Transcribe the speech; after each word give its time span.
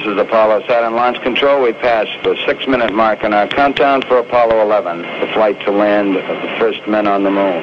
This 0.00 0.14
is 0.14 0.18
Apollo 0.18 0.62
Saturn 0.66 0.94
Launch 0.94 1.18
Control. 1.20 1.56
We 1.62 1.72
passed 1.74 2.16
the 2.24 2.34
six-minute 2.46 2.92
mark 2.94 3.18
in 3.22 3.34
our 3.34 3.46
countdown 3.46 4.00
for 4.08 4.16
Apollo 4.26 4.62
11, 4.62 5.02
the 5.20 5.30
flight 5.34 5.60
to 5.66 5.70
land 5.70 6.16
of 6.16 6.36
the 6.44 6.52
first 6.58 6.80
men 6.88 7.06
on 7.06 7.22
the 7.22 7.30
moon. 7.30 7.62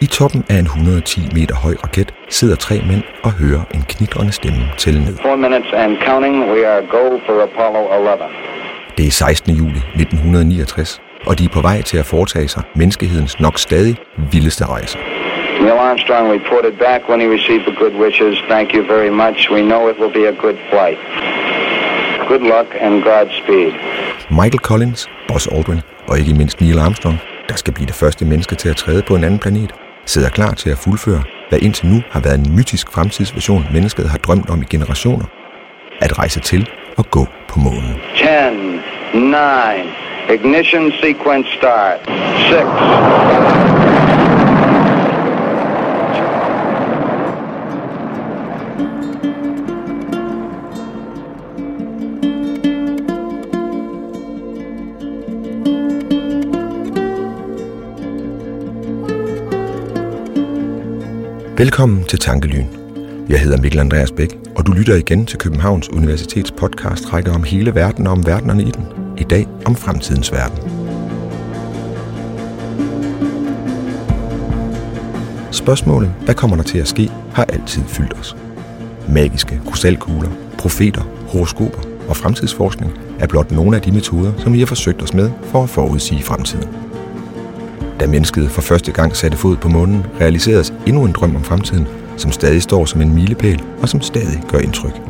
I 0.00 0.06
toppen 0.06 0.44
af 0.48 0.58
en 0.58 0.66
110 0.66 1.20
meter 1.34 1.54
høj 1.54 1.74
raket 1.84 2.14
sidder 2.28 2.56
tre 2.56 2.80
mænd 2.88 3.02
og 3.22 3.32
hører 3.32 3.62
en 3.74 3.82
knitrende 3.88 4.32
stemme 4.32 4.58
tælle 4.78 5.00
ned. 5.04 5.16
Four 5.22 5.36
minutes 5.36 5.72
and 5.72 5.98
counting. 6.06 6.50
We 6.52 6.66
are 6.66 6.82
go 6.82 7.20
for 7.26 7.42
Apollo 7.42 7.82
11. 7.98 8.24
Det 8.96 9.06
er 9.06 9.10
16. 9.10 9.54
juli 9.54 9.78
1969, 9.78 11.00
og 11.26 11.38
de 11.38 11.44
er 11.44 11.48
på 11.48 11.60
vej 11.60 11.82
til 11.82 11.98
at 11.98 12.06
foretage 12.06 12.48
sig 12.48 12.62
menneskehedens 12.74 13.40
nok 13.40 13.58
stadig 13.58 13.96
vildeste 14.32 14.64
rejse. 14.64 14.98
Neil 15.60 15.78
Armstrong 15.78 16.30
reported 16.30 16.78
back 16.78 17.08
when 17.08 17.20
he 17.20 17.26
received 17.26 17.64
the 17.66 17.76
good 17.82 17.94
wishes. 17.94 18.38
Thank 18.48 18.74
you 18.74 18.82
very 18.86 19.10
much. 19.10 19.50
We 19.50 19.62
know 19.62 19.88
it 19.88 19.98
will 20.00 20.14
be 20.20 20.26
a 20.26 20.32
good 20.44 20.58
flight. 20.70 20.98
Good 22.28 22.40
luck 22.40 22.68
and 22.80 23.02
Godspeed. 23.02 23.72
Michael 24.30 24.58
Collins, 24.58 25.10
Buzz 25.28 25.46
Aldrin 25.46 25.80
og 26.08 26.18
ikke 26.18 26.34
mindst 26.34 26.60
Neil 26.60 26.78
Armstrong, 26.78 27.18
der 27.48 27.56
skal 27.56 27.74
blive 27.74 27.86
det 27.86 27.94
første 27.94 28.24
menneske 28.24 28.54
til 28.54 28.68
at 28.68 28.76
træde 28.76 29.02
på 29.02 29.14
en 29.14 29.24
anden 29.24 29.40
planet, 29.40 29.72
sidder 30.06 30.28
klar 30.28 30.54
til 30.54 30.70
at 30.70 30.78
fuldføre, 30.78 31.22
hvad 31.48 31.58
indtil 31.58 31.86
nu 31.86 32.02
har 32.10 32.20
været 32.20 32.38
en 32.38 32.56
mytisk 32.56 32.92
fremtidsvision, 32.92 33.66
mennesket 33.72 34.10
har 34.10 34.18
drømt 34.18 34.50
om 34.50 34.62
i 34.62 34.64
generationer. 34.64 35.24
At 36.00 36.18
rejse 36.18 36.40
til 36.40 36.70
og 36.96 37.10
gå 37.10 37.26
på 37.48 37.58
månen. 37.58 37.94
10, 38.16 38.24
9, 39.18 39.36
ignition 40.34 40.92
sequence 40.92 41.52
start. 41.52 41.98
6, 42.48 44.07
Velkommen 61.58 62.04
til 62.04 62.18
Tankelyn. 62.18 62.66
Jeg 63.28 63.40
hedder 63.40 63.60
Mikkel 63.60 63.80
Andreas 63.80 64.12
Bæk, 64.12 64.38
og 64.56 64.66
du 64.66 64.72
lytter 64.72 64.94
igen 64.94 65.26
til 65.26 65.38
Københavns 65.38 65.88
Universitets 65.88 66.50
podcast 66.50 67.12
række 67.12 67.30
om 67.30 67.42
hele 67.42 67.74
verden 67.74 68.06
og 68.06 68.12
om 68.12 68.26
verdenerne 68.26 68.62
i 68.62 68.70
den. 68.70 68.86
I 69.18 69.22
dag 69.22 69.46
om 69.66 69.76
fremtidens 69.76 70.32
verden. 70.32 70.58
Spørgsmålet, 75.52 76.14
hvad 76.24 76.34
kommer 76.34 76.56
der 76.56 76.62
til 76.62 76.78
at 76.78 76.88
ske, 76.88 77.10
har 77.34 77.44
altid 77.44 77.82
fyldt 77.82 78.12
os. 78.12 78.36
Magiske 79.08 79.60
krystalkugler, 79.66 80.30
profeter, 80.58 81.02
horoskoper 81.28 81.80
og 82.08 82.16
fremtidsforskning 82.16 82.92
er 83.20 83.26
blot 83.26 83.50
nogle 83.50 83.76
af 83.76 83.82
de 83.82 83.92
metoder, 83.92 84.32
som 84.38 84.52
vi 84.52 84.58
har 84.58 84.66
forsøgt 84.66 85.02
os 85.02 85.14
med 85.14 85.30
for 85.42 85.62
at 85.62 85.70
forudsige 85.70 86.22
fremtiden. 86.22 86.87
Da 88.00 88.06
mennesket 88.06 88.50
for 88.50 88.62
første 88.62 88.92
gang 88.92 89.16
satte 89.16 89.36
fod 89.36 89.56
på 89.56 89.68
månen, 89.68 90.06
realiseredes 90.20 90.72
endnu 90.86 91.04
en 91.04 91.12
drøm 91.12 91.36
om 91.36 91.44
fremtiden, 91.44 91.86
som 92.16 92.32
stadig 92.32 92.62
står 92.62 92.84
som 92.84 93.00
en 93.00 93.14
milepæl 93.14 93.62
og 93.82 93.88
som 93.88 94.00
stadig 94.00 94.42
gør 94.48 94.58
indtryk. 94.58 95.00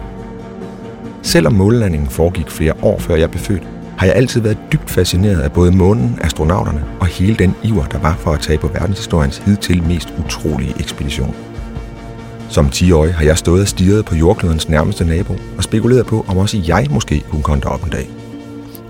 Selvom 1.22 1.52
månelandingen 1.52 2.08
foregik 2.08 2.50
flere 2.50 2.72
år 2.82 2.98
før 2.98 3.16
jeg 3.16 3.30
blev 3.30 3.40
født, 3.40 3.62
har 3.98 4.06
jeg 4.06 4.16
altid 4.16 4.40
været 4.40 4.58
dybt 4.72 4.90
fascineret 4.90 5.40
af 5.40 5.52
både 5.52 5.72
månen, 5.72 6.18
astronauterne 6.22 6.84
og 7.00 7.06
hele 7.06 7.36
den 7.36 7.54
iver, 7.62 7.84
der 7.84 7.98
var 7.98 8.16
for 8.18 8.32
at 8.32 8.40
tage 8.40 8.58
på 8.58 8.68
verdenshistoriens 8.68 9.38
hidtil 9.38 9.82
mest 9.82 10.14
utrolige 10.24 10.74
ekspedition. 10.80 11.34
Som 12.48 12.66
10-årig 12.66 13.14
har 13.14 13.24
jeg 13.24 13.38
stået 13.38 13.62
og 13.62 13.68
stirret 13.68 14.04
på 14.04 14.14
jordklodens 14.14 14.68
nærmeste 14.68 15.04
nabo 15.04 15.36
og 15.56 15.62
spekuleret 15.62 16.06
på, 16.06 16.24
om 16.28 16.38
også 16.38 16.62
jeg 16.66 16.86
måske 16.90 17.24
kunne 17.30 17.42
komme 17.42 17.60
derop 17.60 17.84
en 17.84 17.90
dag. 17.90 18.10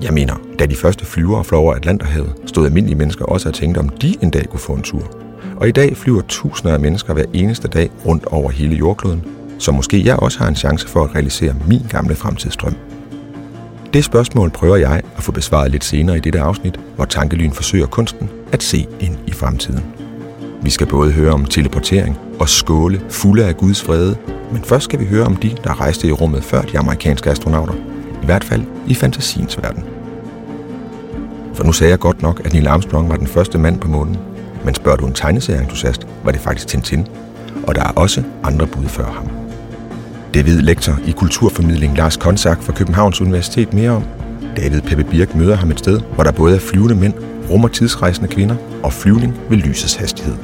Jeg 0.02 0.14
mener, 0.14 0.34
da 0.58 0.66
de 0.66 0.76
første 0.76 1.06
flyvere 1.06 1.44
fløj 1.44 1.60
over 1.60 1.74
Atlanterhavet, 1.74 2.32
stod 2.46 2.66
almindelige 2.66 2.98
mennesker 2.98 3.24
også 3.24 3.48
og 3.48 3.54
tænkte, 3.54 3.78
om 3.78 3.88
de 3.88 4.14
en 4.22 4.30
dag 4.30 4.48
kunne 4.48 4.60
få 4.60 4.72
en 4.72 4.82
tur. 4.82 5.02
Og 5.56 5.68
i 5.68 5.72
dag 5.72 5.96
flyver 5.96 6.22
tusinder 6.28 6.74
af 6.74 6.80
mennesker 6.80 7.14
hver 7.14 7.24
eneste 7.32 7.68
dag 7.68 7.90
rundt 8.06 8.24
over 8.26 8.50
hele 8.50 8.76
jordkloden, 8.76 9.24
så 9.58 9.72
måske 9.72 10.04
jeg 10.04 10.16
også 10.16 10.38
har 10.38 10.48
en 10.48 10.56
chance 10.56 10.88
for 10.88 11.04
at 11.04 11.14
realisere 11.14 11.54
min 11.66 11.82
gamle 11.90 12.14
fremtidsdrøm. 12.14 12.74
Det 13.92 14.04
spørgsmål 14.04 14.50
prøver 14.50 14.76
jeg 14.76 15.02
at 15.16 15.22
få 15.22 15.32
besvaret 15.32 15.70
lidt 15.70 15.84
senere 15.84 16.16
i 16.16 16.20
dette 16.20 16.40
afsnit, 16.40 16.80
hvor 16.96 17.04
Tankelyn 17.04 17.52
forsøger 17.52 17.86
kunsten 17.86 18.30
at 18.52 18.62
se 18.62 18.86
ind 19.00 19.16
i 19.26 19.32
fremtiden. 19.32 19.84
Vi 20.62 20.70
skal 20.70 20.86
både 20.86 21.12
høre 21.12 21.32
om 21.32 21.44
teleportering 21.44 22.18
og 22.40 22.48
skåle 22.48 23.00
fulde 23.08 23.44
af 23.44 23.56
Guds 23.56 23.82
fred, 23.82 24.14
men 24.52 24.64
først 24.64 24.84
skal 24.84 25.00
vi 25.00 25.04
høre 25.04 25.26
om 25.26 25.36
de, 25.36 25.56
der 25.64 25.80
rejste 25.80 26.06
i 26.06 26.12
rummet 26.12 26.44
før 26.44 26.62
de 26.62 26.78
amerikanske 26.78 27.30
astronauter, 27.30 27.74
hvert 28.28 28.44
fald 28.44 28.62
i 28.86 28.94
fantasiens 28.94 29.58
verden. 29.62 29.84
For 31.54 31.64
nu 31.64 31.72
sagde 31.72 31.90
jeg 31.90 31.98
godt 31.98 32.22
nok, 32.22 32.40
at 32.44 32.52
Neil 32.52 32.66
Armstrong 32.66 33.08
var 33.08 33.16
den 33.16 33.26
første 33.26 33.58
mand 33.58 33.80
på 33.80 33.88
månen. 33.88 34.16
Men 34.64 34.74
spørger 34.74 34.96
du 34.96 35.06
en 35.06 35.12
tegneserieentusiast, 35.12 36.06
var 36.24 36.32
det 36.32 36.40
faktisk 36.40 36.66
Tintin. 36.68 37.06
Og 37.66 37.74
der 37.74 37.82
er 37.82 37.92
også 37.96 38.22
andre 38.42 38.66
bud 38.66 38.84
før 38.84 39.04
ham. 39.04 39.28
Det 40.34 40.46
ved 40.46 40.60
lektor 40.60 40.98
i 41.06 41.10
kulturformidling 41.10 41.96
Lars 41.96 42.16
Konsak 42.16 42.62
fra 42.62 42.72
Københavns 42.72 43.20
Universitet 43.20 43.74
mere 43.74 43.90
om. 43.90 44.04
David 44.56 44.80
Peppe 44.80 45.04
Birk 45.04 45.34
møder 45.34 45.56
ham 45.56 45.70
et 45.70 45.78
sted, 45.78 46.00
hvor 46.14 46.24
der 46.24 46.32
både 46.32 46.56
er 46.56 46.60
flyvende 46.60 46.94
mænd, 46.94 47.14
rum- 47.50 47.64
og 47.64 47.72
tidsrejsende 47.72 48.28
kvinder 48.28 48.56
og 48.82 48.92
flyvning 48.92 49.40
ved 49.50 49.56
lysets 49.56 49.94
hastighed. 49.94 50.34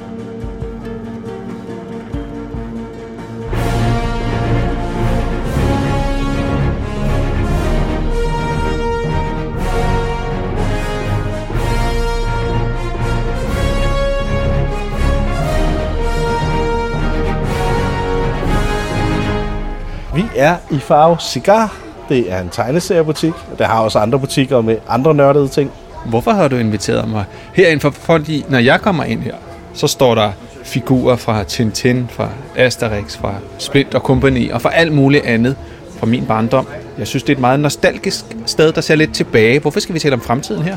Er 20.37 20.57
i 20.71 20.79
Farve 20.79 21.17
Cigar. 21.21 21.77
Det 22.09 22.33
er 22.33 22.41
en 22.41 22.49
tegneseriebutik. 22.49 23.33
Der 23.59 23.65
har 23.67 23.81
også 23.81 23.99
andre 23.99 24.19
butikker 24.19 24.61
med 24.61 24.77
andre 24.89 25.15
nørdede 25.15 25.49
ting. 25.49 25.71
Hvorfor 26.07 26.31
har 26.31 26.49
du 26.49 26.57
inviteret 26.57 27.09
mig 27.09 27.25
herind? 27.55 27.81
For, 27.81 27.91
fordi 27.91 28.45
når 28.49 28.59
jeg 28.59 28.81
kommer 28.81 29.05
ind 29.05 29.23
her, 29.23 29.35
så 29.75 29.87
står 29.87 30.15
der 30.15 30.31
figurer 30.65 31.17
fra 31.17 31.45
Tintin, 31.45 32.07
fra 32.11 32.29
Asterix, 32.57 33.17
fra 33.17 33.35
Splint 33.59 33.95
og 33.95 34.01
Company 34.01 34.53
og 34.53 34.63
fra 34.63 34.75
alt 34.75 34.93
muligt 34.93 35.25
andet 35.25 35.57
fra 35.99 36.07
min 36.07 36.27
barndom. 36.27 36.67
Jeg 36.99 37.07
synes, 37.07 37.23
det 37.23 37.33
er 37.33 37.37
et 37.37 37.41
meget 37.41 37.61
nostalgisk 37.61 38.25
sted, 38.47 38.73
der 38.73 38.81
ser 38.81 38.95
lidt 38.95 39.15
tilbage. 39.15 39.61
Hvorfor 39.61 39.81
skal 39.81 39.95
vi 39.95 39.99
tale 39.99 40.15
om 40.15 40.21
fremtiden 40.21 40.63
her? 40.63 40.77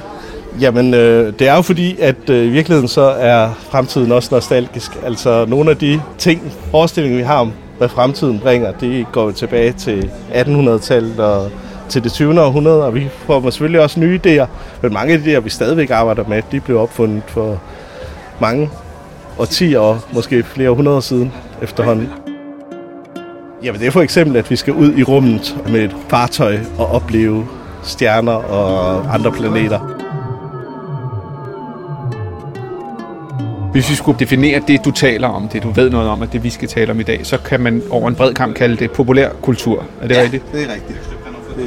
Jamen, 0.60 0.94
øh, 0.94 1.34
det 1.40 1.48
er 1.48 1.56
jo 1.56 1.62
fordi, 1.62 2.00
at 2.00 2.30
øh, 2.30 2.46
i 2.46 2.50
virkeligheden 2.50 2.88
så 2.88 3.02
er 3.02 3.50
fremtiden 3.70 4.12
også 4.12 4.30
nostalgisk. 4.32 4.92
Altså, 5.06 5.46
nogle 5.46 5.70
af 5.70 5.78
de 5.78 6.02
ting, 6.18 6.54
forestillinger 6.72 7.18
vi 7.18 7.24
har 7.24 7.38
om, 7.38 7.54
hvad 7.78 7.90
fremtiden 7.90 8.40
bringer, 8.40 8.72
det 8.72 9.06
går 9.12 9.32
tilbage 9.32 9.72
til 9.72 10.12
1800-tallet 10.32 11.20
og 11.20 11.52
til 11.90 12.04
det 12.04 12.12
20. 12.12 12.42
århundrede, 12.42 12.86
og 12.86 12.96
vi 12.96 13.10
får 13.26 13.50
selvfølgelig 13.50 13.82
også 13.82 14.00
nye 14.00 14.20
idéer. 14.26 14.46
Men 14.82 14.94
mange 14.94 15.14
af 15.14 15.20
de 15.20 15.38
idéer, 15.38 15.40
vi 15.40 15.50
stadigvæk 15.50 15.90
arbejder 15.90 16.24
med, 16.28 16.42
de 16.52 16.60
blev 16.60 16.80
opfundet 16.80 17.24
for 17.28 17.62
mange 18.40 18.70
årtier 19.40 19.80
og 19.80 20.00
måske 20.14 20.44
flere 20.44 20.70
hundrede 20.70 21.02
siden 21.02 21.34
efterhånden. 21.62 22.10
Jamen 23.64 23.82
det 23.82 23.88
er 23.88 23.92
for 23.92 24.02
eksempel, 24.02 24.38
at 24.38 24.50
vi 24.50 24.56
skal 24.56 24.74
ud 24.74 24.94
i 24.98 25.04
rummet 25.04 25.58
med 25.70 25.80
et 25.80 25.96
fartøj 26.08 26.58
og 26.78 26.92
opleve 26.92 27.48
stjerner 27.84 28.32
og 28.32 29.14
andre 29.14 29.32
planeter. 29.32 30.07
Hvis 33.78 33.90
vi 33.90 33.96
skulle 33.96 34.20
definere 34.20 34.62
det, 34.68 34.86
du 34.86 34.92
taler 34.92 35.28
om, 35.28 35.48
det 35.48 35.64
du 35.64 35.70
ved 35.70 35.90
noget 35.90 36.10
om, 36.10 36.22
at 36.22 36.34
det 36.34 36.44
vi 36.44 36.50
skal 36.50 36.68
tale 36.68 36.92
om 36.92 37.00
i 37.00 37.04
dag, 37.04 37.26
så 37.26 37.38
kan 37.38 37.60
man 37.60 37.82
over 37.90 38.08
en 38.08 38.16
bred 38.16 38.34
kamp 38.34 38.56
kalde 38.56 38.78
det 38.78 38.92
populær 38.92 39.30
kultur. 39.42 39.86
Er 40.02 40.08
det 40.08 40.16
ja, 40.16 40.22
rigtigt? 40.22 40.44
det 40.52 40.64
er 40.64 40.74
rigtigt. 40.74 41.00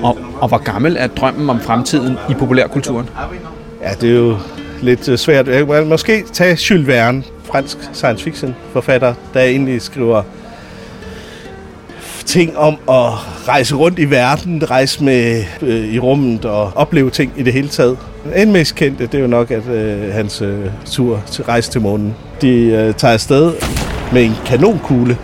Og, 0.03 0.19
og 0.41 0.49
hvor 0.49 0.59
gammel 0.59 0.97
er 0.99 1.07
drømmen 1.07 1.51
om 1.51 1.61
fremtiden 1.61 2.17
i 2.31 2.35
populærkulturen? 2.35 3.09
Ja, 3.83 3.91
det 4.01 4.11
er 4.11 4.15
jo 4.15 4.37
lidt 4.83 5.09
øh, 5.09 5.19
svært. 5.19 5.49
Jeg 5.49 5.67
kan 5.67 5.89
måske 5.89 6.25
tage 6.33 6.59
Jules 6.71 6.87
Verne, 6.87 7.23
fransk 7.45 7.79
science 7.93 8.25
fiction 8.25 8.57
forfatter, 8.73 9.15
der 9.35 9.41
egentlig 9.41 9.83
skriver 9.83 10.23
ting 12.27 12.57
om 12.57 12.75
at 12.75 13.13
rejse 13.49 13.75
rundt 13.77 13.99
i 13.99 14.11
verden, 14.11 14.71
rejse 14.71 15.05
med 15.05 15.45
øh, 15.63 15.95
i 15.95 15.99
rummet 15.99 16.45
og 16.45 16.73
opleve 16.75 17.11
ting 17.11 17.33
i 17.37 17.43
det 17.43 17.53
hele 17.53 17.69
taget. 17.69 17.99
En 18.37 18.53
mest 18.53 18.75
kendte, 18.75 19.07
det 19.07 19.15
er 19.15 19.19
jo 19.19 19.27
nok 19.27 19.51
at 19.51 19.69
øh, 19.69 20.15
hans 20.15 20.43
øh, 20.43 20.67
tur 20.87 21.23
til 21.31 21.45
rejse 21.45 21.71
til 21.71 21.81
månen. 21.81 22.15
De 22.41 22.49
øh, 22.49 22.95
tager 22.95 23.15
afsted 23.15 23.53
med 24.13 24.25
en 24.25 24.33
kanonkugle 24.47 25.19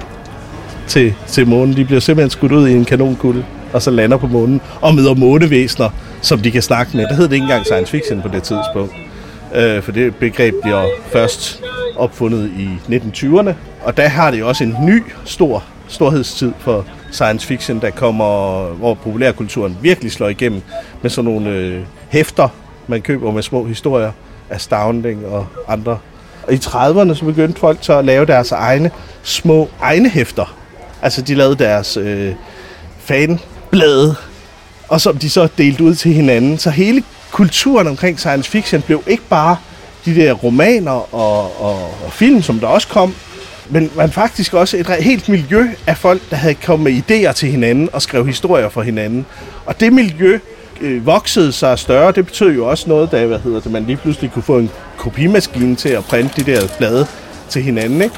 til, 0.87 1.15
til 1.27 1.47
månen. 1.47 1.77
De 1.77 1.85
bliver 1.85 2.01
simpelthen 2.01 2.31
skudt 2.31 2.53
ud 2.53 2.69
i 2.69 2.73
en 2.73 2.85
kanonkugle, 2.85 3.47
og 3.73 3.83
så 3.83 3.91
lander 3.91 4.17
på 4.17 4.27
månen 4.27 4.61
og 4.81 4.95
møder 4.95 5.15
månevæsener, 5.15 5.91
som 6.23 6.39
de 6.39 6.51
kan 6.51 6.63
snakke 6.63 6.97
med. 6.97 7.07
Der 7.09 7.15
hed 7.15 7.25
det 7.25 7.33
ikke 7.33 7.43
engang 7.43 7.65
science 7.65 7.91
fiction 7.91 8.23
på 8.23 8.29
det 8.29 8.43
tidspunkt. 8.43 8.95
Øh, 9.55 9.83
for 9.83 9.93
det 9.93 10.17
begreb 10.17 10.55
bliver 10.63 10.85
først 11.13 11.63
opfundet 11.97 12.51
i 12.59 12.95
1920'erne. 12.95 13.53
Og 13.83 13.97
der 13.97 14.09
har 14.09 14.31
det 14.31 14.43
også 14.45 14.65
en 14.65 14.77
ny 14.83 15.03
stor 15.25 15.65
storhedstid 15.89 16.53
for 16.59 16.85
science 17.13 17.47
fiction, 17.47 17.81
der 17.81 17.91
kommer, 17.91 18.65
hvor 18.75 18.95
populærkulturen 18.95 19.77
virkelig 19.83 20.13
slår 20.13 20.29
igennem 20.29 20.63
med 21.03 21.11
sådan 21.11 21.31
nogle 21.31 21.51
øh, 21.51 21.81
hæfter, 22.09 22.49
man 22.89 23.03
køber 23.03 23.33
med 23.33 23.43
små 23.43 23.65
historier, 23.65 24.13
Astounding 24.51 25.27
og 25.27 25.47
andre. 25.69 25.99
Og 26.43 26.53
i 26.53 26.57
30'erne 26.57 27.15
så 27.15 27.25
begyndte 27.25 27.61
folk 27.61 27.79
så 27.81 27.99
at 27.99 28.05
lave 28.05 28.27
deres 28.27 28.53
egne 28.53 28.91
små 29.23 29.69
egne 29.81 30.09
hæfter. 30.09 30.57
Altså 31.03 31.23
de 31.23 31.35
lavede 31.35 31.57
deres 31.57 31.97
øh, 31.97 32.35
fanblade, 32.99 34.17
og 34.89 35.01
som 35.01 35.19
de 35.19 35.31
så 35.31 35.49
delte 35.59 35.85
ud 35.85 35.95
til 35.95 36.13
hinanden. 36.13 36.59
Så 36.59 36.71
hele 36.71 37.03
kulturen 37.33 37.87
omkring 37.87 38.19
science 38.19 38.51
fiction 38.51 38.83
blev 38.83 39.03
ikke 39.07 39.23
bare 39.29 39.57
de 40.05 40.15
der 40.15 40.33
romaner 40.33 41.15
og, 41.15 41.63
og, 41.63 41.75
og 42.05 42.13
film, 42.13 42.43
som 42.43 42.61
der 42.61 42.67
også 42.67 42.89
kom, 42.89 43.15
men 43.71 43.91
man 43.97 44.11
faktisk 44.11 44.55
også 44.55 44.77
et 44.77 44.91
helt 44.91 45.29
miljø 45.29 45.69
af 45.87 45.97
folk, 45.97 46.23
der 46.31 46.37
havde 46.37 46.55
kommet 46.55 46.93
med 46.93 47.03
idéer 47.03 47.33
til 47.33 47.51
hinanden 47.51 47.89
og 47.93 48.03
skrev 48.03 48.27
historier 48.27 48.69
for 48.69 48.83
hinanden. 48.83 49.27
Og 49.67 49.81
det 49.81 49.93
miljø 49.93 50.39
øh, 50.81 51.07
voksede 51.07 51.53
sig 51.53 51.79
større. 51.79 52.13
Det 52.13 52.27
betød 52.27 52.55
jo 52.55 52.69
også 52.69 52.89
noget, 52.89 53.13
da 53.13 53.27
hvad 53.27 53.39
hedder 53.39 53.61
det, 53.61 53.73
man 53.73 53.85
lige 53.85 53.97
pludselig 53.97 54.31
kunne 54.33 54.43
få 54.43 54.59
en 54.59 54.71
kopimaskine 54.97 55.77
til 55.77 55.89
at 55.89 56.05
printe 56.05 56.45
de 56.45 56.53
der 56.53 56.69
blade 56.79 57.07
til 57.49 57.63
hinanden. 57.63 58.03
Ikke? 58.03 58.15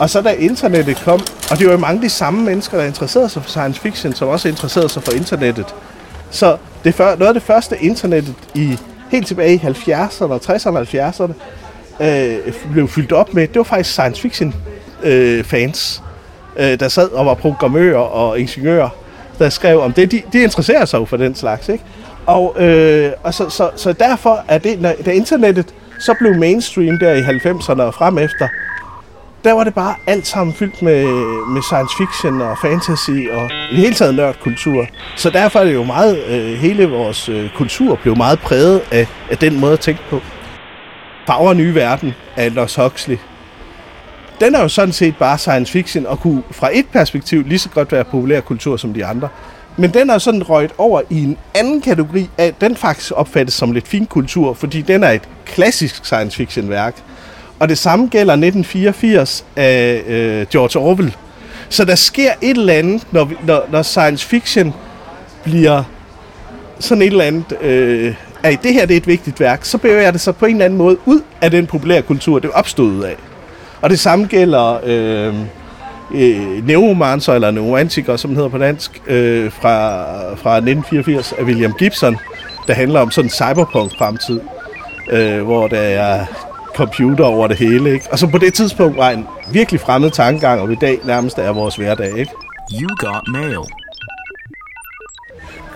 Og 0.00 0.10
så 0.10 0.20
da 0.20 0.32
internettet 0.32 0.96
kom, 0.96 1.20
og 1.50 1.58
det 1.58 1.66
var 1.66 1.72
jo 1.72 1.78
mange 1.78 1.94
af 1.94 2.02
de 2.02 2.08
samme 2.08 2.44
mennesker, 2.44 2.78
der 2.78 2.84
interesserede 2.84 3.28
sig 3.28 3.42
for 3.42 3.50
science 3.50 3.80
fiction, 3.80 4.14
som 4.14 4.28
også 4.28 4.48
interesserede 4.48 4.88
sig 4.88 5.02
for 5.02 5.12
internettet. 5.12 5.74
Så 6.30 6.56
det 6.84 6.94
før, 6.94 7.16
noget 7.16 7.28
af 7.28 7.34
det 7.34 7.42
første 7.42 7.76
internettet 7.80 8.34
i 8.54 8.78
helt 9.10 9.26
tilbage 9.26 9.54
i 9.54 9.58
70'erne 9.58 10.24
og 10.24 10.40
60'erne 10.44 10.76
og 10.76 10.82
70'erne 10.82 11.32
øh, 12.04 12.52
blev 12.72 12.88
fyldt 12.88 13.12
op 13.12 13.34
med, 13.34 13.48
det 13.48 13.56
var 13.56 13.62
faktisk 13.62 13.92
science 13.92 14.22
fiction 14.22 14.54
øh, 15.02 15.44
fans, 15.44 16.02
øh, 16.56 16.80
der 16.80 16.88
sad 16.88 17.08
og 17.08 17.26
var 17.26 17.34
programmører 17.34 17.98
og 17.98 18.40
ingeniører, 18.40 18.88
der 19.38 19.48
skrev 19.48 19.80
om 19.80 19.92
det. 19.92 20.12
De, 20.12 20.22
de 20.32 20.42
interesserer 20.42 20.84
sig 20.84 20.98
jo 20.98 21.04
for 21.04 21.16
den 21.16 21.34
slags, 21.34 21.68
ikke? 21.68 21.84
Og, 22.26 22.62
øh, 22.62 23.12
og 23.22 23.34
så, 23.34 23.50
så, 23.50 23.70
så 23.76 23.92
derfor 23.92 24.44
er 24.48 24.58
det, 24.58 24.80
når, 24.80 24.92
da 25.04 25.10
internettet 25.10 25.74
så 25.98 26.14
blev 26.18 26.34
mainstream 26.34 26.98
der 26.98 27.12
i 27.12 27.20
90'erne 27.20 27.82
og 27.82 27.94
frem 27.94 28.18
efter, 28.18 28.48
der 29.44 29.52
var 29.52 29.64
det 29.64 29.74
bare 29.74 29.94
alt 30.06 30.26
sammen 30.26 30.54
fyldt 30.54 30.82
med, 30.82 31.04
med 31.54 31.62
science 31.62 31.96
fiction 31.96 32.40
og 32.40 32.58
fantasy 32.58 33.10
og 33.10 33.50
i 33.70 33.74
det 33.74 33.78
hele 33.78 33.94
taget 33.94 34.14
nørdkultur. 34.14 34.86
Så 35.16 35.30
derfor 35.30 35.60
er 35.60 35.64
det 35.64 35.74
jo 35.74 35.84
meget, 35.84 36.24
øh, 36.28 36.54
hele 36.54 36.86
vores 36.88 37.28
øh, 37.28 37.50
kultur 37.56 37.98
blev 38.02 38.16
meget 38.16 38.38
præget 38.38 38.82
af, 38.92 39.06
af 39.30 39.38
den 39.38 39.60
måde 39.60 39.72
at 39.72 39.80
tænke 39.80 40.00
på. 40.10 40.20
Farver 41.26 41.54
Nye 41.54 41.74
Verden 41.74 42.14
af 42.36 42.54
Los 42.54 42.74
Huxley. 42.74 43.16
Den 44.40 44.54
er 44.54 44.62
jo 44.62 44.68
sådan 44.68 44.92
set 44.92 45.16
bare 45.16 45.38
science 45.38 45.72
fiction 45.72 46.06
og 46.06 46.20
kunne 46.20 46.42
fra 46.50 46.68
et 46.72 46.86
perspektiv 46.92 47.44
lige 47.46 47.58
så 47.58 47.68
godt 47.68 47.92
være 47.92 48.04
populær 48.04 48.40
kultur 48.40 48.76
som 48.76 48.94
de 48.94 49.04
andre. 49.04 49.28
Men 49.76 49.94
den 49.94 50.10
er 50.10 50.18
sådan 50.18 50.42
røget 50.42 50.72
over 50.78 51.00
i 51.10 51.22
en 51.22 51.38
anden 51.54 51.80
kategori 51.80 52.30
af, 52.38 52.54
den 52.60 52.76
faktisk 52.76 53.12
opfattes 53.16 53.54
som 53.54 53.72
lidt 53.72 53.88
fin 53.88 54.06
kultur, 54.06 54.54
fordi 54.54 54.82
den 54.82 55.04
er 55.04 55.10
et 55.10 55.28
klassisk 55.44 56.04
science 56.04 56.36
fiction 56.36 56.68
værk. 56.68 56.94
Og 57.58 57.68
det 57.68 57.78
samme 57.78 58.06
gælder 58.06 58.32
1984 58.32 59.44
af 59.56 60.02
øh, 60.06 60.46
George 60.50 60.80
Orwell. 60.80 61.16
Så 61.68 61.84
der 61.84 61.94
sker 61.94 62.30
et 62.42 62.56
eller 62.56 62.72
andet, 62.72 63.06
når, 63.12 63.30
når, 63.46 63.66
når 63.70 63.82
science 63.82 64.26
fiction 64.26 64.74
bliver 65.44 65.82
sådan 66.80 67.02
et 67.02 67.06
eller 67.06 67.24
andet, 67.24 67.60
øh, 67.60 68.14
at 68.42 68.62
det 68.62 68.72
her 68.72 68.86
det 68.86 68.94
er 68.94 68.98
et 69.00 69.06
vigtigt 69.06 69.40
værk, 69.40 69.64
så 69.64 69.78
bevæger 69.78 70.10
det 70.10 70.20
sig 70.20 70.36
på 70.36 70.46
en 70.46 70.52
eller 70.52 70.64
anden 70.64 70.78
måde 70.78 70.96
ud 71.06 71.20
af 71.40 71.50
den 71.50 71.66
populære 71.66 72.02
kultur, 72.02 72.38
det 72.38 72.48
er 72.48 72.52
opstået 72.52 73.04
af. 73.04 73.16
Og 73.86 73.90
det 73.90 74.00
samme 74.00 74.26
gælder 74.26 74.80
øh, 74.84 75.34
øh, 76.14 76.66
Neuromancer, 76.66 77.34
eller 77.34 77.50
Neuromantiker, 77.50 78.16
som 78.16 78.28
den 78.28 78.36
hedder 78.36 78.50
på 78.50 78.58
dansk, 78.58 79.02
øh, 79.06 79.52
fra, 79.52 80.02
fra 80.34 80.56
1984 80.56 81.32
af 81.32 81.42
William 81.42 81.72
Gibson, 81.72 82.16
der 82.66 82.74
handler 82.74 83.00
om 83.00 83.10
sådan 83.10 83.26
en 83.26 83.30
cyberpunk-fremtid, 83.30 84.40
øh, 85.10 85.42
hvor 85.42 85.68
der 85.68 85.78
er 85.80 86.26
computer 86.74 87.24
over 87.24 87.46
det 87.46 87.56
hele. 87.56 87.92
Ikke? 87.92 88.06
Og 88.10 88.18
så 88.18 88.26
på 88.26 88.38
det 88.38 88.54
tidspunkt 88.54 88.96
var 88.96 89.10
en 89.10 89.26
virkelig 89.52 89.80
fremmed 89.80 90.10
tankegang, 90.10 90.60
og 90.60 90.72
i 90.72 90.76
dag 90.80 90.98
nærmest 91.04 91.38
er 91.38 91.52
vores 91.52 91.76
hverdag. 91.76 92.18
Ikke? 92.18 92.32
You 92.72 92.88
got 92.98 93.22
mail. 93.32 93.58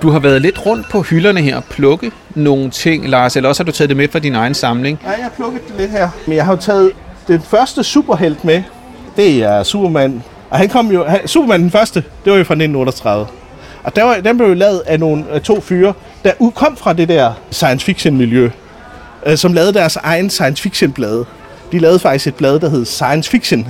Du 0.02 0.10
har 0.10 0.18
været 0.18 0.42
lidt 0.42 0.66
rundt 0.66 0.86
på 0.90 1.02
hylderne 1.02 1.40
her 1.40 1.56
og 1.56 1.64
plukke 1.64 2.12
nogle 2.34 2.70
ting, 2.70 3.08
Lars, 3.08 3.36
eller 3.36 3.48
også 3.48 3.62
har 3.62 3.66
du 3.66 3.72
taget 3.72 3.88
det 3.88 3.96
med 3.96 4.08
fra 4.08 4.18
din 4.18 4.34
egen 4.34 4.54
samling? 4.54 5.00
Nej, 5.04 5.14
jeg 5.16 5.24
har 5.24 5.30
plukket 5.30 5.68
det 5.68 5.76
lidt 5.78 5.90
her. 5.90 6.08
Men 6.26 6.36
jeg 6.36 6.44
har 6.44 6.52
jo 6.52 6.60
taget 6.60 6.92
den 7.32 7.42
første 7.42 7.84
superhelt 7.84 8.44
med. 8.44 8.62
Det 9.16 9.42
er 9.42 9.62
Superman. 9.62 10.22
Og 10.50 10.58
han 10.58 10.68
kom 10.68 10.90
jo, 10.90 11.04
han, 11.04 11.28
Superman 11.28 11.62
den 11.62 11.70
første, 11.70 12.04
det 12.24 12.32
var 12.32 12.38
jo 12.38 12.44
fra 12.44 12.54
1938. 12.54 13.26
Og 13.84 13.96
der 13.96 14.04
var, 14.04 14.14
den 14.14 14.36
blev 14.36 14.48
jo 14.48 14.54
lavet 14.54 14.82
af 14.86 15.00
nogle 15.00 15.24
af 15.32 15.42
to 15.42 15.60
fyre, 15.60 15.92
der 16.24 16.32
kom 16.54 16.76
fra 16.76 16.92
det 16.92 17.08
der 17.08 17.32
science 17.50 17.86
fiction 17.86 18.16
miljø 18.16 18.50
øh, 19.26 19.36
som 19.36 19.52
lavede 19.52 19.74
deres 19.74 19.96
egen 19.96 20.30
science 20.30 20.62
fiction 20.62 20.92
blade. 20.92 21.24
De 21.72 21.78
lavede 21.78 21.98
faktisk 21.98 22.26
et 22.26 22.34
blad, 22.34 22.60
der 22.60 22.68
hed 22.68 22.84
Science 22.84 23.30
Fiction. 23.30 23.68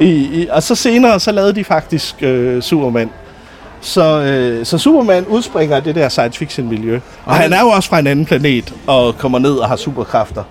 I, 0.00 0.06
i, 0.10 0.46
og 0.50 0.62
så 0.62 0.74
senere, 0.74 1.20
så 1.20 1.32
lavede 1.32 1.52
de 1.52 1.64
faktisk 1.64 2.22
øh, 2.22 2.62
Superman. 2.62 3.10
Så, 3.80 4.20
øh, 4.20 4.66
så 4.66 4.78
Superman 4.78 5.26
udspringer 5.26 5.76
af 5.76 5.82
det 5.82 5.94
der 5.94 6.08
science 6.08 6.38
fiction 6.38 6.68
miljø. 6.68 7.00
Og 7.24 7.34
han 7.34 7.52
er 7.52 7.60
jo 7.60 7.68
også 7.68 7.88
fra 7.88 7.98
en 7.98 8.06
anden 8.06 8.24
planet 8.24 8.74
og 8.86 9.18
kommer 9.18 9.38
ned 9.38 9.54
og 9.54 9.68
har 9.68 9.76
superkræfter. 9.76 10.44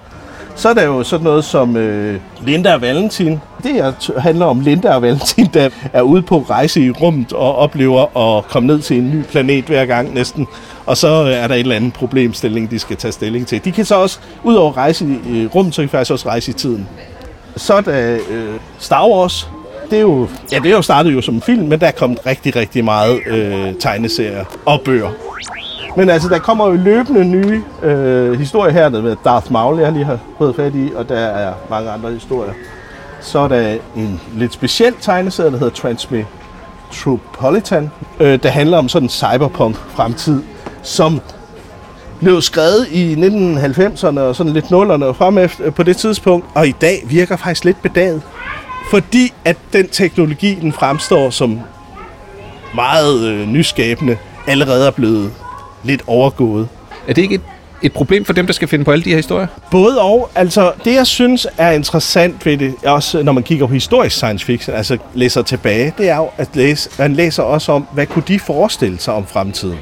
Så 0.56 0.69
er 0.69 0.74
der 0.74 0.83
jo 0.83 1.03
sådan 1.03 1.24
noget 1.24 1.45
som 1.45 1.77
øh, 1.77 2.19
Linda 2.45 2.74
og 2.74 2.81
Valentin. 2.81 3.42
Det 3.63 3.74
her 3.74 4.19
handler 4.19 4.45
om 4.45 4.59
Linda 4.59 4.94
og 4.94 5.01
Valentin, 5.01 5.50
der 5.53 5.69
er 5.94 6.01
ude 6.01 6.21
på 6.21 6.45
rejse 6.50 6.86
i 6.86 6.92
rummet 6.92 7.33
og 7.33 7.56
oplever 7.56 8.18
at 8.18 8.48
komme 8.48 8.68
ned 8.68 8.80
til 8.80 8.98
en 8.98 9.12
ny 9.12 9.24
planet 9.24 9.65
hver 9.65 9.86
gang 9.86 10.13
næsten. 10.13 10.48
Og 10.86 10.98
så 10.98 11.07
øh, 11.07 11.31
er 11.31 11.48
der 11.48 11.56
et 11.56 11.59
eller 11.59 11.75
andet 11.75 11.94
problemstilling, 11.94 12.71
de 12.71 12.80
skal 12.80 12.98
tage 12.98 13.12
stilling 13.12 13.48
til. 13.48 13.65
De 13.65 13.71
kan 13.71 13.86
så 13.86 13.95
også, 13.95 14.19
ud 14.44 14.56
over 14.56 14.77
rejse 14.77 15.06
i 15.06 15.39
øh, 15.39 15.56
rummet, 15.56 15.75
så 15.75 15.81
kan 15.81 15.88
de 15.88 15.92
faktisk 15.92 16.12
også 16.12 16.30
rejse 16.30 16.51
i 16.51 16.54
tiden. 16.54 16.88
Så 17.56 17.74
er 17.74 17.81
der 17.81 18.18
øh, 18.30 18.56
Star 18.80 19.07
Wars. 19.07 19.50
Det 19.92 19.98
er, 19.98 20.02
jo, 20.02 20.28
ja, 20.52 20.58
det 20.58 20.72
er 20.72 20.76
jo 20.76 20.82
startet 20.82 21.14
jo 21.14 21.22
som 21.22 21.36
en 21.36 21.42
film, 21.42 21.68
men 21.68 21.80
der 21.80 21.88
er 21.88 21.92
kommet 21.92 22.26
rigtig, 22.26 22.56
rigtig 22.56 22.86
meget 22.86 23.20
øh, 23.28 23.74
tegneserier 23.80 24.46
og 24.66 24.82
bøger. 24.86 25.10
Men 25.98 26.10
altså, 26.10 26.30
der 26.30 26.40
kommer 26.40 26.68
jo 26.68 26.74
løbende 26.74 27.26
nye 27.26 27.64
øh, 27.84 28.40
historier 28.40 28.74
her 28.74 28.90
med 28.90 29.16
Darth 29.26 29.52
Maul, 29.52 29.80
jeg 29.80 29.92
lige 29.92 30.06
har 30.06 30.20
fået 30.38 30.56
fat 30.56 30.76
i, 30.76 30.92
og 30.96 31.10
der 31.10 31.20
er 31.20 31.54
mange 31.70 31.92
andre 31.92 32.12
historier. 32.12 32.54
Så 33.22 33.40
er 33.40 33.48
der 33.48 33.78
en 33.96 34.22
lidt 34.36 34.54
speciel 34.54 34.94
tegneserie, 35.02 35.52
der 35.52 35.58
hedder 35.58 35.74
Transmetropolitan, 35.74 37.92
øh, 38.20 38.40
der 38.44 38.50
handler 38.50 38.78
om 38.78 38.90
sådan 38.90 39.06
en 39.06 39.10
cyberpunk-fremtid, 39.10 40.44
som 40.83 41.21
blev 42.19 42.42
skrevet 42.42 42.88
i 42.92 43.16
1990'erne 43.16 44.19
og 44.19 44.36
sådan 44.36 44.54
lidt 44.54 44.71
nullerne 44.71 45.06
og 45.06 45.16
frem 45.16 45.38
efter, 45.38 45.66
øh, 45.66 45.74
på 45.74 45.83
det 45.83 45.98
tidspunkt, 45.98 46.45
og 46.56 46.68
i 46.68 46.76
dag 46.81 47.04
virker 47.06 47.36
faktisk 47.36 47.66
lidt 47.66 47.81
bedaget. 47.81 48.21
Fordi 48.92 49.33
at 49.45 49.57
den 49.74 49.90
teknologi, 49.90 50.56
den 50.56 50.74
fremstår 50.74 51.30
som 51.30 51.60
meget 52.76 53.28
øh, 53.28 53.48
nyskabende, 53.48 54.18
allerede 54.48 54.88
er 54.88 54.92
blevet 54.92 55.33
lidt 55.83 56.02
overgået. 56.07 56.68
Er 57.07 57.14
det 57.14 57.21
ikke 57.21 57.36
et, 57.36 57.42
et 57.81 57.94
problem 57.94 58.26
for 58.26 58.33
dem, 58.33 58.45
der 58.45 58.54
skal 58.54 58.68
finde 58.68 58.86
på 58.86 58.92
alle 58.92 59.04
de 59.04 59.10
her 59.10 59.16
historier? 59.16 59.48
Både 59.71 60.02
og. 60.02 60.30
Altså, 60.36 60.71
det 60.86 60.94
jeg 60.95 61.07
synes 61.07 61.48
er 61.57 61.71
interessant 61.71 62.45
ved 62.45 62.57
det, 62.57 62.76
også 62.86 63.24
når 63.24 63.31
man 63.31 63.44
kigger 63.44 63.68
på 63.68 63.74
historisk 63.74 64.16
science 64.16 64.45
fiction, 64.45 64.76
altså 64.76 64.98
læser 65.14 65.42
tilbage, 65.42 65.94
det 65.98 66.10
er 66.10 66.18
jo, 66.18 66.30
at 66.38 66.50
læse, 66.54 66.90
man 67.00 67.14
læser 67.14 67.44
også 67.44 67.71
om, 67.71 67.88
hvad 67.94 68.06
kunne 68.06 68.24
de 68.28 68.40
forestille 68.40 69.00
sig 69.00 69.14
om 69.14 69.28
fremtiden. 69.28 69.80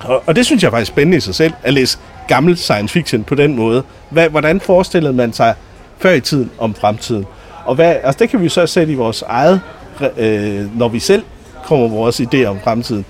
Og, 0.00 0.22
og 0.26 0.36
det 0.36 0.46
synes 0.46 0.62
jeg 0.62 0.68
er 0.68 0.72
faktisk 0.72 0.92
spændende 0.92 1.16
i 1.16 1.20
sig 1.20 1.34
selv, 1.34 1.52
at 1.62 1.74
læse 1.74 1.98
gammel 2.28 2.56
science 2.56 2.92
fiction 2.92 3.24
på 3.24 3.34
den 3.34 3.56
måde. 3.56 3.82
Hvad, 4.10 4.28
hvordan 4.28 4.60
forestillede 4.60 5.12
man 5.12 5.32
sig 5.32 5.54
før 5.98 6.12
i 6.12 6.20
tiden 6.20 6.50
om 6.58 6.74
fremtiden? 6.74 7.26
Og 7.64 7.74
hvad, 7.74 7.96
altså 8.02 8.18
det 8.18 8.30
kan 8.30 8.42
vi 8.42 8.48
så 8.48 8.66
sætte 8.66 8.92
i 8.92 8.96
vores 8.96 9.22
eget, 9.22 9.60
øh, 10.18 10.78
når 10.78 10.88
vi 10.88 10.98
selv 10.98 11.22
kommer 11.64 11.88
vores 11.88 12.20
idéer 12.20 12.44
om 12.44 12.58
fremtiden. 12.64 13.04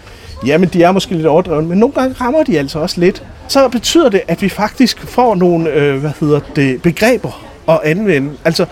Jamen, 0.46 0.68
de 0.68 0.82
er 0.82 0.92
måske 0.92 1.14
lidt 1.14 1.26
overdrevne, 1.26 1.68
men 1.68 1.78
nogle 1.78 1.94
gange 1.94 2.14
rammer 2.20 2.42
de 2.42 2.58
altså 2.58 2.78
også 2.78 3.00
lidt. 3.00 3.22
Så 3.48 3.68
betyder 3.68 4.08
det, 4.08 4.20
at 4.28 4.42
vi 4.42 4.48
faktisk 4.48 5.00
får 5.06 5.34
nogle 5.34 5.70
øh, 5.70 6.00
hvad 6.00 6.10
hedder 6.20 6.40
det, 6.56 6.82
begreber 6.82 7.44
at 7.68 7.80
anvende. 7.84 8.30
Altså, 8.44 8.66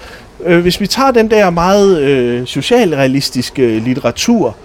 øh, 0.45 0.61
hvis 0.61 0.81
vi 0.81 0.87
tager 0.87 1.11
den 1.11 1.31
der 1.31 1.51
meget 1.51 2.01
øh, 2.01 2.47
socialrealistiske 2.47 3.79
litteratur, 3.79 4.57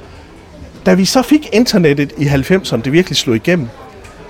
da 0.86 0.94
vi 0.94 1.06
så 1.06 1.22
fik 1.22 1.50
internettet 1.54 2.14
i 2.18 2.26
90'erne, 2.26 2.82
det 2.82 2.92
virkelig 2.92 3.18
slog 3.18 3.36
igennem, 3.36 3.68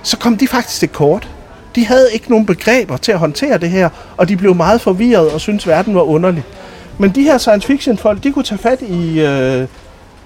så 0.02 0.16
kom 0.16 0.36
de 0.36 0.48
faktisk 0.48 0.78
til 0.78 0.88
kort. 0.88 1.28
De 1.74 1.86
havde 1.86 2.08
ikke 2.12 2.30
nogen 2.30 2.46
begreber 2.46 2.96
til 2.96 3.12
at 3.12 3.18
håndtere 3.18 3.58
det 3.58 3.70
her, 3.70 3.88
og 4.16 4.28
de 4.28 4.36
blev 4.36 4.54
meget 4.54 4.80
forvirret 4.80 5.30
og 5.30 5.40
syntes, 5.40 5.66
verden 5.66 5.94
var 5.94 6.02
underlig. 6.02 6.44
Men 6.98 7.10
de 7.10 7.22
her 7.22 7.38
science 7.38 7.66
fiction 7.66 7.98
folk, 7.98 8.24
de 8.24 8.32
kunne 8.32 8.44
tage 8.44 8.58
fat 8.58 8.82
i 8.82 9.20
øh, 9.20 9.66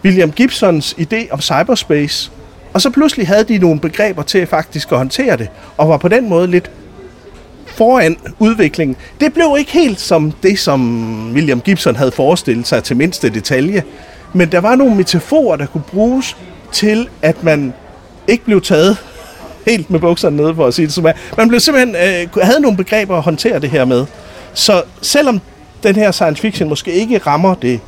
William 0.04 0.32
Gibsons 0.32 0.94
idé 0.98 1.30
om 1.30 1.40
cyberspace, 1.40 2.30
og 2.72 2.80
så 2.80 2.90
pludselig 2.90 3.26
havde 3.26 3.44
de 3.44 3.58
nogle 3.58 3.80
begreber 3.80 4.22
til 4.22 4.46
faktisk 4.46 4.92
at 4.92 4.98
håndtere 4.98 5.36
det, 5.36 5.48
og 5.76 5.88
var 5.88 5.96
på 5.96 6.08
den 6.08 6.28
måde 6.28 6.46
lidt 6.46 6.70
foran 7.66 8.16
udviklingen. 8.38 8.96
Det 9.20 9.32
blev 9.32 9.56
ikke 9.58 9.72
helt 9.72 10.00
som 10.00 10.32
det, 10.42 10.58
som 10.58 11.32
William 11.32 11.60
Gibson 11.60 11.96
havde 11.96 12.12
forestillet 12.12 12.66
sig 12.66 12.84
til 12.84 12.96
mindste 12.96 13.30
detalje, 13.30 13.82
Men 14.34 14.52
der 14.52 14.60
var 14.60 14.74
nogle 14.74 14.94
metaforer, 14.94 15.56
der 15.56 15.66
kunne 15.66 15.82
bruges 15.82 16.36
til, 16.72 17.08
at 17.22 17.44
man 17.44 17.72
ikke 18.28 18.44
blev 18.44 18.60
taget 18.60 18.96
helt 19.68 19.90
med 19.90 20.00
bukserne 20.00 20.36
nede, 20.36 20.54
for 20.54 20.66
at 20.66 20.74
sige 20.74 20.86
det 20.86 20.94
som 20.94 21.04
er. 21.04 21.12
Man 21.36 21.48
blev 21.48 21.60
simpelthen, 21.60 21.96
øh, 21.96 22.42
havde 22.42 22.60
nogle 22.60 22.76
begreber 22.76 23.16
at 23.16 23.22
håndtere 23.22 23.58
det 23.58 23.70
her 23.70 23.84
med. 23.84 24.06
Så 24.54 24.82
selvom 25.02 25.40
den 25.82 25.96
her 25.96 26.10
science 26.10 26.42
fiction 26.42 26.68
måske 26.68 26.92
ikke 26.92 27.18
rammer 27.18 27.54
det 27.54 27.80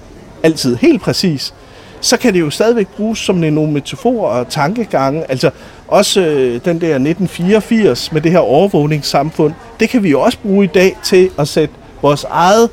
altid 0.43 0.77
helt 0.77 1.03
præcis, 1.03 1.55
så 2.01 2.17
kan 2.17 2.35
det 2.35 2.41
jo 2.41 2.51
stadigvæk 2.51 2.89
bruges 2.89 3.19
som 3.19 3.37
nogle 3.37 3.73
metaforer 3.73 4.39
og 4.39 4.49
tankegange. 4.49 5.31
Altså 5.31 5.51
også 5.89 6.21
øh, 6.21 6.53
den 6.65 6.81
der 6.81 6.95
1984 6.95 8.13
med 8.13 8.21
det 8.21 8.33
her 8.33 8.39
overvågningssamfund, 8.39 9.55
det 9.81 9.89
kan 9.89 10.03
vi 10.03 10.11
jo 10.11 10.21
også 10.21 10.39
bruge 10.39 10.65
i 10.65 10.69
dag 10.69 10.97
til 11.03 11.31
at 11.39 11.49
sætte 11.49 11.75
vores 12.03 12.25
eget 12.31 12.71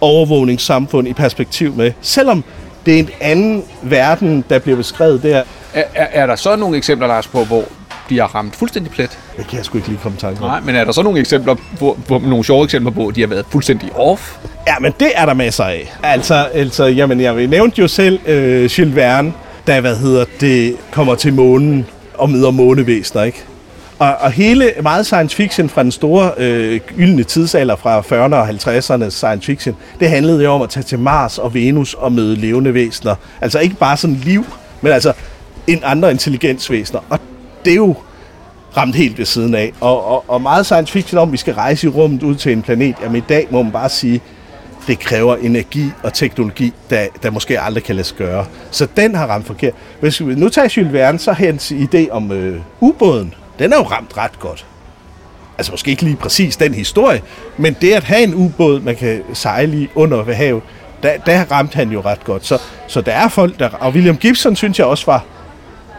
overvågningssamfund 0.00 1.08
i 1.08 1.12
perspektiv 1.12 1.74
med. 1.74 1.92
Selvom 2.00 2.44
det 2.86 2.94
er 2.94 2.98
en 2.98 3.10
anden 3.20 3.64
verden, 3.82 4.44
der 4.50 4.58
bliver 4.58 4.76
beskrevet 4.76 5.22
der. 5.22 5.42
Er, 5.74 5.84
er, 5.94 6.06
er 6.12 6.26
der 6.26 6.36
så 6.36 6.56
nogle 6.56 6.76
eksempler, 6.76 7.06
Lars, 7.08 7.26
på, 7.26 7.44
hvor 7.44 7.64
de 8.10 8.18
har 8.18 8.26
ramt 8.26 8.56
fuldstændig 8.56 8.92
plet? 8.92 9.18
Det 9.36 9.46
kan 9.46 9.56
jeg 9.56 9.64
sgu 9.64 9.78
ikke 9.78 9.88
lige 9.88 10.00
komme 10.02 10.18
tanke 10.18 10.40
Nej, 10.40 10.60
men 10.60 10.76
er 10.76 10.84
der 10.84 10.92
så 10.92 11.02
nogle 11.02 11.20
eksempler, 11.20 11.56
hvor, 11.78 11.98
hvor, 12.06 12.18
nogle 12.18 12.44
sjove 12.44 12.64
eksempler 12.64 12.92
på, 12.92 13.12
de 13.14 13.20
har 13.20 13.28
været 13.28 13.46
fuldstændig 13.50 13.96
off? 13.96 14.36
Ja, 14.66 14.74
men 14.80 14.92
det 15.00 15.12
er 15.14 15.26
der 15.26 15.34
masser 15.34 15.64
af. 15.64 15.92
Altså, 16.02 16.34
altså 16.34 16.84
jamen, 16.84 17.20
jeg 17.20 17.46
nævnte 17.46 17.80
jo 17.80 17.88
selv 17.88 18.20
øh, 18.26 18.64
Jules 18.78 18.96
Verne, 18.96 19.32
der, 19.66 19.80
hvad 19.80 19.96
hedder 19.96 20.24
det, 20.40 20.76
kommer 20.90 21.14
til 21.14 21.34
månen 21.34 21.86
og 22.14 22.30
møder 22.30 22.50
månevæsener, 22.50 23.22
ikke? 23.22 23.44
Og, 23.98 24.14
og 24.20 24.30
hele 24.30 24.72
meget 24.82 25.06
science 25.06 25.36
fiction 25.36 25.68
fra 25.68 25.82
den 25.82 25.92
store 25.92 26.30
øh, 26.36 26.80
gyldne 26.96 27.22
tidsalder 27.22 27.76
fra 27.76 28.00
40'erne 28.00 28.34
og 28.34 28.48
50'erne 28.48 29.10
science 29.10 29.46
fiction, 29.46 29.76
det 30.00 30.10
handlede 30.10 30.44
jo 30.44 30.50
om 30.50 30.62
at 30.62 30.70
tage 30.70 30.84
til 30.84 30.98
Mars 30.98 31.38
og 31.38 31.54
Venus 31.54 31.94
og 31.94 32.12
møde 32.12 32.36
levende 32.36 32.74
væsener. 32.74 33.14
Altså 33.40 33.58
ikke 33.58 33.76
bare 33.76 33.96
sådan 33.96 34.16
liv, 34.16 34.44
men 34.80 34.92
altså 34.92 35.12
en 35.66 35.80
andre 35.84 36.10
intelligensvæsener. 36.10 37.00
Og 37.10 37.18
det 37.64 37.70
er 37.70 37.76
jo 37.76 37.96
ramt 38.76 38.94
helt 38.94 39.18
ved 39.18 39.24
siden 39.24 39.54
af. 39.54 39.72
Og, 39.80 40.04
og, 40.04 40.24
og 40.28 40.42
meget 40.42 40.66
science 40.66 40.92
fiction 40.92 41.18
om, 41.18 41.28
at 41.28 41.32
vi 41.32 41.36
skal 41.36 41.54
rejse 41.54 41.86
i 41.86 41.90
rummet 41.90 42.22
ud 42.22 42.34
til 42.34 42.52
en 42.52 42.62
planet. 42.62 42.94
Jamen 43.02 43.16
i 43.16 43.24
dag 43.28 43.46
må 43.50 43.62
man 43.62 43.72
bare 43.72 43.88
sige, 43.88 44.20
det 44.86 44.98
kræver 44.98 45.36
energi 45.36 45.90
og 46.02 46.14
teknologi, 46.14 46.72
der, 46.90 47.06
der 47.22 47.30
måske 47.30 47.60
aldrig 47.60 47.84
kan 47.84 47.96
lade 47.96 48.06
sig 48.06 48.16
gøre. 48.16 48.46
Så 48.70 48.88
den 48.96 49.14
har 49.14 49.26
ramt 49.26 49.46
forkert. 49.46 49.72
Hvis 50.00 50.26
vi 50.26 50.34
nu 50.34 50.48
tager 50.48 50.68
Jules 50.76 50.92
Verne, 50.92 51.18
så 51.18 51.32
hans 51.32 51.72
idé 51.72 52.10
om 52.10 52.32
øh, 52.32 52.60
ubåden, 52.80 53.34
den 53.58 53.72
er 53.72 53.76
jo 53.76 53.82
ramt 53.82 54.16
ret 54.16 54.40
godt. 54.40 54.66
Altså 55.58 55.72
måske 55.72 55.90
ikke 55.90 56.02
lige 56.02 56.16
præcis 56.16 56.56
den 56.56 56.74
historie, 56.74 57.22
men 57.56 57.76
det 57.80 57.92
at 57.92 58.04
have 58.04 58.22
en 58.22 58.34
ubåd, 58.34 58.80
man 58.80 58.96
kan 58.96 59.22
sejle 59.32 59.82
i 59.82 59.88
under 59.94 60.22
ved 60.22 60.34
havet, 60.34 60.62
der, 61.02 61.16
der 61.26 61.44
ramte 61.52 61.76
han 61.76 61.90
jo 61.90 62.00
ret 62.00 62.24
godt. 62.24 62.46
Så, 62.46 62.58
så 62.86 63.00
der 63.00 63.12
er 63.12 63.28
folk, 63.28 63.58
der... 63.58 63.68
Og 63.68 63.92
William 63.92 64.16
Gibson 64.16 64.56
synes 64.56 64.78
jeg 64.78 64.86
også 64.86 65.06
var 65.06 65.24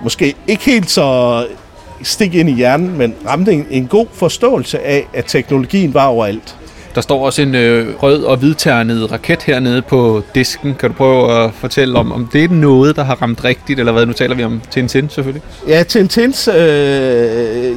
måske 0.04 0.36
ikke 0.48 0.64
helt 0.64 0.90
så 0.90 1.46
stik 2.04 2.36
ind 2.36 2.50
i 2.50 2.54
hjernen, 2.54 2.98
men 2.98 3.16
ramte 3.28 3.54
en, 3.54 3.68
en 3.70 3.88
god 3.88 4.06
forståelse 4.14 4.80
af, 4.80 5.08
at 5.14 5.26
teknologien 5.28 5.94
var 5.94 6.06
overalt. 6.06 6.56
Der 6.96 7.02
står 7.02 7.26
også 7.26 7.42
en 7.42 7.56
øh, 7.56 7.96
rød 8.04 8.24
og 8.24 8.38
hvidternet 8.38 9.12
raket 9.12 9.44
hernede 9.44 9.82
på 9.82 10.24
disken. 10.36 10.76
Kan 10.80 10.90
du 10.90 10.96
prøve 10.96 11.44
at 11.44 11.52
fortælle 11.54 12.00
om, 12.00 12.12
om 12.12 12.30
det 12.34 12.44
er 12.44 12.50
noget, 12.50 12.96
der 12.96 13.04
har 13.04 13.16
ramt 13.22 13.44
rigtigt, 13.44 13.80
eller 13.80 13.92
hvad? 13.92 14.06
Nu 14.06 14.14
taler 14.14 14.36
vi 14.36 14.44
om 14.44 14.62
Tintin 14.72 15.10
selvfølgelig. 15.10 15.44
Ja, 15.68 15.84
Tintins 15.84 16.48
øh, 16.48 16.56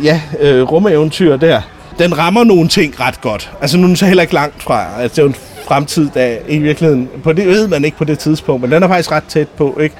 ja, 0.05 0.21
øh, 0.41 0.63
rumeventyr 0.63 1.37
der, 1.37 1.61
den 1.99 2.19
rammer 2.19 2.45
nogle 2.45 2.69
ting 2.69 3.01
ret 3.01 3.21
godt. 3.21 3.51
Altså 3.61 3.77
nu 3.77 3.83
er 3.83 3.87
den 3.87 3.97
så 3.97 4.07
heller 4.07 4.23
ikke 4.23 4.35
langt 4.35 4.63
fra. 4.63 4.87
Altså, 5.01 5.15
det 5.15 5.19
er 5.19 5.23
jo 5.23 5.29
en 5.29 5.37
fremtid, 5.67 6.09
der 6.15 6.37
i 6.49 6.59
virkeligheden, 6.59 7.09
på 7.23 7.33
det 7.33 7.47
ved 7.47 7.69
man 7.69 7.85
ikke 7.85 7.97
på 7.97 8.05
det 8.05 8.19
tidspunkt, 8.19 8.63
men 8.63 8.73
den 8.73 8.83
er 8.83 8.89
faktisk 8.89 9.13
ret 9.13 9.25
tæt 9.29 9.49
på, 9.49 9.79
ikke? 9.83 9.95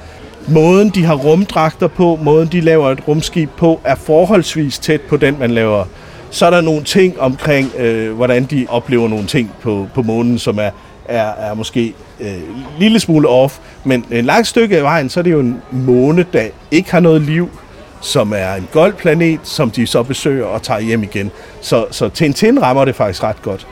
Måden, 0.47 0.89
de 0.89 1.05
har 1.05 1.15
rumdragter 1.15 1.87
på, 1.87 2.19
måden, 2.21 2.47
de 2.51 2.61
laver 2.61 2.89
et 2.89 3.07
rumskib 3.07 3.49
på, 3.57 3.81
er 3.83 3.95
forholdsvis 3.95 4.79
tæt 4.79 5.01
på 5.01 5.17
den, 5.17 5.39
man 5.39 5.51
laver 5.51 5.85
så 6.33 6.45
er 6.45 6.49
der 6.49 6.61
nogle 6.61 6.83
ting 6.83 7.19
omkring, 7.19 7.71
øh, 7.77 8.15
hvordan 8.15 8.43
de 8.43 8.65
oplever 8.69 9.07
nogle 9.07 9.25
ting 9.25 9.51
på, 9.61 9.87
på 9.93 10.01
månen, 10.01 10.39
som 10.39 10.57
er, 10.57 10.69
er, 11.05 11.31
er 11.31 11.53
måske 11.53 11.93
øh, 12.19 12.39
lille 12.79 12.99
smule 12.99 13.27
off. 13.27 13.59
Men 13.83 14.05
en 14.11 14.25
langt 14.25 14.47
stykke 14.47 14.77
af 14.77 14.83
vejen, 14.83 15.09
så 15.09 15.19
er 15.19 15.23
det 15.23 15.31
jo 15.31 15.39
en 15.39 15.61
måne, 15.71 16.25
der 16.33 16.43
ikke 16.71 16.91
har 16.91 16.99
noget 16.99 17.21
liv, 17.21 17.49
som 18.01 18.33
er 18.35 18.53
en 18.53 18.67
gold 18.71 18.93
planet, 18.93 19.39
som 19.43 19.71
de 19.71 19.87
så 19.87 20.03
besøger 20.03 20.45
og 20.45 20.61
tager 20.61 20.79
hjem 20.79 21.03
igen. 21.03 21.31
Så, 21.61 21.85
så 21.91 22.09
Tintin 22.09 22.61
rammer 22.61 22.85
det 22.85 22.95
faktisk 22.95 23.23
ret 23.23 23.41
godt. 23.41 23.67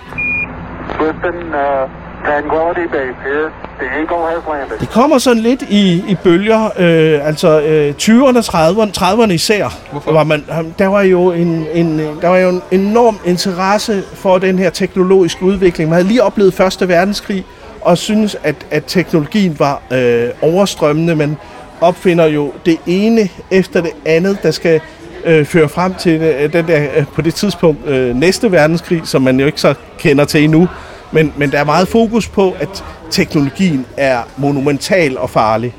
Listen, 0.99 1.47
uh 1.47 2.10
Tranquility 2.25 2.85
Base 2.95 3.17
here. 3.27 3.47
The 3.79 3.87
Eagle 3.99 4.23
has 4.33 4.43
landed. 4.53 4.79
Det 4.79 4.89
kommer 4.89 5.17
sådan 5.17 5.43
lidt 5.43 5.61
i, 5.61 6.03
i 6.07 6.15
bølger, 6.23 6.65
øh, 6.65 7.27
altså 7.27 7.61
øh, 7.61 7.93
20'erne, 8.01 8.39
30'erne, 8.39 9.03
30'erne 9.03 9.31
især. 9.31 9.77
Hvorfor? 9.91 10.11
Var 10.11 10.23
man, 10.23 10.45
der 10.79 10.87
var 10.87 11.01
jo 11.01 11.31
en, 11.31 11.65
en, 11.73 11.99
der 12.21 12.27
var 12.27 12.37
jo 12.37 12.49
en 12.49 12.61
enorm 12.71 13.19
interesse 13.25 14.03
for 14.13 14.37
den 14.37 14.59
her 14.59 14.69
teknologiske 14.69 15.43
udvikling. 15.43 15.89
Man 15.89 15.95
havde 15.95 16.07
lige 16.07 16.23
oplevet 16.23 16.53
Første 16.53 16.87
Verdenskrig, 16.87 17.45
og 17.81 17.97
synes 17.97 18.37
at, 18.43 18.55
at 18.71 18.83
teknologien 18.87 19.59
var 19.59 19.81
øh, 19.91 20.29
overstrømmende. 20.41 21.15
Man 21.15 21.37
opfinder 21.81 22.25
jo 22.25 22.53
det 22.65 22.77
ene 22.85 23.29
efter 23.51 23.81
det 23.81 23.91
andet, 24.05 24.43
der 24.43 24.51
skal 24.51 24.81
øh, 25.25 25.45
føre 25.45 25.69
frem 25.69 25.93
til 25.93 26.21
øh, 26.21 26.53
den 26.53 26.67
der, 26.67 26.87
øh, 26.97 27.05
på 27.15 27.21
det 27.21 27.35
tidspunkt 27.35 27.87
øh, 27.87 28.15
næste 28.15 28.51
verdenskrig, 28.51 29.01
som 29.03 29.21
man 29.21 29.39
jo 29.39 29.45
ikke 29.45 29.61
så 29.61 29.73
kender 29.97 30.25
til 30.25 30.43
endnu. 30.43 30.67
Men, 31.11 31.33
men 31.37 31.51
der 31.51 31.59
er 31.59 31.63
meget 31.63 31.87
fokus 31.87 32.29
på, 32.29 32.55
at 32.59 32.83
teknologien 33.09 33.85
er 33.97 34.21
monumental 34.37 35.17
og 35.17 35.29
farlig. 35.29 35.75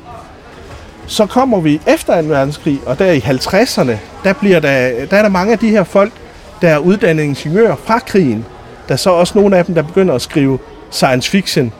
Så 1.07 1.27
kommer 1.27 1.61
vi 1.61 1.81
efter 1.87 2.23
2. 2.23 2.29
verdenskrig, 2.29 2.81
og 2.87 2.99
der 2.99 3.12
i 3.12 3.19
50'erne, 3.19 3.93
der, 4.25 4.33
bliver 4.33 4.61
der, 4.61 5.07
der 5.11 5.17
er 5.17 5.23
der 5.23 5.29
mange 5.29 5.53
af 5.53 5.59
de 5.59 5.69
her 5.69 5.85
folk, 5.85 6.12
der 6.62 6.69
er 6.69 6.79
uddannet 6.79 7.23
ingeniører 7.23 7.77
fra 7.85 7.99
krigen. 7.99 8.45
Der 8.89 8.93
er 8.93 8.99
så 8.99 9.11
også 9.11 9.39
nogle 9.39 9.57
af 9.57 9.65
dem, 9.65 9.75
der 9.75 9.83
begynder 9.83 10.15
at 10.15 10.23
skrive 10.23 10.59
science 10.91 11.31
fiction. 11.31 11.73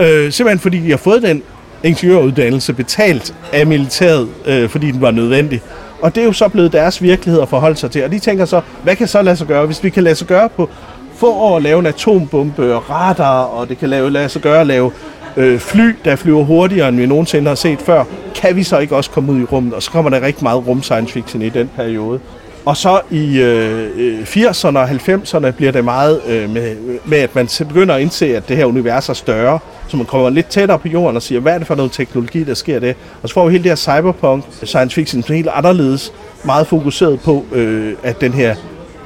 Øh, 0.00 0.32
simpelthen 0.32 0.58
fordi 0.58 0.78
de 0.78 0.90
har 0.90 0.96
fået 0.96 1.22
den 1.22 1.42
ingeniøruddannelse 1.82 2.72
betalt 2.72 3.34
af 3.52 3.66
militæret, 3.66 4.28
øh, 4.46 4.68
fordi 4.68 4.90
den 4.90 5.00
var 5.00 5.10
nødvendig. 5.10 5.62
Og 6.02 6.14
det 6.14 6.20
er 6.20 6.24
jo 6.24 6.32
så 6.32 6.48
blevet 6.48 6.72
deres 6.72 7.02
virkelighed 7.02 7.42
at 7.42 7.48
forholde 7.48 7.76
sig 7.76 7.90
til. 7.90 8.04
Og 8.04 8.12
de 8.12 8.18
tænker 8.18 8.44
så, 8.44 8.60
hvad 8.82 8.96
kan 8.96 9.08
så 9.08 9.22
lade 9.22 9.36
sig 9.36 9.46
gøre? 9.46 9.66
Hvis 9.66 9.84
vi 9.84 9.90
kan 9.90 10.02
lade 10.04 10.14
sig 10.14 10.26
gøre 10.26 10.48
på 10.48 10.70
få 11.18 11.34
år 11.34 11.56
at 11.56 11.62
lave 11.62 11.78
en 11.78 11.86
atombombe 11.86 12.74
og 12.74 12.90
radar, 12.90 13.42
og 13.42 13.68
det 13.68 13.78
kan 13.78 13.88
lave, 13.88 14.10
lade 14.10 14.28
sig 14.28 14.42
gøre 14.42 14.60
at 14.60 14.66
lave 14.66 14.90
øh, 15.36 15.58
fly, 15.58 15.94
der 16.04 16.16
flyver 16.16 16.44
hurtigere, 16.44 16.88
end 16.88 16.96
vi 16.96 17.06
nogensinde 17.06 17.48
har 17.48 17.54
set 17.54 17.78
før, 17.78 18.04
kan 18.34 18.56
vi 18.56 18.62
så 18.62 18.78
ikke 18.78 18.96
også 18.96 19.10
komme 19.10 19.32
ud 19.32 19.40
i 19.40 19.44
rummet? 19.44 19.74
Og 19.74 19.82
så 19.82 19.90
kommer 19.90 20.10
der 20.10 20.20
rigtig 20.20 20.42
meget 20.42 20.66
rum 20.66 20.82
science 20.82 21.12
fiction 21.12 21.42
i 21.42 21.48
den 21.48 21.70
periode. 21.76 22.20
Og 22.64 22.76
så 22.76 23.00
i 23.10 23.40
øh, 23.40 23.90
øh 23.96 24.22
80'erne 24.22 24.78
og 24.78 24.90
90'erne 24.90 25.50
bliver 25.50 25.72
det 25.72 25.84
meget 25.84 26.20
øh, 26.28 26.50
med, 26.50 26.76
med, 27.04 27.18
at 27.18 27.34
man 27.34 27.48
begynder 27.58 27.94
at 27.94 28.00
indse, 28.00 28.36
at 28.36 28.48
det 28.48 28.56
her 28.56 28.64
univers 28.64 29.08
er 29.08 29.12
større, 29.12 29.58
så 29.88 29.96
man 29.96 30.06
kommer 30.06 30.30
lidt 30.30 30.46
tættere 30.46 30.78
på 30.78 30.88
jorden 30.88 31.16
og 31.16 31.22
siger, 31.22 31.40
hvad 31.40 31.54
er 31.54 31.58
det 31.58 31.66
for 31.66 31.74
noget 31.74 31.92
teknologi, 31.92 32.44
der 32.44 32.54
sker 32.54 32.78
det? 32.78 32.96
Og 33.22 33.28
så 33.28 33.34
får 33.34 33.46
vi 33.46 33.52
hele 33.52 33.62
det 33.64 33.70
her 33.70 33.76
cyberpunk, 33.76 34.44
science 34.62 34.94
fiction, 34.94 35.22
som 35.22 35.32
er 35.32 35.36
helt 35.36 35.48
anderledes, 35.52 36.12
meget 36.44 36.66
fokuseret 36.66 37.20
på, 37.20 37.44
øh, 37.52 37.94
at 38.02 38.20
den 38.20 38.32
her 38.32 38.54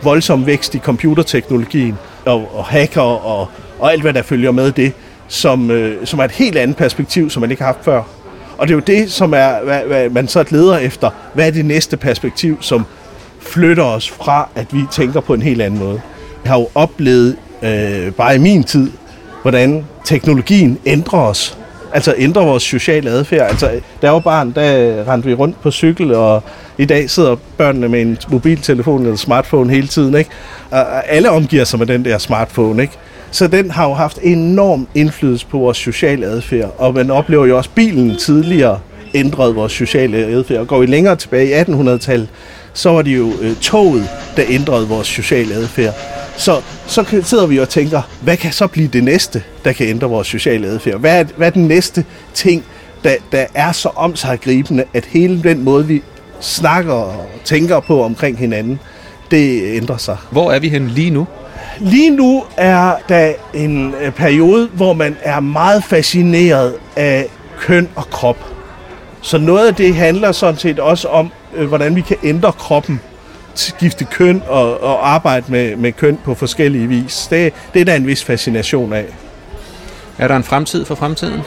voldsom 0.02 0.47
vækst 0.47 0.75
i 0.75 0.78
computerteknologien 0.78 1.99
og, 2.26 2.50
og 2.54 2.64
hacker 2.64 3.00
og, 3.00 3.49
og 3.78 3.92
alt, 3.92 4.02
hvad 4.02 4.12
der 4.12 4.23
følger 4.23 4.50
med 4.50 4.73
det, 4.73 4.92
som, 5.28 5.71
øh, 5.71 6.06
som 6.06 6.18
er 6.18 6.25
et 6.25 6.30
helt 6.30 6.56
andet 6.56 6.76
perspektiv, 6.76 7.30
som 7.30 7.40
man 7.40 7.50
ikke 7.50 7.62
har 7.62 7.73
haft 7.73 7.85
før. 7.85 8.02
Og 8.59 8.68
det 8.68 8.75
er 8.75 8.76
jo 8.76 8.82
det, 8.87 9.12
som 9.12 9.35
er, 9.35 9.64
hvad, 9.64 9.80
hvad 9.80 10.11
man 10.11 10.28
så 10.28 10.44
leder 10.50 10.78
efter. 10.78 11.11
Hvad 11.35 11.47
er 11.47 11.50
det 11.50 11.64
næste 11.64 11.97
perspektiv, 11.97 12.59
som 12.61 12.87
flytter 13.40 13.85
os 13.85 14.11
fra, 14.11 14.49
at 14.54 14.66
vi 14.75 14.82
tænker 14.92 15.21
på 15.21 15.35
en 15.35 15.42
helt 15.42 15.62
anden 15.62 15.80
måde? 15.80 16.00
Jeg 16.44 16.52
har 16.52 16.59
jo 16.59 16.68
oplevet, 16.75 17.37
øh, 17.62 18.12
bare 18.12 18.35
i 18.35 18.38
min 18.38 18.64
tid, 18.64 18.90
hvordan 19.42 19.87
teknologien 20.04 20.78
ændrer 20.87 21.18
os. 21.18 21.59
Altså 21.94 22.14
ændrer 22.18 22.44
vores 22.44 22.62
sociale 22.62 23.11
adfærd. 23.11 23.50
Altså, 23.50 23.66
da 23.66 24.06
jeg 24.06 24.12
var 24.12 24.18
barn, 24.20 24.52
der 24.52 24.94
rendte 25.12 25.28
vi 25.28 25.34
rundt 25.34 25.61
på 25.61 25.70
cykel, 25.70 26.14
og 26.14 26.42
i 26.78 26.84
dag 26.84 27.11
sidder 27.11 27.37
børnene 27.56 27.88
med 27.88 28.02
en 28.02 28.18
mobiltelefon 28.28 29.02
eller 29.02 29.16
smartphone 29.16 29.70
hele 29.70 29.87
tiden, 29.87 30.14
ikke? 30.16 30.30
Og 30.70 31.08
alle 31.08 31.30
omgiver 31.30 31.64
sig 31.64 31.78
med 31.78 31.87
den 31.87 32.04
der 32.04 32.18
smartphone, 32.18 32.82
ikke? 32.82 32.94
Så 33.30 33.46
den 33.46 33.70
har 33.70 33.88
jo 33.88 33.94
haft 33.94 34.18
enorm 34.22 34.88
indflydelse 34.94 35.46
på 35.46 35.58
vores 35.58 35.76
sociale 35.76 36.26
adfærd, 36.26 36.75
og 36.78 36.94
man 36.94 37.11
oplever 37.11 37.46
jo 37.46 37.56
også 37.56 37.70
bilen 37.75 38.16
tidligere 38.16 38.78
ændrede 39.14 39.54
vores 39.54 39.72
sociale 39.72 40.16
adfærd. 40.16 40.58
Og 40.58 40.66
går 40.66 40.78
vi 40.78 40.87
længere 40.87 41.16
tilbage 41.16 41.49
i 41.49 41.52
1800-tallet, 41.52 42.28
så 42.72 42.90
var 42.90 43.02
det 43.02 43.16
jo 43.16 43.32
øh, 43.40 43.56
toget, 43.56 44.08
der 44.37 44.42
ændrede 44.49 44.88
vores 44.88 45.06
sociale 45.06 45.54
adfærd. 45.54 45.94
Så, 46.37 46.62
så 46.87 47.23
sidder 47.23 47.47
vi 47.47 47.59
og 47.59 47.69
tænker, 47.69 48.03
hvad 48.21 48.37
kan 48.37 48.53
så 48.53 48.67
blive 48.67 48.89
det 48.89 49.05
næste, 49.05 49.43
der 49.65 49.73
kan 49.73 49.87
ændre 49.87 50.09
vores 50.09 50.29
sociale 50.29 50.67
adfærd? 50.67 51.01
Hvad 51.01 51.21
er, 51.21 51.25
hvad 51.37 51.47
er 51.47 51.51
den 51.51 51.69
næste 51.69 52.05
ting, 52.35 52.65
der, 53.05 53.15
der 53.33 53.47
er 53.55 53.73
så 53.73 53.89
omsaggribende, 53.89 54.85
at 54.95 55.05
hele 55.05 55.43
den 55.43 55.65
måde, 55.65 55.87
vi 55.87 56.03
snakker 56.41 56.93
og 56.93 57.27
tænker 57.45 57.81
på 57.81 58.03
omkring 58.03 58.39
hinanden, 58.39 58.81
det 59.31 59.77
ændrer 59.77 59.97
sig. 59.97 60.17
Hvor 60.31 60.53
er 60.53 60.59
vi 60.59 60.69
hen 60.69 60.89
lige 60.89 61.11
nu? 61.11 61.27
Lige 61.79 62.11
nu 62.11 62.45
er 62.57 62.95
der 63.09 63.33
en 63.55 63.95
øh, 64.03 64.12
periode, 64.12 64.69
hvor 64.75 64.93
man 64.93 65.17
er 65.23 65.41
meget 65.41 65.85
fascineret 65.85 66.75
af 66.97 67.27
køn 67.61 67.89
og 67.97 68.11
krop. 68.11 68.37
Så 69.21 69.39
noget 69.39 69.67
af 69.67 69.75
det 69.75 69.95
handler 69.95 70.33
sådan 70.33 70.59
set 70.59 70.79
også 70.79 71.09
om, 71.09 71.31
øh, 71.55 71.69
hvordan 71.69 71.97
vi 71.97 72.01
kan 72.01 72.17
ændre 72.25 72.53
kroppen, 72.53 73.01
skifte 73.54 74.04
køn 74.04 74.42
og, 74.49 74.82
og 74.82 75.11
arbejde 75.11 75.47
med, 75.49 75.76
med 75.76 75.92
køn 75.92 76.18
på 76.25 76.35
forskellige 76.35 76.88
vis. 76.88 77.26
Det, 77.30 77.52
det 77.75 77.80
er 77.80 77.85
der 77.85 77.94
en 77.94 78.06
vis 78.06 78.25
fascination 78.25 78.92
af. 78.92 79.04
Er 80.18 80.28
der 80.28 80.37
en 80.37 80.44
fremtid 80.44 80.85
for 80.85 80.94
fremtiden? 80.94 81.40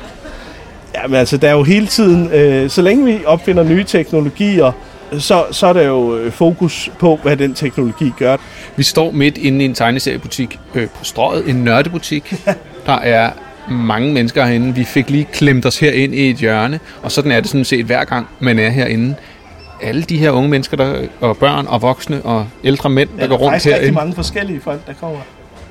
Ja, 0.96 1.08
men 1.08 1.16
altså, 1.16 1.38
der 1.38 1.50
er 1.50 1.54
jo 1.54 1.64
hele 1.64 1.88
tiden, 1.88 2.32
øh, 2.32 2.70
så 2.70 2.82
længe 2.82 3.06
vi 3.06 3.26
opfinder 3.26 3.64
nye 3.64 3.84
teknologier, 3.84 4.72
så, 5.20 5.46
så 5.52 5.68
er 5.68 5.74
der 5.74 5.84
jo 5.84 6.18
øh, 6.18 6.32
fokus 6.32 6.90
på, 7.00 7.20
hvad 7.24 7.38
den 7.38 7.54
teknologi 7.54 8.14
gør. 8.18 8.38
Vi 8.76 8.84
står 8.84 9.12
midt 9.12 9.38
inde 9.38 9.62
i 9.62 9.66
en 9.66 9.74
tegneseriebutik 9.74 10.60
øh, 10.76 10.88
på 10.88 11.04
strøget, 11.04 11.50
en 11.50 11.56
nørdebutik. 11.56 12.36
Der 12.86 12.98
er 13.00 13.32
mange 13.72 14.14
mennesker 14.14 14.46
herinde. 14.46 14.76
Vi 14.76 14.84
fik 14.84 15.10
lige 15.10 15.28
klemt 15.34 15.66
os 15.66 15.80
herind 15.80 16.16
i 16.16 16.30
et 16.30 16.38
hjørne, 16.38 16.80
og 17.02 17.12
sådan 17.12 17.32
er 17.32 17.40
det 17.40 17.50
sådan 17.50 17.66
set 17.66 17.86
hver 17.86 18.04
gang, 18.04 18.28
man 18.40 18.60
er 18.60 18.70
herinde. 18.70 19.16
Alle 19.86 20.02
de 20.02 20.18
her 20.18 20.32
unge 20.32 20.50
mennesker, 20.50 20.78
der, 20.78 21.08
og 21.22 21.38
børn 21.38 21.68
og 21.68 21.82
voksne 21.82 22.22
og 22.22 22.48
ældre 22.64 22.90
mænd, 22.90 23.10
der 23.18 23.24
ja, 23.24 23.28
går 23.28 23.36
rundt 23.38 23.64
herinde. 23.64 23.70
Der 23.70 23.76
er 23.76 23.80
herinde. 23.80 23.96
mange 23.96 24.14
forskellige 24.14 24.62
folk, 24.62 24.88
der 24.88 24.94
kommer. 24.94 25.20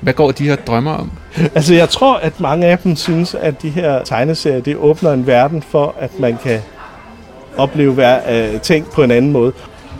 Hvad 0.00 0.12
går 0.12 0.30
de 0.30 0.44
her 0.44 0.56
drømmer 0.56 0.92
om? 0.92 1.10
Altså, 1.54 1.74
jeg 1.74 1.88
tror, 1.88 2.16
at 2.16 2.40
mange 2.40 2.66
af 2.66 2.78
dem 2.78 2.96
synes, 2.96 3.34
at 3.34 3.62
de 3.62 3.70
her 3.70 4.04
tegneserier, 4.04 4.60
det 4.60 4.76
åbner 4.76 5.12
en 5.12 5.26
verden 5.26 5.62
for, 5.62 5.94
at 6.00 6.18
man 6.20 6.38
kan 6.42 6.60
opleve 7.56 7.92
hver, 7.92 8.52
uh, 8.54 8.60
ting 8.60 8.86
på 8.86 9.02
en 9.02 9.10
anden 9.10 9.32
måde. 9.32 9.52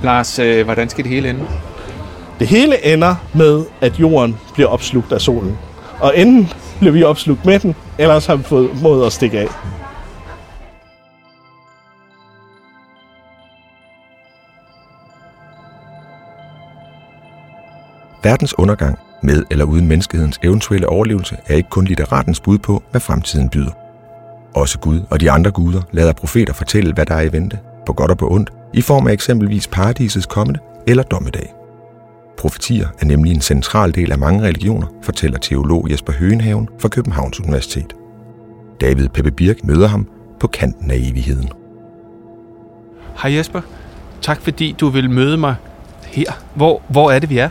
Lars, 0.02 0.38
øh, 0.38 0.64
hvordan 0.64 0.88
skal 0.88 1.04
det 1.04 1.12
hele 1.12 1.30
ende? 1.30 1.40
Det 2.38 2.46
hele 2.46 2.86
ender 2.86 3.14
med, 3.34 3.64
at 3.80 4.00
jorden 4.00 4.36
bliver 4.54 4.68
opslugt 4.68 5.12
af 5.12 5.20
solen. 5.20 5.58
Og 6.00 6.18
enten 6.18 6.52
bliver 6.80 6.92
vi 6.92 7.02
opslugt 7.02 7.44
med 7.44 7.58
den, 7.58 7.74
ellers 7.98 8.26
har 8.26 8.36
vi 8.36 8.42
fået 8.42 8.82
mod 8.82 9.06
at 9.06 9.12
stikke 9.12 9.38
af. 9.38 9.46
Verdens 18.24 18.58
undergang 18.58 18.98
med 19.22 19.44
eller 19.50 19.64
uden 19.64 19.88
menneskehedens 19.88 20.40
eventuelle 20.42 20.88
overlevelse 20.88 21.36
er 21.46 21.54
ikke 21.54 21.70
kun 21.70 21.84
litteratens 21.84 22.40
bud 22.40 22.58
på, 22.58 22.82
hvad 22.90 23.00
fremtiden 23.00 23.48
byder. 23.48 23.70
Også 24.54 24.78
Gud 24.78 25.00
og 25.10 25.20
de 25.20 25.30
andre 25.30 25.50
guder 25.50 25.82
lader 25.92 26.12
profeter 26.12 26.52
fortælle, 26.52 26.92
hvad 26.92 27.06
der 27.06 27.14
er 27.14 27.20
i 27.20 27.32
vente, 27.32 27.58
på 27.86 27.92
godt 27.92 28.10
og 28.10 28.18
på 28.18 28.30
ondt, 28.30 28.50
i 28.74 28.80
form 28.80 29.06
af 29.06 29.12
eksempelvis 29.12 29.68
paradisets 29.68 30.26
kommende 30.26 30.60
eller 30.86 31.02
dommedag. 31.02 31.54
Profetier 32.38 32.88
er 33.00 33.06
nemlig 33.06 33.34
en 33.34 33.40
central 33.40 33.94
del 33.94 34.12
af 34.12 34.18
mange 34.18 34.42
religioner, 34.42 34.86
fortæller 35.02 35.38
teolog 35.38 35.90
Jesper 35.90 36.12
Høgenhaven 36.12 36.68
fra 36.78 36.88
Københavns 36.88 37.40
Universitet. 37.40 37.94
David 38.80 39.08
Peppe 39.08 39.30
Birk 39.30 39.64
møder 39.64 39.88
ham 39.88 40.08
på 40.40 40.46
kanten 40.46 40.90
af 40.90 40.96
evigheden. 40.96 41.48
Hej 43.22 43.36
Jesper. 43.36 43.60
Tak 44.22 44.40
fordi 44.40 44.76
du 44.80 44.88
vil 44.88 45.10
møde 45.10 45.36
mig 45.36 45.54
her. 46.06 46.32
Hvor, 46.54 46.82
hvor 46.88 47.10
er 47.10 47.18
det, 47.18 47.30
vi 47.30 47.38
er? 47.38 47.50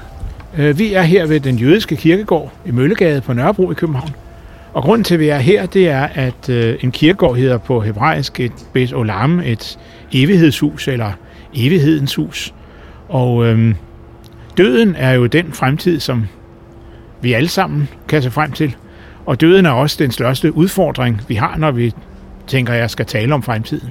Øh, 0.57 0.79
vi 0.79 0.93
er 0.93 1.01
her 1.01 1.25
ved 1.25 1.39
den 1.39 1.55
jødiske 1.55 1.95
kirkegård 1.95 2.53
i 2.65 2.71
Møllegade 2.71 3.21
på 3.21 3.33
Nørrebro 3.33 3.71
i 3.71 3.73
København. 3.73 4.09
Og 4.73 4.83
grunden 4.83 5.03
til, 5.03 5.13
at 5.13 5.19
vi 5.19 5.27
er 5.27 5.37
her, 5.37 5.65
det 5.65 5.89
er, 5.89 6.07
at 6.13 6.49
øh, 6.49 6.77
en 6.81 6.91
kirkegård 6.91 7.37
hedder 7.37 7.57
på 7.57 7.79
hebraisk 7.79 8.39
et 8.39 8.51
Bet 8.73 8.93
Olam, 8.93 9.39
et 9.39 9.79
evighedshus 10.11 10.87
eller 10.87 11.11
evighedens 11.55 12.15
hus. 12.15 12.53
Og 13.09 13.45
øhm, 13.45 13.75
døden 14.57 14.95
er 14.95 15.11
jo 15.11 15.25
den 15.25 15.53
fremtid, 15.53 15.99
som 15.99 16.27
vi 17.21 17.33
alle 17.33 17.49
sammen 17.49 17.89
kan 18.07 18.21
se 18.21 18.31
frem 18.31 18.51
til. 18.51 18.75
Og 19.25 19.41
døden 19.41 19.65
er 19.65 19.71
også 19.71 19.95
den 19.99 20.11
største 20.11 20.55
udfordring, 20.55 21.21
vi 21.27 21.35
har, 21.35 21.57
når 21.57 21.71
vi 21.71 21.93
tænker, 22.47 22.73
at 22.73 22.79
jeg 22.79 22.89
skal 22.89 23.05
tale 23.05 23.33
om 23.33 23.43
fremtiden. 23.43 23.89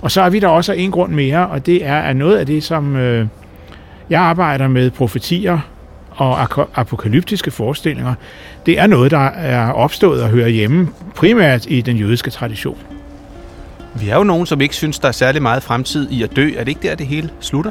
Og 0.00 0.10
så 0.10 0.20
er 0.22 0.30
vi 0.30 0.40
der 0.40 0.48
også 0.48 0.72
en 0.72 0.90
grund 0.90 1.12
mere, 1.12 1.46
og 1.46 1.66
det 1.66 1.86
er, 1.86 1.98
at 1.98 2.16
noget 2.16 2.36
af 2.36 2.46
det, 2.46 2.62
som 2.62 2.96
øh, 2.96 3.26
jeg 4.10 4.20
arbejder 4.20 4.68
med 4.68 4.90
profetier 4.90 5.58
og 6.16 6.42
apokalyptiske 6.74 7.50
forestillinger, 7.50 8.14
det 8.66 8.78
er 8.78 8.86
noget, 8.86 9.10
der 9.10 9.26
er 9.28 9.72
opstået 9.72 10.22
og 10.22 10.28
hører 10.28 10.48
hjemme 10.48 10.88
primært 11.14 11.66
i 11.68 11.80
den 11.80 11.96
jødiske 11.96 12.30
tradition. 12.30 12.78
Vi 14.00 14.08
er 14.08 14.16
jo 14.16 14.24
nogen, 14.24 14.46
som 14.46 14.60
ikke 14.60 14.74
synes, 14.74 14.98
der 14.98 15.08
er 15.08 15.12
særlig 15.12 15.42
meget 15.42 15.62
fremtid 15.62 16.10
i 16.10 16.22
at 16.22 16.36
dø. 16.36 16.50
Er 16.56 16.64
det 16.64 16.68
ikke 16.68 16.88
der, 16.88 16.94
det 16.94 17.06
hele 17.06 17.30
slutter? 17.40 17.70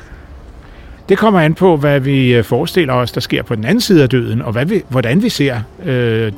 Det 1.09 1.17
kommer 1.17 1.39
an 1.39 1.53
på, 1.53 1.77
hvad 1.77 1.99
vi 1.99 2.33
øh, 2.33 2.43
forestiller 2.43 2.93
os, 2.93 3.11
der 3.11 3.21
sker 3.21 3.43
på 3.43 3.55
den 3.55 3.65
anden 3.65 3.81
side 3.81 4.03
af 4.03 4.09
døden, 4.09 4.41
og 4.41 4.51
hvad 4.51 4.65
vi, 4.65 4.81
hvordan 4.89 5.23
vi 5.23 5.29
ser 5.29 5.59
øh, 5.85 6.31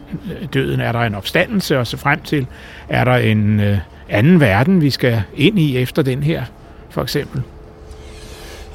døden. 0.53 0.79
Er 0.79 0.91
der 0.91 0.99
en 0.99 1.15
opstandelse 1.15 1.77
at 1.77 1.87
se 1.87 1.97
frem 1.97 2.21
til? 2.21 2.47
Er 2.89 3.03
der 3.03 3.15
en 3.15 3.59
øh, 3.59 3.77
anden 4.09 4.39
verden, 4.39 4.81
vi 4.81 4.89
skal 4.89 5.21
ind 5.35 5.59
i 5.59 5.77
efter 5.77 6.01
den 6.01 6.23
her, 6.23 6.43
for 6.89 7.01
eksempel? 7.01 7.41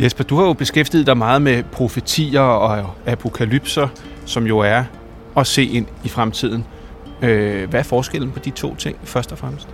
Jesper, 0.02 0.24
du 0.24 0.36
har 0.36 0.44
jo 0.46 0.52
beskæftiget 0.52 1.06
dig 1.06 1.16
meget 1.16 1.42
med 1.42 1.62
profetier 1.62 2.40
og 2.40 2.94
apokalypser, 3.06 3.88
som 4.26 4.46
jo 4.46 4.58
er 4.58 4.84
at 5.36 5.46
se 5.46 5.64
ind 5.64 5.86
i 6.04 6.08
fremtiden. 6.08 6.64
Øh, 7.22 7.70
hvad 7.70 7.80
er 7.80 7.84
forskellen 7.84 8.30
på 8.30 8.38
de 8.38 8.50
to 8.50 8.74
ting, 8.74 8.96
først 9.04 9.32
og 9.32 9.38
fremmest? 9.38 9.68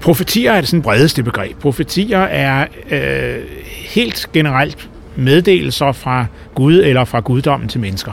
Profetier 0.00 0.52
er 0.52 0.60
det 0.60 0.68
sådan 0.68 0.82
bredeste 0.82 1.22
begreb. 1.22 1.58
Profetier 1.58 2.18
er 2.18 2.66
øh, 2.90 3.44
helt 3.66 4.30
generelt 4.32 4.88
meddelelser 5.16 5.92
fra 5.92 6.26
Gud 6.54 6.74
eller 6.74 7.04
fra 7.04 7.20
guddommen 7.20 7.68
til 7.68 7.80
mennesker. 7.80 8.12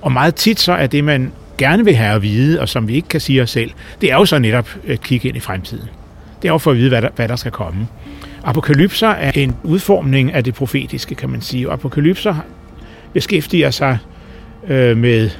Og 0.00 0.12
meget 0.12 0.34
tit 0.34 0.60
så 0.60 0.72
er 0.72 0.86
det, 0.86 1.04
man 1.04 1.32
gerne 1.58 1.84
vil 1.84 1.94
have 1.94 2.14
at 2.14 2.22
vide, 2.22 2.60
og 2.60 2.68
som 2.68 2.88
vi 2.88 2.94
ikke 2.94 3.08
kan 3.08 3.20
sige 3.20 3.42
os 3.42 3.50
selv, 3.50 3.70
det 4.00 4.12
er 4.12 4.16
jo 4.16 4.24
så 4.24 4.38
netop 4.38 4.68
at 4.88 5.00
kigge 5.00 5.28
ind 5.28 5.36
i 5.36 5.40
fremtiden. 5.40 5.88
Det 6.42 6.48
er 6.48 6.52
jo 6.52 6.58
for 6.58 6.70
at 6.70 6.76
vide, 6.76 6.88
hvad 6.88 7.02
der, 7.02 7.08
hvad 7.16 7.28
der 7.28 7.36
skal 7.36 7.52
komme. 7.52 7.88
Apokalypser 8.46 9.08
er 9.08 9.32
en 9.34 9.56
udformning 9.62 10.32
af 10.32 10.44
det 10.44 10.54
profetiske, 10.54 11.14
kan 11.14 11.30
man 11.30 11.40
sige. 11.40 11.70
Apokalypser 11.70 12.34
beskæftiger 13.12 13.70
sig 13.70 13.98
øh, 14.68 14.96
med 14.96 15.30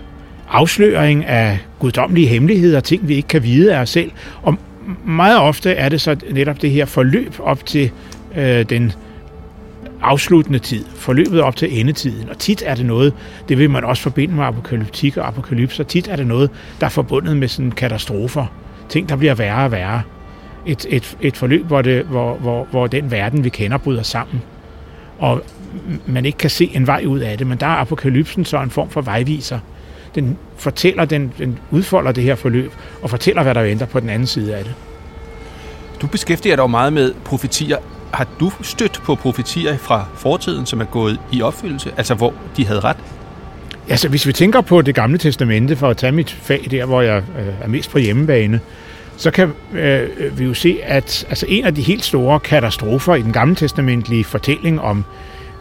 afsløring 0.51 1.25
af 1.25 1.59
guddommelige 1.79 2.27
hemmeligheder, 2.27 2.81
ting 2.81 3.09
vi 3.09 3.15
ikke 3.15 3.29
kan 3.29 3.43
vide 3.43 3.77
af 3.77 3.81
os 3.81 3.89
selv. 3.89 4.11
Og 4.43 4.59
meget 5.05 5.39
ofte 5.39 5.73
er 5.73 5.89
det 5.89 6.01
så 6.01 6.17
netop 6.31 6.63
det 6.63 6.71
her 6.71 6.85
forløb 6.85 7.35
op 7.41 7.67
til 7.67 7.91
øh, 8.37 8.63
den 8.63 8.93
afsluttende 10.03 10.59
tid, 10.59 10.85
forløbet 10.95 11.41
op 11.41 11.57
til 11.57 11.81
endetiden. 11.81 12.29
Og 12.29 12.39
tit 12.39 12.63
er 12.67 12.75
det 12.75 12.87
noget, 12.87 13.13
det 13.49 13.59
vil 13.59 13.71
man 13.71 13.85
også 13.85 14.03
forbinde 14.03 14.35
med 14.35 14.45
apokalyptik 14.45 15.17
og 15.17 15.29
apokalypser, 15.29 15.85
tit 15.85 16.09
er 16.09 16.17
det 16.17 16.27
noget, 16.27 16.51
der 16.81 16.87
er 16.87 16.91
forbundet 16.91 17.37
med 17.37 17.49
sådan 17.49 17.73
katastrofer, 17.73 18.47
ting, 18.89 19.09
der 19.09 19.17
bliver 19.17 19.35
værre 19.35 19.65
og 19.65 19.73
værre. 19.73 20.03
Et, 20.67 20.87
et, 20.89 21.17
et 21.21 21.37
forløb, 21.37 21.67
hvor, 21.67 21.83
det, 21.83 22.05
hvor, 22.05 22.35
hvor, 22.35 22.67
hvor 22.71 22.87
den 22.87 23.11
verden, 23.11 23.45
vi 23.45 23.49
kender, 23.49 23.79
bryder 23.79 24.03
sammen. 24.03 24.43
Og 25.19 25.43
man 26.07 26.25
ikke 26.25 26.39
kan 26.39 26.51
se 26.51 26.71
en 26.75 26.87
vej 26.87 27.05
ud 27.07 27.19
af 27.19 27.39
det, 27.39 27.47
men 27.47 27.59
der 27.59 27.67
er 27.67 27.77
apokalypsen 27.77 28.45
så 28.45 28.63
en 28.63 28.71
form 28.71 28.91
for 28.91 29.01
vejviser. 29.01 29.59
Den 30.15 30.39
fortæller, 30.57 31.05
den, 31.05 31.33
den 31.39 31.59
udfolder 31.71 32.13
det 32.13 32.25
her 32.25 32.35
forløb, 32.35 32.73
og 33.03 33.11
fortæller, 33.11 33.43
hvad 33.43 33.55
der 33.55 33.63
venter 33.63 33.87
på 33.87 34.01
den 34.01 34.09
anden 34.09 34.27
side 34.27 34.57
af 34.57 34.65
det. 34.65 34.75
Du 36.01 36.07
beskæftiger 36.07 36.57
dig 36.57 36.63
jo 36.63 36.67
meget 36.67 36.93
med 36.93 37.15
profetier. 37.25 37.77
Har 38.13 38.27
du 38.41 38.53
stødt 38.63 39.01
på 39.05 39.15
profetier 39.15 39.77
fra 39.77 40.07
fortiden, 40.15 40.67
som 40.67 40.81
er 40.81 40.85
gået 40.85 41.21
i 41.33 41.43
opfyldelse? 41.43 41.93
Altså, 41.97 42.15
hvor 42.15 42.35
de 42.57 42.67
havde 42.67 42.81
ret? 42.81 42.97
Altså, 43.89 44.09
hvis 44.09 44.27
vi 44.27 44.33
tænker 44.33 44.61
på 44.61 44.83
det 44.83 44.95
gamle 44.95 45.19
testamente, 45.19 45.77
for 45.77 45.89
at 45.89 45.97
tage 45.97 46.13
mit 46.13 46.31
fag 46.31 46.67
der, 46.71 46.85
hvor 46.85 47.03
jeg 47.03 47.23
øh, 47.39 47.55
er 47.63 47.69
mest 47.69 47.91
på 47.91 47.99
hjemmebane, 47.99 48.61
så 49.17 49.31
kan 49.31 49.53
øh, 49.73 50.39
vi 50.39 50.45
jo 50.45 50.55
se, 50.55 50.79
at 50.83 51.27
altså, 51.29 51.47
en 51.49 51.65
af 51.65 51.75
de 51.75 51.83
helt 51.83 52.05
store 52.05 52.41
katastrofer 52.41 53.15
i 53.15 53.23
den 53.23 53.33
gamle 53.33 53.55
testamentlige 53.55 54.25
fortælling 54.25 54.81
om 54.81 55.05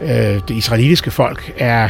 øh, 0.02 0.10
det 0.10 0.50
israelitiske 0.50 1.12
folk 1.12 1.54
er 1.58 1.89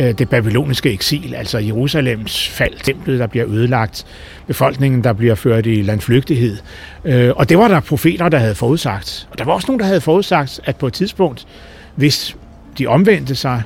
øh, 0.00 0.18
det 0.18 0.28
babyloniske 0.28 0.90
eksil, 0.90 1.34
altså 1.34 1.58
Jerusalems 1.58 2.48
fald, 2.48 2.74
templet, 2.82 3.20
der 3.20 3.26
bliver 3.26 3.46
ødelagt, 3.48 4.06
befolkningen, 4.46 5.04
der 5.04 5.12
bliver 5.12 5.34
ført 5.34 5.66
i 5.66 5.82
landflygtighed. 5.82 6.56
Øh, 7.04 7.30
og 7.36 7.48
det 7.48 7.58
var 7.58 7.68
der 7.68 7.80
profeter, 7.80 8.28
der 8.28 8.38
havde 8.38 8.54
forudsagt. 8.54 9.28
Og 9.30 9.38
der 9.38 9.44
var 9.44 9.52
også 9.52 9.66
nogen, 9.68 9.80
der 9.80 9.86
havde 9.86 10.00
forudsagt, 10.00 10.60
at 10.64 10.76
på 10.76 10.86
et 10.86 10.92
tidspunkt, 10.92 11.46
hvis 11.94 12.36
de 12.78 12.86
omvendte 12.86 13.34
sig, 13.34 13.62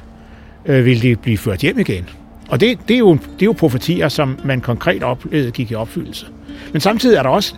øh, 0.67 0.85
ville 0.85 1.03
de 1.03 1.17
blive 1.17 1.39
ført 1.39 1.59
hjem 1.59 1.79
igen. 1.79 2.09
Og 2.49 2.61
det, 2.61 2.79
det, 2.89 2.95
er 2.95 2.99
jo, 2.99 3.13
det 3.13 3.43
er 3.43 3.47
jo 3.47 3.53
profetier, 3.53 4.09
som 4.09 4.39
man 4.45 4.61
konkret 4.61 5.03
oplevede 5.03 5.51
gik 5.51 5.71
i 5.71 5.75
opfyldelse. 5.75 6.27
Men 6.73 6.81
samtidig 6.81 7.17
er 7.17 7.23
der 7.23 7.31
også 7.31 7.55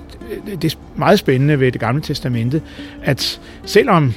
det 0.62 0.74
er 0.74 0.78
meget 0.96 1.18
spændende 1.18 1.60
ved 1.60 1.72
det 1.72 1.80
gamle 1.80 2.02
testamente, 2.02 2.62
at 3.02 3.40
selvom 3.64 4.14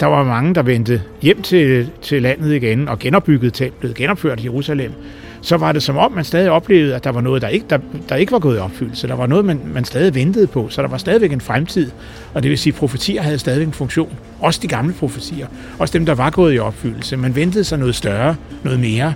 der 0.00 0.06
var 0.06 0.24
mange, 0.24 0.54
der 0.54 0.62
vendte 0.62 1.02
hjem 1.22 1.42
til, 1.42 1.90
til 2.02 2.22
landet 2.22 2.52
igen 2.52 2.88
og 2.88 2.98
genopbyggede 2.98 3.50
templet, 3.50 3.94
genopførte 3.94 4.44
Jerusalem, 4.44 4.92
så 5.40 5.56
var 5.56 5.72
det 5.72 5.82
som 5.82 5.96
om, 5.96 6.12
man 6.12 6.24
stadig 6.24 6.50
oplevede, 6.50 6.94
at 6.94 7.04
der 7.04 7.10
var 7.10 7.20
noget, 7.20 7.42
der 7.42 7.48
ikke, 7.48 7.66
der, 7.70 7.78
der 8.08 8.16
ikke 8.16 8.32
var 8.32 8.38
gået 8.38 8.56
i 8.56 8.58
opfyldelse. 8.58 9.08
Der 9.08 9.14
var 9.14 9.26
noget, 9.26 9.44
man, 9.44 9.60
man 9.74 9.84
stadig 9.84 10.14
ventede 10.14 10.46
på, 10.46 10.68
så 10.68 10.82
der 10.82 10.88
var 10.88 10.98
stadigvæk 10.98 11.32
en 11.32 11.40
fremtid. 11.40 11.90
Og 12.34 12.42
det 12.42 12.50
vil 12.50 12.58
sige, 12.58 12.72
at 12.72 12.78
profetier 12.78 13.22
havde 13.22 13.38
stadig 13.38 13.62
en 13.62 13.72
funktion. 13.72 14.12
Også 14.40 14.60
de 14.62 14.68
gamle 14.68 14.94
profetier. 14.94 15.46
Også 15.78 15.98
dem, 15.98 16.06
der 16.06 16.14
var 16.14 16.30
gået 16.30 16.54
i 16.54 16.58
opfyldelse. 16.58 17.16
Man 17.16 17.36
ventede 17.36 17.64
sig 17.64 17.78
noget 17.78 17.94
større, 17.94 18.36
noget 18.64 18.80
mere. 18.80 19.14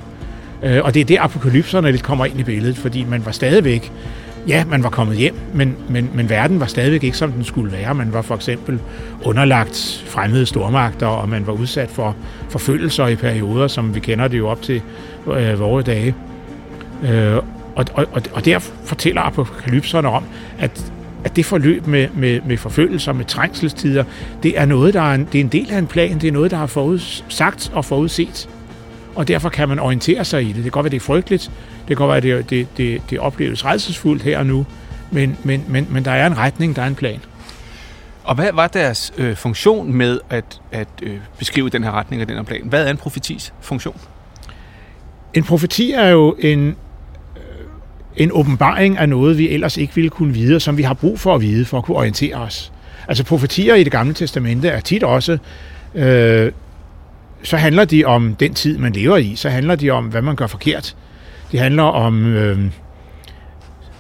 Øh, 0.63 0.81
og 0.85 0.95
det 0.95 1.01
er 1.01 1.05
det, 1.05 1.19
apokalypserne 1.21 1.91
lidt 1.91 2.03
kommer 2.03 2.25
ind 2.25 2.41
i 2.41 2.43
billedet, 2.43 2.77
fordi 2.77 3.05
man 3.05 3.27
var 3.27 3.33
stadigvæk 3.33 3.93
ja, 4.49 4.65
man 4.65 4.83
var 4.83 4.91
kommet 4.91 5.17
hjem, 5.17 5.35
men, 5.55 5.77
men, 5.89 6.11
men 6.15 6.31
verden 6.31 6.61
var 6.61 6.67
stadigvæk 6.67 7.05
ikke, 7.05 7.17
som 7.17 7.33
den 7.33 7.45
skulle 7.45 7.73
være. 7.73 7.95
Man 7.95 8.13
var 8.13 8.23
for 8.23 8.35
eksempel 8.35 8.81
underlagt 9.25 10.05
fremmede 10.07 10.47
stormagter, 10.47 11.07
og 11.07 11.29
man 11.29 11.47
var 11.47 11.53
udsat 11.53 11.91
for 11.91 12.17
forfølgelser 12.49 13.07
i 13.07 13.17
perioder, 13.17 13.69
som 13.69 13.95
vi 13.95 14.01
kender 14.01 14.29
det 14.29 14.39
jo 14.39 14.49
op 14.49 14.63
til 14.63 14.83
øh, 15.27 15.61
vores 15.61 15.85
dage. 15.85 16.15
Øh, 17.03 17.37
og, 17.77 17.85
og, 17.95 18.07
og 18.33 18.45
der 18.45 18.59
fortæller 18.59 19.23
apokalypserne 19.23 20.09
om, 20.09 20.25
at, 20.59 20.93
at 21.25 21.37
det 21.37 21.47
forløb 21.47 21.87
med, 21.87 22.09
med, 22.15 22.41
med 22.47 22.57
forfølgelser, 22.57 23.13
med 23.13 23.25
trængselstider, 23.25 24.05
det 24.43 24.59
er 24.59 24.65
noget, 24.65 24.95
der 24.95 25.01
er 25.01 25.15
en, 25.15 25.29
det 25.33 25.41
er 25.41 25.45
en 25.45 25.49
del 25.49 25.71
af 25.71 25.79
en 25.79 25.87
plan, 25.87 26.19
det 26.19 26.29
er 26.29 26.33
noget, 26.33 26.51
der 26.51 26.59
er 26.59 26.67
forudsagt 26.67 27.71
og 27.75 27.85
forudset. 27.85 28.49
Og 29.15 29.29
derfor 29.29 29.49
kan 29.49 29.69
man 29.69 29.79
orientere 29.79 30.25
sig 30.25 30.43
i 30.43 30.47
det. 30.47 30.55
Det 30.55 30.63
kan 30.63 30.71
godt 30.71 30.85
være, 30.85 30.91
det 30.91 30.97
er 30.97 31.01
frygteligt, 31.01 31.51
det 31.81 31.87
kan 31.87 31.97
godt 31.97 32.25
være, 32.25 32.39
det, 32.39 32.51
det, 32.51 32.69
det, 32.77 33.03
det 33.11 33.19
opleves 33.19 33.65
redselsfuldt 33.65 34.23
her 34.23 34.39
og 34.39 34.47
nu, 34.47 34.67
men, 35.11 35.37
men, 35.45 35.65
men, 35.69 35.87
men 35.91 36.05
der 36.05 36.11
er 36.11 36.27
en 36.27 36.39
retning, 36.39 36.77
der 36.77 36.83
er 36.83 36.87
en 36.87 36.95
plan. 36.95 37.21
Og 38.25 38.35
hvad 38.35 38.53
var 38.53 38.67
deres 38.67 39.13
øh, 39.19 39.37
funktion 39.37 39.93
med 39.93 40.21
at, 40.31 40.61
at 40.73 40.89
øh, 41.03 41.17
beskrive 41.39 41.69
den 41.69 41.85
her 41.85 41.91
retning 41.91 42.23
og 42.23 42.29
den 42.29 42.37
her 42.37 42.43
plan? 42.43 42.61
Hvad 42.65 42.87
er 42.87 42.91
en 42.91 42.97
profetis 42.97 43.53
funktion? 43.61 44.01
En 45.35 45.45
profeti 45.45 45.93
er 45.93 46.09
jo 46.09 46.37
en, 46.39 46.67
øh, 47.37 47.43
en 48.17 48.31
åbenbaring 48.33 48.99
af 48.99 49.09
noget, 49.09 49.39
vi 49.39 49.49
ellers 49.49 49.77
ikke 49.77 49.95
ville 49.95 50.11
kunne 50.11 50.35
vide, 50.35 50.61
som 50.61 50.77
vi 50.77 50.83
har 50.83 50.95
brug 50.95 51.21
for 51.21 51.35
at 51.35 51.41
vide, 51.41 51.65
for 51.65 51.79
at 51.79 51.85
kunne 51.85 51.97
orientere 51.97 52.35
os. 52.35 52.73
Altså 53.09 53.25
profetier 53.25 53.75
i 53.75 53.85
det 53.85 53.93
gamle 53.93 54.15
testamente 54.15 54.69
er 54.69 54.81
tit 54.81 55.03
også, 55.03 55.39
øh, 55.95 56.53
så 57.43 57.57
handler 57.57 57.85
de 57.85 58.05
om 58.05 58.35
den 58.35 58.55
tid, 58.55 58.79
man 58.79 58.93
lever 58.93 59.17
i. 59.17 59.33
Så 59.37 59.49
handler 59.49 59.75
de 59.75 59.91
om, 59.91 60.05
hvad 60.05 60.23
man 60.23 60.37
gør 60.37 60.47
forkert. 60.47 60.97
Det 61.53 61.61
handler 61.61 61.83
om 61.83 62.27
øh, 62.27 62.59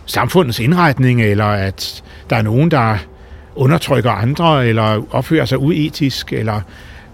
samfundets 0.06 0.58
indretning, 0.58 1.22
eller 1.22 1.44
at 1.44 2.02
der 2.30 2.36
er 2.36 2.42
nogen, 2.42 2.70
der 2.70 2.96
undertrykker 3.54 4.10
andre, 4.10 4.68
eller 4.68 5.02
opfører 5.10 5.44
sig 5.44 5.58
uetisk, 5.58 6.32
eller 6.32 6.60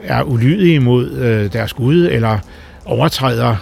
er 0.02 0.22
ulydige 0.22 0.80
mod 0.80 1.10
øh, 1.10 1.52
deres 1.52 1.72
Gud, 1.72 2.08
eller 2.12 2.38
overtræder 2.84 3.56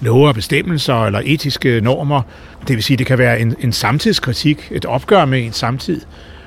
love 0.00 0.28
og 0.28 0.34
bestemmelser 0.34 1.04
eller 1.06 1.20
etiske 1.24 1.80
normer. 1.80 2.22
Det 2.68 2.76
vil 2.76 2.84
sige, 2.84 2.96
det 2.96 3.06
kan 3.06 3.18
være 3.18 3.40
en, 3.40 3.54
en 3.60 3.72
samtidskritik, 3.72 4.68
et 4.70 4.84
opgør 4.84 5.24
med 5.24 5.42
en 5.46 5.52
samtid. 5.52 6.00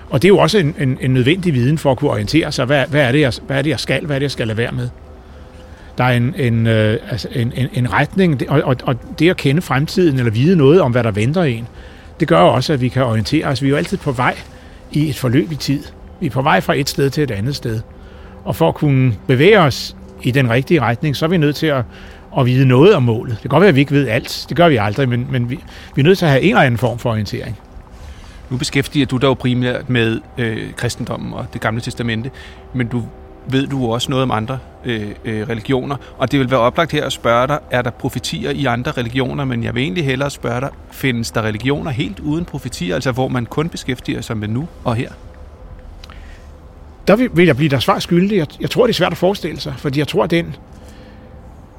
Og 0.09 0.21
det 0.21 0.27
er 0.27 0.29
jo 0.29 0.37
også 0.37 0.57
en, 0.57 0.75
en, 0.79 0.97
en 1.01 1.13
nødvendig 1.13 1.53
viden 1.53 1.77
for 1.77 1.91
at 1.91 1.97
kunne 1.97 2.11
orientere 2.11 2.51
sig. 2.51 2.65
Hvad, 2.65 2.85
hvad, 2.87 3.01
er 3.01 3.11
det, 3.11 3.19
jeg, 3.19 3.33
hvad 3.47 3.57
er 3.57 3.61
det, 3.61 3.69
jeg 3.69 3.79
skal? 3.79 4.05
Hvad 4.05 4.15
er 4.15 4.19
det, 4.19 4.23
jeg 4.23 4.31
skal 4.31 4.47
lade 4.47 4.57
være 4.57 4.71
med? 4.71 4.89
Der 5.99 6.05
er 6.05 6.17
en, 6.17 6.35
en, 6.37 6.67
øh, 6.67 6.97
altså 7.11 7.27
en, 7.31 7.53
en, 7.55 7.67
en 7.73 7.93
retning, 7.93 8.49
og, 8.49 8.61
og, 8.61 8.75
og 8.83 8.95
det 9.19 9.29
at 9.29 9.37
kende 9.37 9.61
fremtiden, 9.61 10.19
eller 10.19 10.31
vide 10.31 10.55
noget 10.55 10.81
om, 10.81 10.91
hvad 10.91 11.03
der 11.03 11.11
venter 11.11 11.43
en, 11.43 11.67
det 12.19 12.27
gør 12.27 12.41
jo 12.41 12.47
også, 12.47 12.73
at 12.73 12.81
vi 12.81 12.87
kan 12.87 13.03
orientere 13.03 13.45
os. 13.45 13.61
Vi 13.61 13.67
er 13.67 13.69
jo 13.69 13.77
altid 13.77 13.97
på 13.97 14.11
vej 14.11 14.37
i 14.91 15.09
et 15.09 15.15
forløb 15.15 15.51
i 15.51 15.55
tid. 15.55 15.83
Vi 16.19 16.25
er 16.25 16.29
på 16.29 16.41
vej 16.41 16.61
fra 16.61 16.73
et 16.73 16.89
sted 16.89 17.09
til 17.09 17.23
et 17.23 17.31
andet 17.31 17.55
sted. 17.55 17.81
Og 18.43 18.55
for 18.55 18.67
at 18.67 18.75
kunne 18.75 19.13
bevæge 19.27 19.59
os 19.59 19.95
i 20.23 20.31
den 20.31 20.49
rigtige 20.49 20.81
retning, 20.81 21.15
så 21.15 21.25
er 21.25 21.29
vi 21.29 21.37
nødt 21.37 21.55
til 21.55 21.67
at, 21.67 21.83
at 22.37 22.45
vide 22.45 22.65
noget 22.65 22.95
om 22.95 23.03
målet. 23.03 23.33
Det 23.33 23.41
kan 23.41 23.49
godt 23.49 23.61
være, 23.61 23.69
at 23.69 23.75
vi 23.75 23.79
ikke 23.79 23.91
ved 23.91 24.07
alt. 24.07 24.45
Det 24.49 24.57
gør 24.57 24.69
vi 24.69 24.75
aldrig, 24.75 25.09
men, 25.09 25.27
men 25.31 25.49
vi, 25.49 25.59
vi 25.95 26.01
er 26.01 26.03
nødt 26.03 26.17
til 26.17 26.25
at 26.25 26.31
have 26.31 26.41
en 26.41 26.49
eller 26.49 26.61
anden 26.61 26.77
form 26.77 26.99
for 26.99 27.09
orientering. 27.09 27.59
Nu 28.49 28.57
beskæftiger 28.57 29.05
du 29.05 29.17
dig 29.17 29.27
jo 29.27 29.33
primært 29.33 29.89
med 29.89 30.19
øh, 30.37 30.73
kristendommen 30.73 31.33
og 31.33 31.45
det 31.53 31.61
gamle 31.61 31.81
testamente, 31.81 32.31
men 32.73 32.87
du 32.87 33.03
ved 33.51 33.67
du 33.67 33.91
også 33.91 34.09
noget 34.11 34.23
om 34.23 34.31
andre 34.31 34.59
øh, 34.85 35.09
øh, 35.25 35.49
religioner. 35.49 35.95
Og 36.17 36.31
det 36.31 36.39
vil 36.39 36.51
være 36.51 36.59
oplagt 36.59 36.91
her 36.91 37.05
at 37.05 37.13
spørge 37.13 37.47
dig, 37.47 37.59
er 37.71 37.81
der 37.81 37.89
profetier 37.89 38.51
i 38.51 38.65
andre 38.65 38.91
religioner? 38.91 39.45
Men 39.45 39.63
jeg 39.63 39.75
vil 39.75 39.83
egentlig 39.83 40.05
hellere 40.05 40.29
spørge 40.29 40.61
dig, 40.61 40.69
findes 40.91 41.31
der 41.31 41.41
religioner 41.41 41.91
helt 41.91 42.19
uden 42.19 42.45
profetier, 42.45 42.95
altså 42.95 43.11
hvor 43.11 43.27
man 43.27 43.45
kun 43.45 43.69
beskæftiger 43.69 44.21
sig 44.21 44.37
med 44.37 44.47
nu 44.47 44.67
og 44.83 44.95
her? 44.95 45.09
Der 47.07 47.15
vil, 47.15 47.29
vil 47.33 47.45
jeg 47.45 47.55
blive 47.55 47.69
der 47.69 47.79
svar 47.79 47.99
skyldig. 47.99 48.37
Jeg, 48.37 48.47
jeg 48.61 48.69
tror, 48.69 48.85
det 48.85 48.93
er 48.93 48.97
svært 48.97 49.11
at 49.11 49.17
forestille 49.17 49.59
sig, 49.59 49.73
fordi 49.77 49.99
jeg 49.99 50.07
tror, 50.07 50.23
at 50.23 50.31
den 50.31 50.55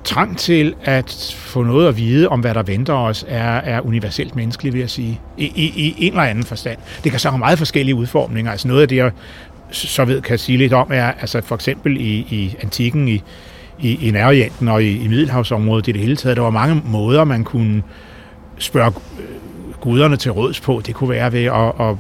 trang 0.04 0.38
til 0.38 0.74
at 0.85 1.35
få 1.37 1.62
noget 1.62 1.88
at 1.88 1.96
vide 1.96 2.28
om, 2.28 2.40
hvad 2.40 2.54
der 2.54 2.62
venter 2.62 2.94
os, 2.94 3.24
er, 3.28 3.52
er 3.52 3.80
universelt 3.80 4.37
menneskelig, 4.37 4.72
vil 4.72 4.80
jeg 4.80 4.90
sige. 4.90 5.20
I, 5.37 5.44
i, 5.44 5.72
I 5.76 6.06
en 6.06 6.12
eller 6.12 6.22
anden 6.22 6.44
forstand. 6.44 6.78
Det 7.04 7.11
kan 7.11 7.20
så 7.20 7.30
have 7.30 7.38
meget 7.38 7.59
forskellige 7.59 7.94
udformninger. 7.94 8.50
Altså 8.50 8.68
noget 8.68 8.83
af 8.83 8.88
det, 8.88 8.96
jeg 8.96 9.11
så 9.70 10.04
ved, 10.04 10.22
kan 10.22 10.38
sige 10.38 10.59
lidt 10.59 10.72
om, 10.72 10.90
er 10.92 11.12
altså 11.20 11.40
for 11.44 11.54
eksempel 11.54 11.96
i, 11.96 12.26
i 12.30 12.56
antikken, 12.62 13.09
i, 13.09 13.22
i, 13.78 14.09
i 14.09 14.11
Nærorienten 14.11 14.68
og 14.68 14.83
i, 14.83 15.04
i 15.04 15.09
Middelhavsområdet 15.09 15.88
i 15.88 15.92
det 15.92 16.00
hele 16.00 16.16
taget, 16.16 16.37
der 16.37 16.42
var 16.42 16.50
mange 16.50 16.83
måder, 16.85 17.24
man 17.24 17.44
kunne 17.44 17.83
spørge 18.59 18.92
øh, 19.18 19.74
guderne 19.80 20.16
til 20.16 20.33
råds 20.33 20.61
på. 20.61 20.83
Det 20.87 20.94
kunne 20.94 21.11
være 21.11 21.33
ved 21.33 21.44
at, 21.44 21.88
at 21.88 21.96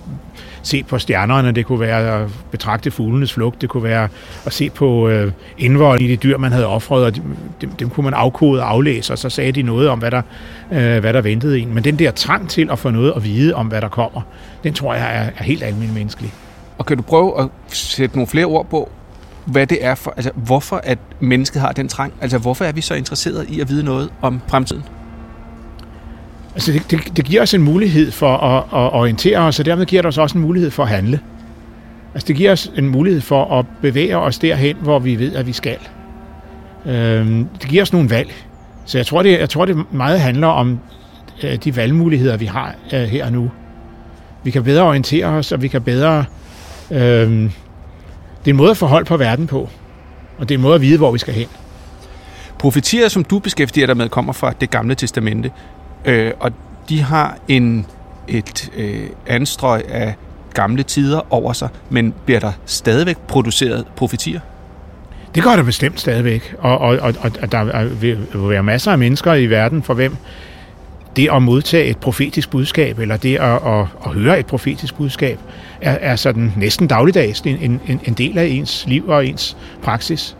se 0.62 0.82
på 0.82 0.98
stjernerne, 0.98 1.52
det 1.52 1.66
kunne 1.66 1.80
være 1.80 2.22
at 2.22 2.30
betragte 2.50 2.90
fuglenes 2.90 3.32
flugt, 3.32 3.60
det 3.60 3.68
kunne 3.68 3.82
være 3.82 4.08
at 4.46 4.52
se 4.52 4.70
på 4.70 5.08
øh, 5.08 5.32
indvold 5.58 6.00
i 6.00 6.06
de 6.06 6.16
dyr, 6.16 6.36
man 6.36 6.52
havde 6.52 6.66
offret, 6.66 7.04
og 7.04 7.16
dem, 7.60 7.70
dem 7.70 7.90
kunne 7.90 8.04
man 8.04 8.14
afkode 8.14 8.62
og 8.62 8.70
aflæse, 8.70 9.12
og 9.12 9.18
så 9.18 9.30
sagde 9.30 9.52
de 9.52 9.62
noget 9.62 9.88
om, 9.88 9.98
hvad 9.98 10.10
der, 10.10 10.22
øh, 10.72 10.98
hvad 10.98 11.12
der 11.12 11.20
ventede 11.20 11.60
en. 11.60 11.74
Men 11.74 11.84
den 11.84 11.98
der 11.98 12.10
trang 12.10 12.48
til 12.48 12.68
at 12.72 12.78
få 12.78 12.90
noget 12.90 13.12
at 13.16 13.24
vide 13.24 13.54
om, 13.54 13.66
hvad 13.66 13.80
der 13.80 13.88
kommer, 13.88 14.20
den 14.64 14.74
tror 14.74 14.94
jeg 14.94 15.16
er, 15.16 15.30
er 15.38 15.44
helt 15.44 15.62
almindelig 15.62 15.94
menneskelig. 15.94 16.32
Og 16.80 16.86
kan 16.86 16.96
du 16.96 17.02
prøve 17.02 17.40
at 17.40 17.48
sætte 17.68 18.16
nogle 18.16 18.26
flere 18.26 18.44
ord 18.44 18.66
på, 18.66 18.90
hvad 19.44 19.66
det 19.66 19.84
er 19.84 19.94
for, 19.94 20.12
altså 20.16 20.30
hvorfor 20.34 20.80
at 20.84 20.98
mennesket 21.20 21.60
har 21.62 21.72
den 21.72 21.88
trang? 21.88 22.12
Altså 22.20 22.38
hvorfor 22.38 22.64
er 22.64 22.72
vi 22.72 22.80
så 22.80 22.94
interesseret 22.94 23.48
i 23.48 23.60
at 23.60 23.68
vide 23.68 23.84
noget 23.84 24.10
om 24.22 24.40
fremtiden? 24.48 24.82
Altså 26.54 26.72
det, 26.72 26.90
det, 26.90 27.16
det 27.16 27.24
giver 27.24 27.42
os 27.42 27.54
en 27.54 27.62
mulighed 27.62 28.10
for 28.10 28.36
at, 28.36 28.58
at 28.58 28.92
orientere 28.92 29.38
os, 29.38 29.60
og 29.60 29.66
dermed 29.66 29.86
giver 29.86 30.02
det 30.02 30.08
os 30.08 30.18
også 30.18 30.38
en 30.38 30.42
mulighed 30.42 30.70
for 30.70 30.82
at 30.82 30.88
handle. 30.88 31.20
Altså 32.14 32.28
det 32.28 32.36
giver 32.36 32.52
os 32.52 32.72
en 32.76 32.88
mulighed 32.88 33.20
for 33.20 33.58
at 33.58 33.66
bevæge 33.82 34.16
os 34.16 34.38
derhen, 34.38 34.76
hvor 34.76 34.98
vi 34.98 35.18
ved, 35.18 35.36
at 35.36 35.46
vi 35.46 35.52
skal. 35.52 35.78
Øhm, 36.86 37.48
det 37.60 37.68
giver 37.68 37.82
os 37.82 37.92
nogle 37.92 38.10
valg. 38.10 38.46
Så 38.84 38.98
jeg 38.98 39.06
tror, 39.06 39.22
det, 39.22 39.38
jeg 39.38 39.50
tror, 39.50 39.64
det 39.64 39.92
meget 39.92 40.20
handler 40.20 40.46
om 40.46 40.78
øh, 41.42 41.56
de 41.56 41.76
valgmuligheder, 41.76 42.36
vi 42.36 42.46
har 42.46 42.74
øh, 42.92 43.00
her 43.00 43.26
og 43.26 43.32
nu. 43.32 43.50
Vi 44.44 44.50
kan 44.50 44.64
bedre 44.64 44.84
orientere 44.84 45.26
os, 45.26 45.52
og 45.52 45.62
vi 45.62 45.68
kan 45.68 45.82
bedre 45.82 46.24
Øhm, 46.90 47.50
det 48.38 48.46
er 48.46 48.50
en 48.50 48.56
måde 48.56 48.70
at 48.70 48.76
forholde 48.76 49.04
på 49.04 49.16
verden 49.16 49.46
på, 49.46 49.68
og 50.38 50.48
det 50.48 50.54
er 50.54 50.58
en 50.58 50.62
måde 50.62 50.74
at 50.74 50.80
vide, 50.80 50.98
hvor 50.98 51.12
vi 51.12 51.18
skal 51.18 51.34
hen. 51.34 51.48
Profetier, 52.58 53.08
som 53.08 53.24
du 53.24 53.38
beskæftiger 53.38 53.86
dig 53.86 53.96
med, 53.96 54.08
kommer 54.08 54.32
fra 54.32 54.52
det 54.60 54.70
gamle 54.70 54.94
testamente, 54.94 55.50
øh, 56.04 56.32
og 56.40 56.52
de 56.88 57.02
har 57.02 57.38
en, 57.48 57.86
et 58.28 58.70
øh, 58.76 59.06
anstrøg 59.26 59.88
af 59.88 60.14
gamle 60.54 60.82
tider 60.82 61.32
over 61.32 61.52
sig, 61.52 61.68
men 61.90 62.14
bliver 62.24 62.40
der 62.40 62.52
stadigvæk 62.66 63.18
produceret 63.18 63.86
profetier? 63.96 64.40
Det 65.34 65.42
gør 65.42 65.56
der 65.56 65.62
bestemt 65.62 66.00
stadigvæk, 66.00 66.54
og, 66.58 66.78
og, 66.78 66.98
og, 66.98 67.14
og 67.42 67.52
der 67.52 67.84
vil 68.00 68.18
være 68.34 68.62
masser 68.62 68.92
af 68.92 68.98
mennesker 68.98 69.34
i 69.34 69.46
verden, 69.46 69.82
for 69.82 69.94
hvem 69.94 70.16
det 71.16 71.28
at 71.32 71.42
modtage 71.42 71.90
et 71.90 71.98
profetisk 71.98 72.50
budskab, 72.50 72.98
eller 72.98 73.16
det 73.16 73.36
at, 73.36 73.66
at, 73.66 73.86
at 74.06 74.10
høre 74.14 74.38
et 74.38 74.46
profetisk 74.46 74.94
budskab, 74.94 75.38
er, 75.80 75.92
er 76.00 76.16
sådan 76.16 76.52
næsten 76.56 76.86
dagligdags 76.86 77.40
en, 77.40 77.80
en, 77.86 78.00
en 78.04 78.14
del 78.14 78.38
af 78.38 78.46
ens 78.46 78.84
liv 78.88 79.08
og 79.08 79.26
ens 79.26 79.56
praksis. 79.82 80.36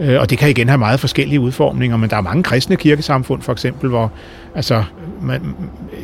Øh, 0.00 0.20
og 0.20 0.30
det 0.30 0.38
kan 0.38 0.50
igen 0.50 0.68
have 0.68 0.78
meget 0.78 1.00
forskellige 1.00 1.40
udformninger, 1.40 1.96
men 1.96 2.10
der 2.10 2.16
er 2.16 2.20
mange 2.20 2.42
kristne 2.42 2.76
kirkesamfund 2.76 3.42
for 3.42 3.52
eksempel, 3.52 3.88
hvor 3.88 4.12
altså, 4.54 4.84
man 5.22 5.40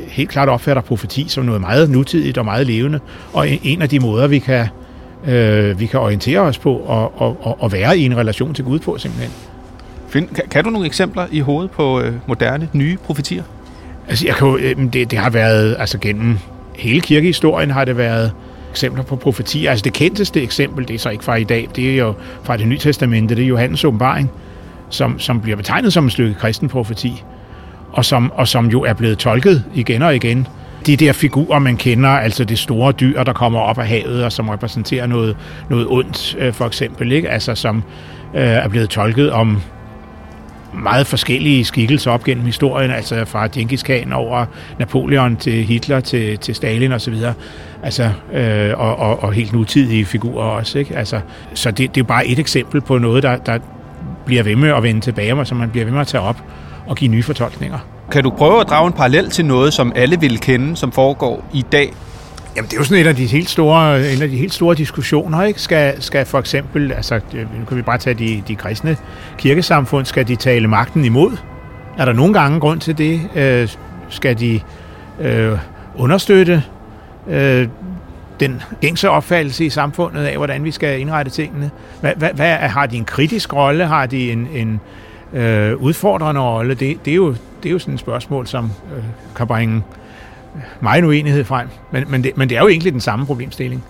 helt 0.09 0.31
klart 0.31 0.49
opfatter 0.49 0.83
profeti 0.83 1.27
som 1.29 1.45
noget 1.45 1.61
meget 1.61 1.91
nutidigt 1.91 2.39
og 2.39 2.45
meget 2.45 2.67
levende, 2.67 3.01
og 3.33 3.49
en 3.63 3.83
af 3.83 3.89
de 3.89 4.01
måder, 4.01 4.27
vi 4.27 4.39
kan, 4.39 4.67
øh, 5.27 5.81
vi 5.81 5.87
kan 5.87 6.01
orientere 6.01 6.41
os 6.41 6.59
på 6.59 6.77
og, 6.77 7.21
og, 7.21 7.57
og 7.61 7.73
være 7.73 7.99
i 7.99 8.05
en 8.05 8.17
relation 8.17 8.55
til 8.55 8.65
Gud 8.65 8.79
på 8.79 8.99
simpelthen. 8.99 9.33
Find, 10.09 10.29
kan, 10.29 10.45
kan 10.51 10.65
du 10.65 10.71
nogle 10.71 10.87
eksempler 10.87 11.27
i 11.31 11.41
hovedet 11.41 11.71
på 11.71 12.01
øh, 12.01 12.13
moderne, 12.27 12.69
nye 12.73 12.97
profetier? 13.05 13.43
Altså, 14.09 14.27
jeg 14.27 14.35
kan, 14.35 14.49
jo, 14.49 14.57
øh, 14.57 14.93
det, 14.93 15.11
det 15.11 15.19
har 15.19 15.31
været, 15.31 15.77
altså 15.79 15.99
gennem 15.99 16.39
hele 16.77 17.01
kirkehistorien 17.01 17.71
har 17.71 17.85
det 17.85 17.97
været 17.97 18.33
eksempler 18.71 19.03
på 19.03 19.17
profetier. 19.17 19.71
Altså 19.71 19.83
det 19.83 19.93
kendteste 19.93 20.43
eksempel, 20.43 20.89
det 20.89 20.95
er 20.95 20.99
så 20.99 21.11
ikke 21.11 21.25
fra 21.25 21.35
i 21.35 21.45
dag, 21.45 21.69
det 21.77 21.91
er 21.91 21.97
jo 21.97 22.15
fra 22.43 22.57
det 22.57 22.69
nye 22.69 22.79
testamente, 22.79 23.35
det 23.35 23.43
er 23.45 23.49
Johannes 23.49 23.85
åbenbaring, 23.85 24.31
som, 24.91 25.19
som 25.19 25.41
bliver 25.41 25.57
betegnet 25.57 25.93
som 25.93 26.05
en 26.05 26.11
stykke 26.11 26.35
kristen 26.35 26.69
profeti, 26.69 27.25
og 27.93 28.05
som, 28.05 28.33
og 28.33 28.49
som 28.49 28.67
jo 28.67 28.83
er 28.83 28.93
blevet 28.93 29.19
tolket 29.19 29.65
igen 29.75 30.03
og 30.03 30.17
igen. 30.17 30.47
De 30.87 30.97
der 30.97 31.13
figurer, 31.13 31.59
man 31.59 31.77
kender, 31.77 32.09
altså 32.09 32.45
det 32.45 32.59
store 32.59 32.93
dyr, 32.93 33.23
der 33.23 33.33
kommer 33.33 33.61
op 33.61 33.79
af 33.79 33.87
havet, 33.87 34.25
og 34.25 34.33
som 34.33 34.49
repræsenterer 34.49 35.07
noget, 35.07 35.37
noget 35.71 35.87
ondt, 35.89 36.37
øh, 36.39 36.53
for 36.53 36.67
eksempel, 36.67 37.13
ikke? 37.13 37.31
Altså 37.31 37.55
som 37.55 37.83
øh, 38.35 38.43
er 38.43 38.69
blevet 38.69 38.91
tolket 38.91 39.33
om 39.33 39.63
meget 40.83 41.07
forskellige 41.07 41.65
skikkelser 41.65 42.11
op 42.11 42.25
gennem 42.25 42.47
historien, 42.47 42.91
altså 42.91 43.25
fra 43.25 43.47
Genghis 43.47 43.83
Khan 43.83 44.13
over 44.13 44.47
Napoleon 44.79 45.37
til 45.37 45.65
Hitler 45.65 46.01
til, 46.01 46.39
til 46.39 46.55
Stalin 46.55 46.93
osv., 46.93 47.15
altså, 47.83 48.11
øh, 48.33 48.71
og, 48.77 48.97
og, 48.97 49.23
og 49.23 49.33
helt 49.33 49.53
nutidige 49.53 50.05
figurer 50.05 50.45
også. 50.45 50.79
Ikke? 50.79 50.97
Altså, 50.97 51.21
så 51.55 51.71
det, 51.71 51.79
det 51.79 51.87
er 51.87 51.91
jo 51.99 52.05
bare 52.05 52.27
et 52.27 52.39
eksempel 52.39 52.81
på 52.81 52.99
noget, 52.99 53.23
der, 53.23 53.37
der 53.37 53.59
bliver 54.27 54.43
ved 54.43 54.57
med 54.57 54.69
at 54.69 54.83
vende 54.83 55.01
tilbage, 55.01 55.35
og 55.35 55.47
som 55.47 55.57
man 55.57 55.71
bliver 55.71 55.85
ved 55.85 55.93
med 55.93 56.01
at 56.01 56.07
tage 56.07 56.23
op 56.23 56.43
og 56.87 56.97
give 56.97 57.11
nye 57.11 57.23
fortolkninger. 57.23 57.79
Kan 58.13 58.23
du 58.23 58.31
prøve 58.31 58.61
at 58.61 58.69
drage 58.69 58.87
en 58.87 58.93
parallel 58.93 59.31
til 59.31 59.45
noget, 59.45 59.73
som 59.73 59.93
alle 59.97 60.21
vil 60.21 60.41
kende, 60.41 60.77
som 60.77 60.93
foregår 60.93 61.49
i 61.53 61.65
dag? 61.73 61.93
Jamen, 62.57 62.69
det 62.69 62.77
er 62.77 62.81
jo 62.81 62.85
sådan 62.85 63.01
en 63.01 63.07
af 63.07 63.17
de 63.17 63.27
helt 63.27 63.51
store, 63.51 64.13
en 64.13 64.23
af 64.23 64.29
de 64.29 64.37
helt 64.37 64.55
store 64.55 64.75
diskussioner, 64.75 65.43
ikke? 65.43 65.61
Skal, 65.61 66.03
skal 66.03 66.27
for 66.27 66.39
eksempel, 66.39 66.93
altså, 66.93 67.21
nu 67.33 67.65
kan 67.69 67.77
vi 67.77 67.83
bare 67.83 67.99
tage 67.99 68.15
de, 68.15 68.43
de 68.49 68.57
kristne 68.57 68.97
kirkesamfund, 69.39 70.07
skal 70.07 70.29
de 70.29 70.37
tale 70.37 70.69
magten 70.69 71.05
imod? 71.05 71.37
Er 71.99 72.05
der 72.05 72.13
nogle 72.13 72.35
gange 72.35 72.61
grund 72.61 72.81
til 72.81 72.99
det? 72.99 73.21
Øh, 73.35 73.69
skal 74.09 74.39
de 74.39 74.61
øh, 75.21 75.59
understøtte 75.97 76.63
øh, 77.29 77.69
den 78.41 78.63
gængse 78.81 79.11
opfattelse 79.11 79.65
i 79.65 79.71
samfundet 79.71 80.25
af, 80.25 80.37
hvordan 80.37 80.65
vi 80.65 80.71
skal 80.71 81.01
indrette 81.01 81.31
tingene? 81.31 81.71
Hvad, 82.01 82.13
hvad, 82.17 82.31
hvad, 82.35 82.57
har 82.57 82.87
de 82.87 82.97
en 82.97 83.05
kritisk 83.05 83.53
rolle? 83.53 83.87
Har 83.87 84.07
de 84.07 84.33
en, 84.33 84.49
en 84.53 84.81
øh, 85.41 85.77
udfordrende 85.77 86.41
rolle? 86.41 86.75
Det, 86.75 87.05
det, 87.05 87.11
er 87.11 87.15
jo, 87.15 87.35
det 87.63 87.69
er 87.69 87.71
jo 87.71 87.79
sådan 87.79 87.95
et 87.95 88.01
spørgsmål, 88.01 88.47
som 88.47 88.65
øh, 88.97 89.03
kan 89.37 89.47
bringe 89.47 89.83
meget 90.81 91.05
uenighed 91.05 91.45
frem. 91.45 91.69
Men, 91.93 92.05
men, 92.09 92.25
det, 92.25 92.37
men 92.37 92.49
det 92.49 92.57
er 92.57 92.61
jo 92.61 92.69
egentlig 92.69 92.93
den 92.93 93.01
samme 93.01 93.27
problemstilling. 93.27 93.85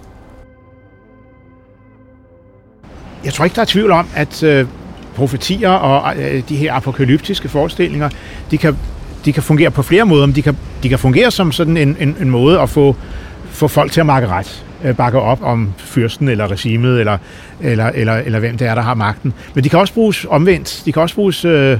Jeg 3.24 3.32
tror 3.32 3.44
ikke, 3.44 3.54
der 3.54 3.60
er 3.60 3.66
tvivl 3.66 3.90
om, 3.90 4.08
at 4.14 4.42
øh, 4.42 4.66
profetier 5.14 5.70
og 5.70 6.16
øh, 6.16 6.42
de 6.48 6.56
her 6.56 6.74
apokalyptiske 6.74 7.48
forestillinger, 7.48 8.08
de 8.50 8.58
kan, 8.58 8.76
de 9.24 9.32
kan 9.32 9.42
fungere 9.42 9.70
på 9.70 9.82
flere 9.82 10.04
måder. 10.04 10.26
Men 10.26 10.34
de 10.34 10.42
kan, 10.42 10.56
de 10.82 10.88
kan 10.88 10.98
fungere 10.98 11.30
som 11.30 11.52
sådan 11.52 11.76
en, 11.76 11.96
en, 12.00 12.16
en 12.20 12.30
måde 12.30 12.60
at 12.60 12.70
få, 12.70 12.96
få 13.44 13.68
folk 13.68 13.92
til 13.92 14.00
at 14.00 14.06
makke 14.06 14.28
ret 14.28 14.64
øh, 14.84 14.96
bakke 14.96 15.20
op 15.20 15.42
om 15.42 15.74
fyrsten 15.78 16.28
eller 16.28 16.50
regimet, 16.50 17.00
eller, 17.00 17.18
eller, 17.60 17.86
eller, 17.86 18.14
eller 18.14 18.38
hvem 18.38 18.58
det 18.58 18.66
er, 18.66 18.74
der 18.74 18.82
har 18.82 18.94
magten. 18.94 19.32
Men 19.54 19.64
de 19.64 19.68
kan 19.68 19.78
også 19.78 19.94
bruges 19.94 20.26
omvendt. 20.28 20.82
De 20.84 20.92
kan 20.92 21.02
også 21.02 21.14
bruges 21.14 21.44
øh, 21.44 21.78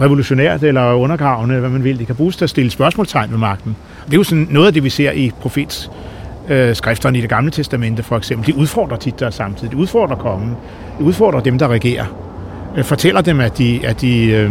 revolutionært 0.00 0.62
eller 0.62 0.92
undergravende, 0.92 1.60
hvad 1.60 1.70
man 1.70 1.84
vil. 1.84 1.98
Det 1.98 2.06
kan 2.06 2.16
bruges 2.16 2.36
til 2.36 2.44
at 2.44 2.50
stille 2.50 2.70
spørgsmålstegn 2.70 3.30
ved 3.30 3.38
magten. 3.38 3.76
Det 4.06 4.12
er 4.12 4.16
jo 4.16 4.22
sådan 4.22 4.46
noget 4.50 4.66
af 4.66 4.72
det, 4.72 4.84
vi 4.84 4.90
ser 4.90 5.10
i 5.10 5.32
profets 5.40 5.90
øh, 6.48 6.74
skrifterne 6.74 7.18
i 7.18 7.20
det 7.20 7.30
gamle 7.30 7.50
testamente 7.50 8.02
for 8.02 8.16
eksempel. 8.16 8.46
De 8.46 8.58
udfordrer 8.58 8.96
tit 8.96 9.20
der 9.20 9.30
samtidig. 9.30 9.72
De 9.72 9.76
udfordrer 9.76 10.16
kongen. 10.16 10.56
De 10.98 11.04
udfordrer 11.04 11.40
dem, 11.40 11.58
der 11.58 11.68
regerer. 11.68 12.04
Øh, 12.76 12.84
fortæller 12.84 13.20
dem, 13.20 13.40
at 13.40 13.58
de, 13.58 13.80
at 13.84 14.00
de 14.00 14.24
øh, 14.24 14.50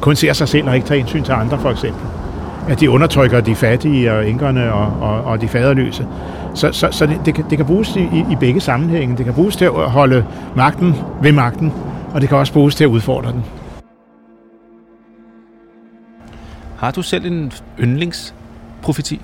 kun 0.00 0.16
ser 0.16 0.32
sig 0.32 0.48
selv 0.48 0.68
og 0.68 0.74
ikke 0.74 0.86
tager 0.86 1.00
indsyn 1.00 1.22
til 1.22 1.32
andre 1.32 1.58
for 1.58 1.70
eksempel. 1.70 2.02
At 2.68 2.80
de 2.80 2.90
undertrykker 2.90 3.40
de 3.40 3.54
fattige 3.54 4.12
og 4.12 4.28
enkerne 4.28 4.72
og, 4.72 4.92
og, 5.00 5.24
og 5.24 5.40
de 5.40 5.48
faderløse. 5.48 6.06
Så, 6.54 6.72
så, 6.72 6.88
så 6.90 7.06
det, 7.06 7.20
det, 7.24 7.34
kan, 7.34 7.44
det 7.50 7.58
kan 7.58 7.66
bruges 7.66 7.96
i, 7.96 8.24
i 8.30 8.36
begge 8.40 8.60
sammenhænge. 8.60 9.16
Det 9.16 9.24
kan 9.24 9.34
bruges 9.34 9.56
til 9.56 9.64
at 9.64 9.72
holde 9.72 10.24
magten 10.56 10.94
ved 11.22 11.32
magten, 11.32 11.72
og 12.14 12.20
det 12.20 12.28
kan 12.28 12.38
også 12.38 12.52
bruges 12.52 12.74
til 12.74 12.84
at 12.84 12.88
udfordre 12.88 13.32
den. 13.32 13.44
Har 16.80 16.90
du 16.90 17.02
selv 17.02 17.24
en 17.26 17.52
yndlingsprofeti? 17.80 19.20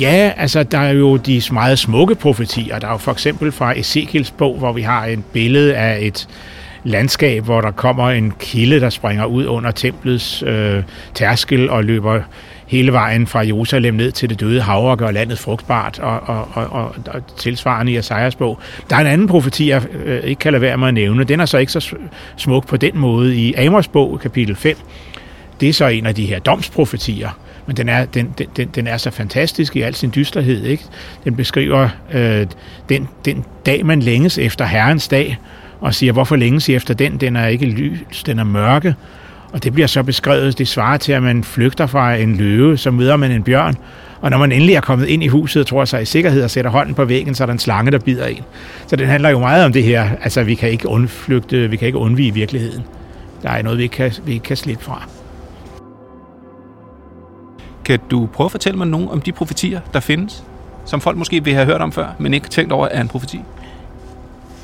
Ja, 0.00 0.32
altså 0.36 0.62
der 0.62 0.78
er 0.78 0.92
jo 0.92 1.16
de 1.16 1.42
meget 1.52 1.78
smukke 1.78 2.14
profetier. 2.14 2.78
Der 2.78 2.86
er 2.86 2.92
jo 2.92 2.98
for 2.98 3.12
eksempel 3.12 3.52
fra 3.52 3.78
Ezekiels 3.78 4.30
bog, 4.30 4.58
hvor 4.58 4.72
vi 4.72 4.82
har 4.82 5.04
et 5.06 5.24
billede 5.24 5.76
af 5.76 5.98
et 6.00 6.28
landskab, 6.84 7.44
hvor 7.44 7.60
der 7.60 7.70
kommer 7.70 8.10
en 8.10 8.32
kilde, 8.38 8.80
der 8.80 8.90
springer 8.90 9.24
ud 9.24 9.46
under 9.46 9.70
templets 9.70 10.42
øh, 10.46 10.82
tærskel 11.14 11.70
og 11.70 11.84
løber 11.84 12.20
hele 12.66 12.92
vejen 12.92 13.26
fra 13.26 13.46
Jerusalem 13.46 13.94
ned 13.94 14.12
til 14.12 14.30
det 14.30 14.40
døde 14.40 14.60
hav 14.60 14.90
og 14.90 14.98
gør 14.98 15.10
landet 15.10 15.38
frugtbart 15.38 15.98
og, 15.98 16.20
og, 16.20 16.48
og, 16.52 16.66
og, 16.72 16.94
og 17.06 17.36
tilsvarende 17.38 17.92
i 17.92 17.96
Esajas 17.96 18.34
bog. 18.34 18.58
Der 18.90 18.96
er 18.96 19.00
en 19.00 19.06
anden 19.06 19.26
profeti, 19.26 19.68
jeg 19.68 19.82
øh, 20.04 20.24
ikke 20.24 20.38
kan 20.38 20.52
lade 20.52 20.62
være 20.62 20.76
med 20.76 20.88
at 20.88 20.94
nævne. 20.94 21.24
Den 21.24 21.40
er 21.40 21.46
så 21.46 21.58
ikke 21.58 21.72
så 21.72 21.94
smuk 22.36 22.66
på 22.66 22.76
den 22.76 22.98
måde 22.98 23.36
i 23.36 23.54
Amos 23.54 23.88
bog, 23.88 24.20
kapitel 24.20 24.56
5. 24.56 24.76
Det 25.62 25.68
er 25.68 25.72
så 25.72 25.86
en 25.86 26.06
af 26.06 26.14
de 26.14 26.26
her 26.26 26.38
domsprofetier, 26.38 27.38
men 27.66 27.76
den 27.76 27.88
er, 27.88 28.04
den, 28.04 28.34
den, 28.56 28.68
den 28.74 28.86
er 28.86 28.96
så 28.96 29.10
fantastisk 29.10 29.76
i 29.76 29.80
al 29.80 29.94
sin 29.94 30.12
dysterhed. 30.14 30.64
Ikke? 30.64 30.84
Den 31.24 31.36
beskriver 31.36 31.88
øh, 32.12 32.46
den, 32.88 33.08
den 33.24 33.44
dag, 33.66 33.86
man 33.86 34.00
længes 34.00 34.38
efter 34.38 34.64
Herrens 34.64 35.08
dag, 35.08 35.38
og 35.80 35.94
siger, 35.94 36.12
hvorfor 36.12 36.36
længes 36.36 36.68
I 36.68 36.74
efter 36.74 36.94
den? 36.94 37.16
Den 37.16 37.36
er 37.36 37.46
ikke 37.46 37.66
lys, 37.66 38.22
den 38.22 38.38
er 38.38 38.44
mørke. 38.44 38.94
Og 39.52 39.64
det 39.64 39.72
bliver 39.72 39.86
så 39.86 40.02
beskrevet, 40.02 40.58
det 40.58 40.68
svarer 40.68 40.96
til, 40.96 41.12
at 41.12 41.22
man 41.22 41.44
flygter 41.44 41.86
fra 41.86 42.14
en 42.14 42.36
løve, 42.36 42.78
så 42.78 42.90
møder 42.90 43.16
man 43.16 43.30
en 43.30 43.42
bjørn. 43.42 43.76
Og 44.20 44.30
når 44.30 44.38
man 44.38 44.52
endelig 44.52 44.74
er 44.74 44.80
kommet 44.80 45.06
ind 45.06 45.24
i 45.24 45.28
huset, 45.28 45.66
tror 45.66 45.84
sig 45.84 46.02
i 46.02 46.04
sikkerhed 46.04 46.42
og 46.42 46.50
sætter 46.50 46.70
hånden 46.70 46.94
på 46.94 47.04
væggen, 47.04 47.34
så 47.34 47.44
er 47.44 47.46
der 47.46 47.52
en 47.52 47.58
slange, 47.58 47.90
der 47.90 47.98
bider 47.98 48.26
en. 48.26 48.42
Så 48.86 48.96
den 48.96 49.06
handler 49.06 49.28
jo 49.28 49.38
meget 49.38 49.64
om 49.64 49.72
det 49.72 49.82
her. 49.82 50.10
Altså, 50.22 50.42
vi 50.42 50.54
kan 50.54 50.70
ikke 50.70 50.88
undflygte, 50.88 51.70
vi 51.70 51.76
kan 51.76 51.86
ikke 51.86 51.98
undvige 51.98 52.34
virkeligheden. 52.34 52.82
Der 53.42 53.50
er 53.50 53.62
noget, 53.62 53.78
vi 53.78 53.82
ikke 53.82 53.94
kan, 53.94 54.12
vi 54.24 54.32
ikke 54.32 54.44
kan 54.44 54.56
slippe 54.56 54.84
fra. 54.84 55.08
Kan 57.84 57.98
du 58.10 58.28
prøve 58.32 58.46
at 58.46 58.50
fortælle 58.50 58.78
mig 58.78 58.86
nogle 58.86 59.10
om 59.10 59.20
de 59.20 59.32
profetier, 59.32 59.80
der 59.92 60.00
findes, 60.00 60.44
som 60.84 61.00
folk 61.00 61.16
måske 61.16 61.44
vil 61.44 61.54
have 61.54 61.66
hørt 61.66 61.80
om 61.80 61.92
før, 61.92 62.08
men 62.18 62.34
ikke 62.34 62.48
tænkt 62.48 62.72
over 62.72 62.88
er 62.88 63.00
en 63.00 63.08
profeti? 63.08 63.40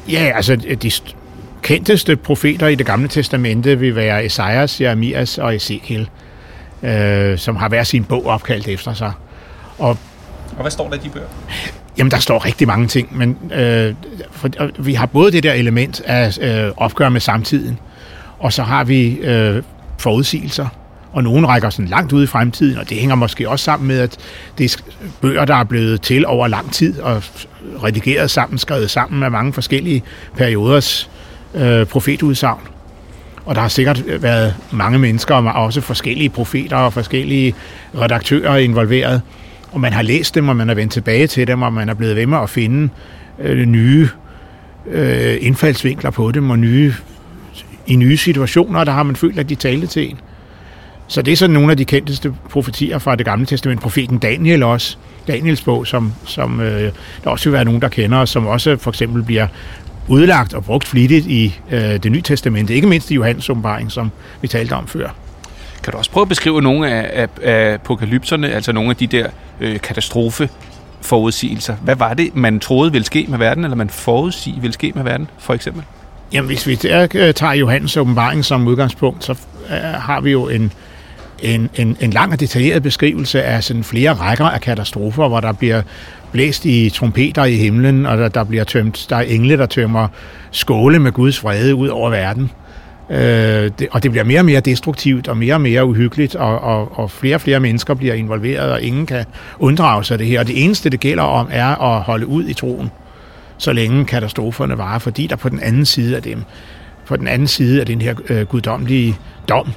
Ja, 0.08 0.32
altså 0.34 0.56
de 0.56 0.90
kendteste 1.62 2.16
profeter 2.16 2.66
i 2.66 2.74
det 2.74 2.86
gamle 2.86 3.08
testamente 3.08 3.78
vil 3.78 3.96
være 3.96 4.24
Esajas, 4.24 4.80
Jeremias 4.80 5.38
og 5.38 5.56
Ezekiel, 5.56 6.08
øh, 6.82 7.38
som 7.38 7.56
har 7.56 7.68
hver 7.68 7.82
sin 7.82 8.04
bog 8.04 8.26
opkaldt 8.26 8.68
efter 8.68 8.94
sig. 8.94 9.12
Og, 9.78 9.88
og 10.56 10.60
hvad 10.60 10.70
står 10.70 10.88
der 10.88 10.96
i 10.96 10.98
de 10.98 11.08
bøger? 11.08 11.26
Jamen, 11.98 12.10
der 12.10 12.18
står 12.18 12.44
rigtig 12.44 12.66
mange 12.66 12.86
ting, 12.86 13.16
men 13.16 13.38
øh, 13.52 13.94
for, 14.30 14.48
vi 14.82 14.94
har 14.94 15.06
både 15.06 15.32
det 15.32 15.42
der 15.42 15.52
element 15.52 16.00
af 16.00 16.38
øh, 16.40 16.72
opgør 16.76 17.08
med 17.08 17.20
samtiden, 17.20 17.78
og 18.38 18.52
så 18.52 18.62
har 18.62 18.84
vi 18.84 19.10
øh, 19.10 19.62
forudsigelser, 19.98 20.68
og 21.18 21.24
nogen 21.24 21.48
rækker 21.48 21.70
sådan 21.70 21.88
langt 21.88 22.12
ud 22.12 22.24
i 22.24 22.26
fremtiden, 22.26 22.78
og 22.78 22.88
det 22.88 22.96
hænger 22.96 23.14
måske 23.14 23.48
også 23.48 23.64
sammen 23.64 23.88
med, 23.88 23.98
at 23.98 24.16
det 24.58 24.74
er 24.74 24.82
bøger, 25.20 25.44
der 25.44 25.54
er 25.54 25.64
blevet 25.64 26.02
til 26.02 26.26
over 26.26 26.48
lang 26.48 26.72
tid, 26.72 27.00
og 27.00 27.22
redigeret 27.84 28.30
sammen, 28.30 28.58
skrevet 28.58 28.90
sammen 28.90 29.22
af 29.22 29.30
mange 29.30 29.52
forskellige 29.52 30.02
perioders 30.36 31.10
øh, 31.54 31.86
profetudsagn. 31.86 32.60
Og 33.46 33.54
der 33.54 33.60
har 33.60 33.68
sikkert 33.68 34.22
været 34.22 34.54
mange 34.70 34.98
mennesker, 34.98 35.34
og 35.34 35.64
også 35.64 35.80
forskellige 35.80 36.28
profeter 36.28 36.76
og 36.76 36.92
forskellige 36.92 37.54
redaktører 38.00 38.56
involveret. 38.56 39.22
Og 39.72 39.80
man 39.80 39.92
har 39.92 40.02
læst 40.02 40.34
dem, 40.34 40.48
og 40.48 40.56
man 40.56 40.70
er 40.70 40.74
vendt 40.74 40.92
tilbage 40.92 41.26
til 41.26 41.46
dem, 41.46 41.62
og 41.62 41.72
man 41.72 41.88
er 41.88 41.94
blevet 41.94 42.16
ved 42.16 42.26
med 42.26 42.38
at 42.38 42.50
finde 42.50 42.88
øh, 43.38 43.66
nye 43.66 44.08
øh, 44.90 45.36
indfaldsvinkler 45.40 46.10
på 46.10 46.32
dem, 46.32 46.50
og 46.50 46.58
nye, 46.58 46.94
i 47.86 47.96
nye 47.96 48.16
situationer, 48.16 48.84
der 48.84 48.92
har 48.92 49.02
man 49.02 49.16
følt, 49.16 49.38
at 49.38 49.48
de 49.48 49.54
talte 49.54 49.86
til 49.86 50.10
en. 50.10 50.18
Så 51.08 51.22
det 51.22 51.32
er 51.32 51.36
sådan 51.36 51.54
nogle 51.54 51.70
af 51.70 51.76
de 51.76 51.84
kendteste 51.84 52.34
profetier 52.50 52.98
fra 52.98 53.16
det 53.16 53.26
gamle 53.26 53.46
testament. 53.46 53.80
Profeten 53.80 54.18
Daniel 54.18 54.62
også. 54.62 54.96
Daniels 55.26 55.62
bog, 55.62 55.86
som, 55.86 56.12
som 56.24 56.60
øh, 56.60 56.92
der 57.24 57.30
også 57.30 57.44
vil 57.44 57.52
være 57.52 57.64
nogen, 57.64 57.82
der 57.82 57.88
kender, 57.88 58.24
som 58.24 58.46
også 58.46 58.76
for 58.76 58.90
eksempel 58.90 59.22
bliver 59.22 59.46
udlagt 60.08 60.54
og 60.54 60.64
brugt 60.64 60.86
flittigt 60.86 61.26
i 61.26 61.60
øh, 61.70 61.80
det 61.80 62.12
nye 62.12 62.22
testamente. 62.22 62.74
Ikke 62.74 62.86
mindst 62.86 63.10
i 63.10 63.14
Johannes 63.14 63.50
åbenbaring, 63.50 63.92
som 63.92 64.10
vi 64.40 64.48
talte 64.48 64.72
om 64.72 64.86
før. 64.86 65.08
Kan 65.82 65.92
du 65.92 65.98
også 65.98 66.10
prøve 66.10 66.22
at 66.22 66.28
beskrive 66.28 66.62
nogle 66.62 66.90
af, 66.90 67.22
af, 67.22 67.28
af 67.42 67.74
apokalypserne, 67.74 68.50
altså 68.50 68.72
nogle 68.72 68.90
af 68.90 68.96
de 68.96 69.06
der 69.06 69.26
øh, 69.60 69.80
katastrofe 69.80 70.48
forudsigelser. 71.00 71.76
Hvad 71.76 71.96
var 71.96 72.14
det, 72.14 72.36
man 72.36 72.60
troede 72.60 72.92
ville 72.92 73.04
ske 73.04 73.26
med 73.28 73.38
verden, 73.38 73.64
eller 73.64 73.76
man 73.76 73.90
forudsige 73.90 74.60
ville 74.60 74.74
ske 74.74 74.92
med 74.94 75.04
verden, 75.04 75.30
for 75.38 75.54
eksempel? 75.54 75.82
Jamen, 76.32 76.46
hvis 76.46 76.66
vi 76.66 76.74
der, 76.74 77.08
øh, 77.14 77.34
tager 77.34 77.52
Johannes 77.52 77.96
åbenbaring 77.96 78.44
som 78.44 78.66
udgangspunkt, 78.66 79.24
så 79.24 79.32
øh, 79.70 79.76
har 79.80 80.20
vi 80.20 80.30
jo 80.30 80.48
en, 80.48 80.72
en, 81.42 81.70
en, 81.74 81.96
en 82.00 82.10
lang 82.10 82.32
og 82.32 82.40
detaljeret 82.40 82.82
beskrivelse 82.82 83.42
af 83.42 83.64
sådan 83.64 83.84
flere 83.84 84.12
rækker 84.12 84.44
af 84.44 84.60
katastrofer, 84.60 85.28
hvor 85.28 85.40
der 85.40 85.52
bliver 85.52 85.82
blæst 86.32 86.64
i 86.64 86.90
trompeter 86.90 87.44
i 87.44 87.56
himlen, 87.56 88.06
og 88.06 88.18
der, 88.18 88.28
der 88.28 88.44
bliver 88.44 88.64
tømt, 88.64 89.06
der 89.10 89.16
er 89.16 89.20
engle, 89.20 89.56
der 89.56 89.66
tømmer 89.66 90.08
skåle 90.50 90.98
med 90.98 91.12
Guds 91.12 91.44
vrede 91.44 91.74
ud 91.74 91.88
over 91.88 92.10
verden. 92.10 92.50
Øh, 93.10 93.70
det, 93.78 93.88
og 93.90 94.02
det 94.02 94.10
bliver 94.10 94.24
mere 94.24 94.40
og 94.40 94.44
mere 94.44 94.60
destruktivt 94.60 95.28
og 95.28 95.36
mere 95.36 95.54
og 95.54 95.60
mere 95.60 95.84
uhyggeligt, 95.84 96.34
og, 96.34 96.60
og, 96.60 96.98
og 96.98 97.10
flere 97.10 97.34
og 97.34 97.40
flere 97.40 97.60
mennesker 97.60 97.94
bliver 97.94 98.14
involveret, 98.14 98.72
og 98.72 98.82
ingen 98.82 99.06
kan 99.06 99.24
unddrage 99.58 100.04
sig 100.04 100.18
det 100.18 100.26
her. 100.26 100.40
Og 100.40 100.46
det 100.46 100.64
eneste, 100.64 100.90
det 100.90 101.00
gælder 101.00 101.22
om, 101.22 101.48
er 101.50 101.82
at 101.82 102.02
holde 102.02 102.26
ud 102.26 102.44
i 102.44 102.54
troen, 102.54 102.90
så 103.58 103.72
længe 103.72 104.04
katastroferne 104.04 104.78
varer, 104.78 104.98
fordi 104.98 105.26
der 105.26 105.36
på 105.36 105.48
den 105.48 105.60
anden 105.60 105.84
side 105.84 106.16
af 106.16 106.22
dem, 106.22 106.42
på 107.06 107.16
den 107.16 107.28
anden 107.28 107.48
side 107.48 107.80
af 107.80 107.86
den 107.86 108.02
her 108.02 108.14
øh, 108.28 108.46
guddommelige 108.46 109.16
dom, 109.48 109.72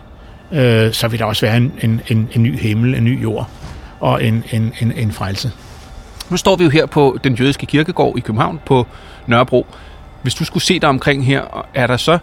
øh, 0.51 0.93
så 0.93 1.07
vil 1.07 1.19
der 1.19 1.25
også 1.25 1.45
være 1.45 1.57
en, 1.57 1.73
en, 1.81 2.01
en, 2.07 2.29
en 2.33 2.43
ny 2.43 2.59
himmel, 2.59 2.95
en 2.95 3.03
ny 3.03 3.23
jord 3.23 3.49
og 3.99 4.23
en, 4.23 4.43
en, 4.51 4.73
en, 4.81 4.91
en 4.91 5.11
frelse. 5.11 5.51
Nu 6.29 6.37
står 6.37 6.55
vi 6.55 6.63
jo 6.63 6.69
her 6.69 6.85
på 6.85 7.17
den 7.23 7.35
jødiske 7.35 7.65
kirkegård 7.65 8.17
i 8.17 8.21
København 8.21 8.59
på 8.65 8.87
Nørrebro. 9.27 9.65
Hvis 10.21 10.33
du 10.35 10.45
skulle 10.45 10.63
se 10.63 10.79
dig 10.79 10.89
omkring 10.89 11.25
her, 11.25 11.67
er 11.73 11.87
der 11.87 11.97
så 11.97 12.17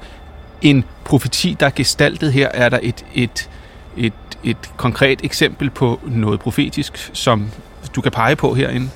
en 0.62 0.84
profeti, 1.04 1.56
der 1.60 1.66
er 1.66 1.70
gestaltet 1.70 2.32
her? 2.32 2.48
Er 2.54 2.68
der 2.68 2.78
et, 2.82 3.04
et, 3.14 3.50
et, 3.96 4.12
et 4.44 4.56
konkret 4.76 5.20
eksempel 5.24 5.70
på 5.70 6.00
noget 6.06 6.40
profetisk, 6.40 7.10
som 7.12 7.50
du 7.94 8.00
kan 8.00 8.12
pege 8.12 8.36
på 8.36 8.54
herinde? 8.54 8.88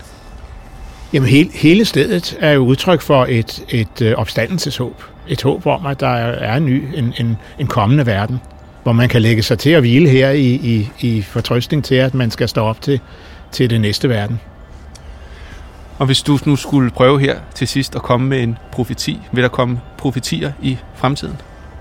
Jamen 1.13 1.29
hele, 1.29 1.51
hele 1.55 1.85
stedet 1.85 2.37
er 2.41 2.51
jo 2.51 2.61
udtryk 2.61 3.01
for 3.01 3.27
et, 3.29 3.65
et 3.69 4.03
øh, 4.03 4.15
opstandelseshåb. 4.17 5.03
Et 5.29 5.43
håb 5.43 5.67
om, 5.67 5.87
at 5.87 6.01
der 6.01 6.09
er 6.09 6.57
en 6.57 6.67
ny, 6.67 6.85
en, 6.95 7.15
en, 7.21 7.37
en 7.59 7.67
kommende 7.67 8.07
verden. 8.07 8.41
Hvor 8.83 8.93
man 8.93 9.09
kan 9.09 9.23
lægge 9.23 9.43
sig 9.43 9.59
til 9.59 9.71
at 9.71 9.81
hvile 9.81 10.09
her 10.09 10.31
i, 10.31 10.47
i, 10.47 10.91
i 11.01 11.23
fortrøstning 11.23 11.85
til, 11.85 11.95
at 11.95 12.15
man 12.15 12.31
skal 12.31 12.49
stå 12.49 12.61
op 12.61 12.81
til, 12.81 13.01
til 13.53 13.71
det 13.71 13.81
næste 13.81 14.09
verden. 14.09 14.41
Og 15.99 16.07
hvis 16.07 16.23
du 16.23 16.39
nu 16.45 16.57
skulle 16.57 16.91
prøve 16.91 17.21
her 17.21 17.39
til 17.55 17.69
sidst 17.69 17.97
at 17.97 18.03
komme 18.03 18.29
med 18.29 18.43
en 18.43 18.59
profeti, 18.73 19.21
vil 19.33 19.43
der 19.43 19.49
komme 19.49 19.81
profetier 19.99 20.53
i 20.63 20.79
fremtiden? 20.95 21.37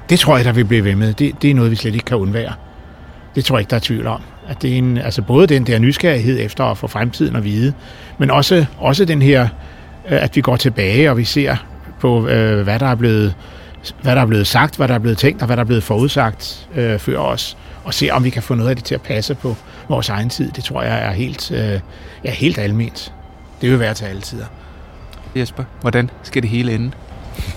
Det 0.10 0.20
tror 0.20 0.36
jeg, 0.36 0.46
der 0.46 0.52
vil 0.52 0.66
blive 0.66 0.84
ved 0.84 0.96
med. 0.96 1.14
Det, 1.14 1.42
det 1.42 1.52
er 1.52 1.56
noget, 1.56 1.72
vi 1.72 1.76
slet 1.76 1.94
ikke 1.94 2.06
kan 2.06 2.18
undvære. 2.18 2.54
Det 3.36 3.46
tror 3.46 3.56
jeg 3.56 3.62
ikke, 3.62 3.70
der 3.70 3.76
er 3.76 3.80
tvivl 3.82 4.08
om. 4.08 4.22
At 4.48 4.62
det 4.62 4.74
er 4.74 4.78
en, 4.78 4.98
altså 4.98 5.22
både 5.22 5.48
den 5.48 5.68
der 5.68 5.80
nysgerrighed 5.80 6.40
efter 6.40 6.64
at 6.64 6.78
få 6.78 6.88
fremtiden 6.88 7.36
at 7.36 7.44
vide, 7.44 7.74
men 8.18 8.32
også, 8.32 8.66
også 8.78 9.06
den 9.06 9.22
her, 9.22 9.42
øh, 10.10 10.24
at 10.24 10.36
vi 10.36 10.42
går 10.42 10.56
tilbage, 10.56 11.10
og 11.10 11.18
vi 11.18 11.24
ser 11.24 11.56
på, 12.00 12.28
øh, 12.28 12.64
hvad 12.64 12.80
der 12.80 12.86
er 12.86 12.96
blevet 12.96 13.36
hvad 14.02 14.16
der 14.16 14.22
er 14.22 14.26
blevet 14.26 14.48
sagt, 14.48 14.78
hvad 14.78 14.88
der 14.88 14.94
er 14.94 15.00
blevet 15.00 15.18
tænkt, 15.18 15.42
og 15.42 15.46
hvad 15.46 15.58
der 15.58 15.64
er 15.64 15.66
blevet 15.66 15.84
forudsagt 15.84 16.70
øh, 16.76 17.00
før 17.00 17.18
os, 17.18 17.58
og 17.84 17.94
se 17.94 18.10
om 18.10 18.24
vi 18.24 18.30
kan 18.30 18.44
få 18.44 18.56
noget 18.56 18.70
af 18.70 18.76
det 18.76 18.86
til 18.86 18.96
at 18.96 19.02
passe 19.02 19.36
på 19.36 19.56
vores 19.90 20.10
egen 20.10 20.30
tid. 20.30 20.52
Det 20.52 20.64
tror 20.64 20.82
jeg 20.82 21.06
er 21.06 21.12
helt, 21.12 21.52
øh, 21.52 21.80
ja, 22.24 22.32
helt 22.32 22.58
almindeligt. 22.58 23.14
Det 23.62 23.72
vil 23.72 23.80
være 23.80 23.94
til 23.94 24.06
alle 24.06 24.22
tider. 24.22 24.46
Jesper, 25.36 25.64
hvordan 25.82 26.10
skal 26.24 26.42
det 26.42 26.50
hele 26.50 26.76
ende? 26.76 26.92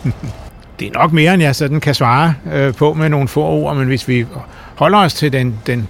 det 0.80 0.88
er 0.88 0.92
nok 0.94 1.12
mere, 1.12 1.34
end 1.34 1.42
jeg 1.42 1.56
sådan 1.56 1.80
kan 1.80 1.94
svare 1.94 2.34
øh, 2.52 2.74
på 2.74 2.94
med 2.94 3.08
nogle 3.08 3.28
få 3.28 3.42
ord, 3.44 3.76
men 3.76 3.86
hvis 3.86 4.08
vi 4.08 4.26
holder 4.74 4.98
os 4.98 5.14
til 5.14 5.32
den, 5.32 5.58
den 5.66 5.88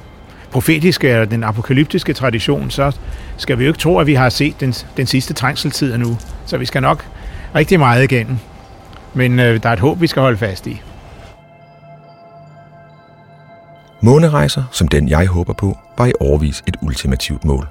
profetiske 0.51 1.09
eller 1.09 1.25
den 1.25 1.45
apokalyptiske 1.45 2.13
tradition, 2.13 2.71
så 2.71 2.93
skal 3.37 3.59
vi 3.59 3.65
jo 3.65 3.71
ikke 3.71 3.81
tro, 3.81 3.99
at 3.99 4.07
vi 4.07 4.15
har 4.15 4.29
set 4.29 4.61
den, 4.61 4.75
den 4.97 5.07
sidste 5.07 5.35
trængseltid 5.35 5.97
nu. 5.97 6.19
Så 6.47 6.59
vi 6.59 6.67
skal 6.67 6.83
nok 6.83 7.05
rigtig 7.55 7.79
meget 7.79 8.05
igennem. 8.05 8.39
Men 9.15 9.41
øh, 9.41 9.63
der 9.63 9.69
er 9.69 9.73
et 9.73 9.81
håb, 9.81 10.01
vi 10.01 10.07
skal 10.07 10.23
holde 10.23 10.37
fast 10.39 10.67
i. 10.67 10.83
Månerejser, 14.01 14.63
som 14.73 14.89
den 14.89 15.09
jeg 15.09 15.27
håber 15.27 15.53
på, 15.53 15.79
var 15.99 16.07
i 16.07 16.13
årvis 16.21 16.63
et 16.67 16.77
ultimativt 16.83 17.45
mål. 17.45 17.69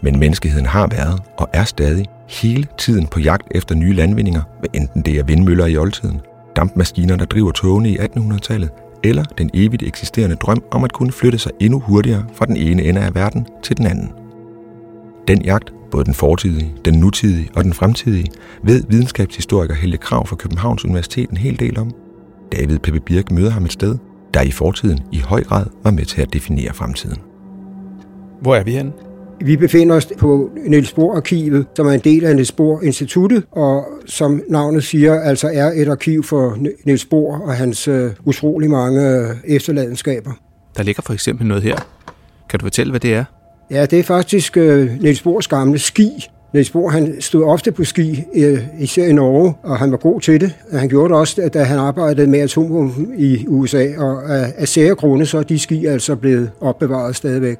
Men 0.00 0.18
menneskeheden 0.18 0.66
har 0.66 0.86
været 0.86 1.22
og 1.36 1.48
er 1.52 1.64
stadig 1.64 2.06
hele 2.28 2.66
tiden 2.78 3.06
på 3.06 3.20
jagt 3.20 3.46
efter 3.50 3.74
nye 3.74 3.92
landvindinger, 3.92 4.42
hvad 4.58 4.70
enten 4.74 5.02
det 5.02 5.18
er 5.18 5.24
vindmøller 5.24 5.66
i 5.66 5.76
oldtiden, 5.76 6.20
dampmaskiner, 6.56 7.16
der 7.16 7.24
driver 7.24 7.50
togene 7.52 7.88
i 7.90 7.98
1800-tallet, 7.98 8.70
eller 9.04 9.24
den 9.24 9.50
evigt 9.54 9.82
eksisterende 9.82 10.36
drøm 10.36 10.62
om 10.70 10.84
at 10.84 10.92
kunne 10.92 11.12
flytte 11.12 11.38
sig 11.38 11.52
endnu 11.60 11.80
hurtigere 11.80 12.24
fra 12.34 12.46
den 12.46 12.56
ene 12.56 12.82
ende 12.82 13.00
af 13.00 13.14
verden 13.14 13.46
til 13.62 13.76
den 13.76 13.86
anden. 13.86 14.12
Den 15.28 15.42
jagt, 15.42 15.72
både 15.92 16.04
den 16.04 16.14
fortidige, 16.14 16.74
den 16.84 16.94
nutidige 16.94 17.50
og 17.54 17.64
den 17.64 17.72
fremtidige, 17.72 18.30
ved 18.62 18.82
videnskabshistoriker 18.88 19.74
Helge 19.74 19.98
Krav 19.98 20.26
fra 20.26 20.36
Københavns 20.36 20.84
Universitet 20.84 21.30
en 21.30 21.36
hel 21.36 21.58
del 21.58 21.78
om. 21.78 21.94
David 22.52 22.78
Peppe 22.78 23.00
Birk 23.00 23.30
møder 23.30 23.50
ham 23.50 23.64
et 23.64 23.72
sted, 23.72 23.96
der 24.34 24.42
i 24.42 24.50
fortiden 24.50 25.00
i 25.12 25.18
høj 25.18 25.44
grad 25.44 25.66
var 25.84 25.90
med 25.90 26.04
til 26.04 26.22
at 26.22 26.32
definere 26.32 26.74
fremtiden. 26.74 27.18
Hvor 28.40 28.56
er 28.56 28.64
vi 28.64 28.70
henne? 28.70 28.92
Vi 29.44 29.56
befinder 29.56 29.96
os 29.96 30.08
på 30.18 30.50
Niels 30.66 30.92
Bohr 30.92 31.16
Arkivet, 31.16 31.66
som 31.76 31.86
er 31.86 31.90
en 31.90 32.00
del 32.00 32.24
af 32.24 32.34
Niels 32.34 32.52
Bohr 32.52 32.82
Instituttet, 32.82 33.44
og 33.50 33.84
som 34.06 34.42
navnet 34.48 34.84
siger, 34.84 35.20
altså 35.20 35.50
er 35.52 35.72
et 35.74 35.88
arkiv 35.88 36.22
for 36.22 36.58
Niels 36.84 37.04
Bohr 37.04 37.38
og 37.38 37.54
hans 37.54 37.88
uh, 37.88 38.10
utrolig 38.24 38.70
mange 38.70 39.20
uh, 39.20 39.36
efterladenskaber. 39.44 40.30
Der 40.76 40.82
ligger 40.82 41.02
for 41.02 41.12
eksempel 41.12 41.46
noget 41.46 41.62
her. 41.62 41.76
Kan 42.50 42.58
du 42.60 42.64
fortælle, 42.64 42.90
hvad 42.90 43.00
det 43.00 43.14
er? 43.14 43.24
Ja, 43.72 43.86
det 43.86 43.98
er 43.98 44.02
faktisk 44.02 44.56
uh, 44.56 45.02
Niels 45.02 45.22
Bohrs 45.22 45.48
gamle 45.48 45.78
ski. 45.78 46.28
Niels 46.54 46.70
Bohr 46.70 46.90
han 46.90 47.20
stod 47.20 47.44
ofte 47.44 47.72
på 47.72 47.84
ski, 47.84 48.24
uh, 48.34 48.58
især 48.80 49.06
i 49.06 49.12
Norge, 49.12 49.54
og 49.62 49.78
han 49.78 49.90
var 49.90 49.96
god 49.96 50.20
til 50.20 50.40
det. 50.40 50.52
Han 50.72 50.88
gjorde 50.88 51.08
det 51.08 51.18
også, 51.18 51.50
da 51.54 51.62
han 51.62 51.78
arbejdede 51.78 52.26
med 52.26 52.40
atombomben 52.40 53.12
i 53.18 53.46
USA, 53.48 53.86
og 53.98 54.36
af, 54.36 54.52
af 54.56 54.68
sære 54.68 54.94
grunde 54.94 55.26
så 55.26 55.38
er 55.38 55.42
de 55.42 55.58
ski 55.58 55.86
altså 55.86 56.16
blevet 56.16 56.50
opbevaret 56.60 57.16
stadigvæk. 57.16 57.58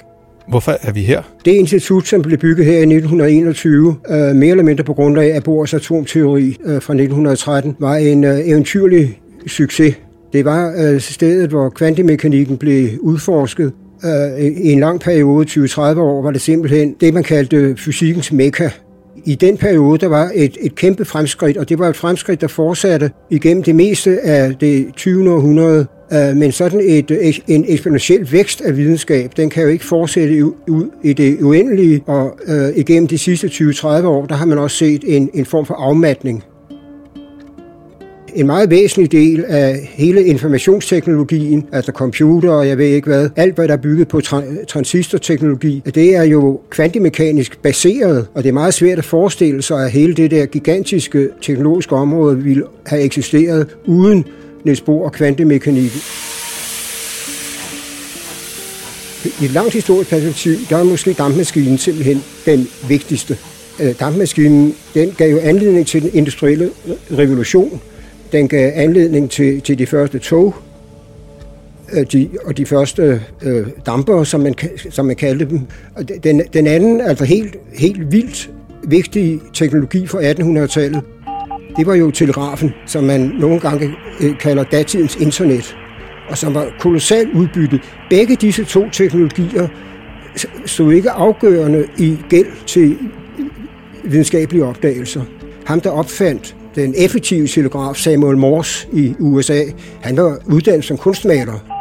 Hvorfor 0.48 0.76
er 0.82 0.92
vi 0.92 1.00
her? 1.00 1.22
Det 1.44 1.50
institut, 1.50 2.08
som 2.08 2.22
blev 2.22 2.38
bygget 2.38 2.66
her 2.66 2.72
i 2.72 2.76
1921, 2.76 3.96
øh, 4.10 4.36
mere 4.36 4.50
eller 4.50 4.64
mindre 4.64 4.84
på 4.84 4.94
grund 4.94 5.18
af 5.18 5.42
Bohrs 5.42 5.74
atomteori 5.74 6.56
øh, 6.64 6.82
fra 6.82 6.92
1913, 6.92 7.76
var 7.78 7.96
en 7.96 8.24
øh, 8.24 8.48
eventyrlig 8.48 9.20
succes. 9.46 9.94
Det 10.32 10.44
var 10.44 10.74
øh, 10.78 11.00
stedet, 11.00 11.50
hvor 11.50 11.68
kvantemekanikken 11.68 12.56
blev 12.56 12.88
udforsket. 13.00 13.72
Øh, 14.04 14.44
I 14.44 14.72
en 14.72 14.80
lang 14.80 15.00
periode, 15.00 15.46
20-30 15.46 15.80
år, 15.80 16.22
var 16.22 16.30
det 16.30 16.40
simpelthen 16.40 16.94
det, 17.00 17.14
man 17.14 17.22
kaldte 17.22 17.76
fysikkens 17.76 18.32
mekka. 18.32 18.68
I 19.24 19.34
den 19.34 19.56
periode, 19.56 19.98
der 19.98 20.06
var 20.06 20.30
et, 20.34 20.56
et 20.60 20.74
kæmpe 20.74 21.04
fremskridt, 21.04 21.56
og 21.56 21.68
det 21.68 21.78
var 21.78 21.88
et 21.88 21.96
fremskridt, 21.96 22.40
der 22.40 22.46
fortsatte 22.46 23.10
igennem 23.30 23.62
det 23.62 23.74
meste 23.74 24.20
af 24.20 24.56
det 24.56 24.86
20. 24.96 25.30
århundrede. 25.30 25.86
Øh, 26.12 26.36
men 26.36 26.52
sådan 26.52 26.80
et, 26.84 27.40
en 27.48 27.64
eksponentiel 27.68 28.32
vækst 28.32 28.60
af 28.60 28.76
videnskab, 28.76 29.30
den 29.36 29.50
kan 29.50 29.62
jo 29.62 29.68
ikke 29.68 29.84
fortsætte 29.84 30.44
ud 30.44 30.90
i 31.02 31.12
det 31.12 31.42
uendelige, 31.42 32.02
og 32.06 32.38
øh, 32.46 32.68
igennem 32.76 33.06
de 33.06 33.18
sidste 33.18 33.46
20-30 33.46 33.86
år, 33.86 34.26
der 34.26 34.34
har 34.34 34.46
man 34.46 34.58
også 34.58 34.76
set 34.76 35.04
en, 35.06 35.30
en 35.34 35.44
form 35.44 35.66
for 35.66 35.74
afmatning. 35.74 36.44
En 38.34 38.46
meget 38.46 38.70
væsentlig 38.70 39.12
del 39.12 39.44
af 39.44 39.90
hele 39.94 40.24
informationsteknologien, 40.24 41.66
altså 41.72 41.92
computer 41.92 42.50
og 42.50 42.68
jeg 42.68 42.78
ved 42.78 42.86
ikke 42.86 43.08
hvad, 43.08 43.30
alt 43.36 43.54
hvad 43.54 43.68
der 43.68 43.74
er 43.74 43.78
bygget 43.78 44.08
på 44.08 44.20
tra- 44.24 44.64
transistorteknologi, 44.64 45.82
det 45.94 46.16
er 46.16 46.22
jo 46.22 46.60
kvantemekanisk 46.70 47.62
baseret, 47.62 48.26
og 48.34 48.42
det 48.42 48.48
er 48.48 48.52
meget 48.52 48.74
svært 48.74 48.98
at 48.98 49.04
forestille 49.04 49.62
sig, 49.62 49.84
at 49.84 49.90
hele 49.90 50.14
det 50.14 50.30
der 50.30 50.46
gigantiske 50.46 51.28
teknologiske 51.42 51.94
område 51.94 52.38
ville 52.38 52.64
have 52.86 53.02
eksisteret 53.02 53.66
uden 53.86 54.24
Niels 54.64 54.80
Bohr 54.80 55.04
og 55.04 55.12
kvantemekanikken. 55.12 56.00
I 59.40 59.44
et 59.44 59.50
langt 59.50 59.72
historisk 59.72 60.10
perspektiv, 60.10 60.52
der 60.70 60.76
er 60.76 60.84
måske 60.84 61.12
dampmaskinen 61.12 61.78
simpelthen 61.78 62.22
den 62.46 62.68
vigtigste. 62.88 63.38
Øh, 63.80 63.94
dampmaskinen 64.00 64.74
den 64.94 65.10
gav 65.16 65.30
jo 65.30 65.38
anledning 65.38 65.86
til 65.86 66.02
den 66.02 66.10
industrielle 66.12 66.70
revolution. 67.10 67.80
Den 68.32 68.48
gav 68.48 68.72
anledning 68.74 69.30
til, 69.30 69.60
til 69.60 69.78
de 69.78 69.86
første 69.86 70.18
tog, 70.18 70.54
øh, 71.92 72.06
de, 72.12 72.28
og 72.44 72.56
de 72.56 72.66
første 72.66 73.22
øh, 73.42 73.66
damper, 73.86 74.24
som 74.24 74.40
man, 74.40 74.54
som 74.90 75.06
man 75.06 75.16
kaldte 75.16 75.44
dem. 75.44 75.60
Og 75.94 76.08
den, 76.24 76.42
den 76.52 76.66
anden, 76.66 77.00
altså 77.00 77.24
helt, 77.24 77.56
helt 77.74 78.12
vildt 78.12 78.50
vigtige 78.84 79.40
teknologi 79.54 80.06
fra 80.06 80.20
1800-tallet, 80.20 81.02
det 81.76 81.86
var 81.86 81.94
jo 81.94 82.10
telegrafen, 82.10 82.74
som 82.86 83.04
man 83.04 83.20
nogle 83.20 83.60
gange 83.60 83.90
øh, 84.20 84.38
kalder 84.38 84.64
datidens 84.64 85.16
internet, 85.16 85.76
og 86.28 86.38
som 86.38 86.54
var 86.54 86.68
kolossalt 86.80 87.34
udbyttet. 87.34 87.80
Begge 88.10 88.36
disse 88.36 88.64
to 88.64 88.90
teknologier 88.90 89.68
stod 90.66 90.92
ikke 90.92 91.10
afgørende 91.10 91.86
i 91.98 92.18
gæld 92.28 92.66
til 92.66 92.96
øh, 93.38 94.12
videnskabelige 94.12 94.64
opdagelser. 94.64 95.22
Ham, 95.66 95.80
der 95.80 95.90
opfandt 95.90 96.56
den 96.74 96.94
effektive 96.96 97.48
xylograf 97.48 97.96
Samuel 97.96 98.36
Morse 98.36 98.88
i 98.92 99.14
USA, 99.18 99.64
han 100.00 100.16
var 100.16 100.38
uddannet 100.46 100.84
som 100.84 100.96
kunstmaler. 100.96 101.72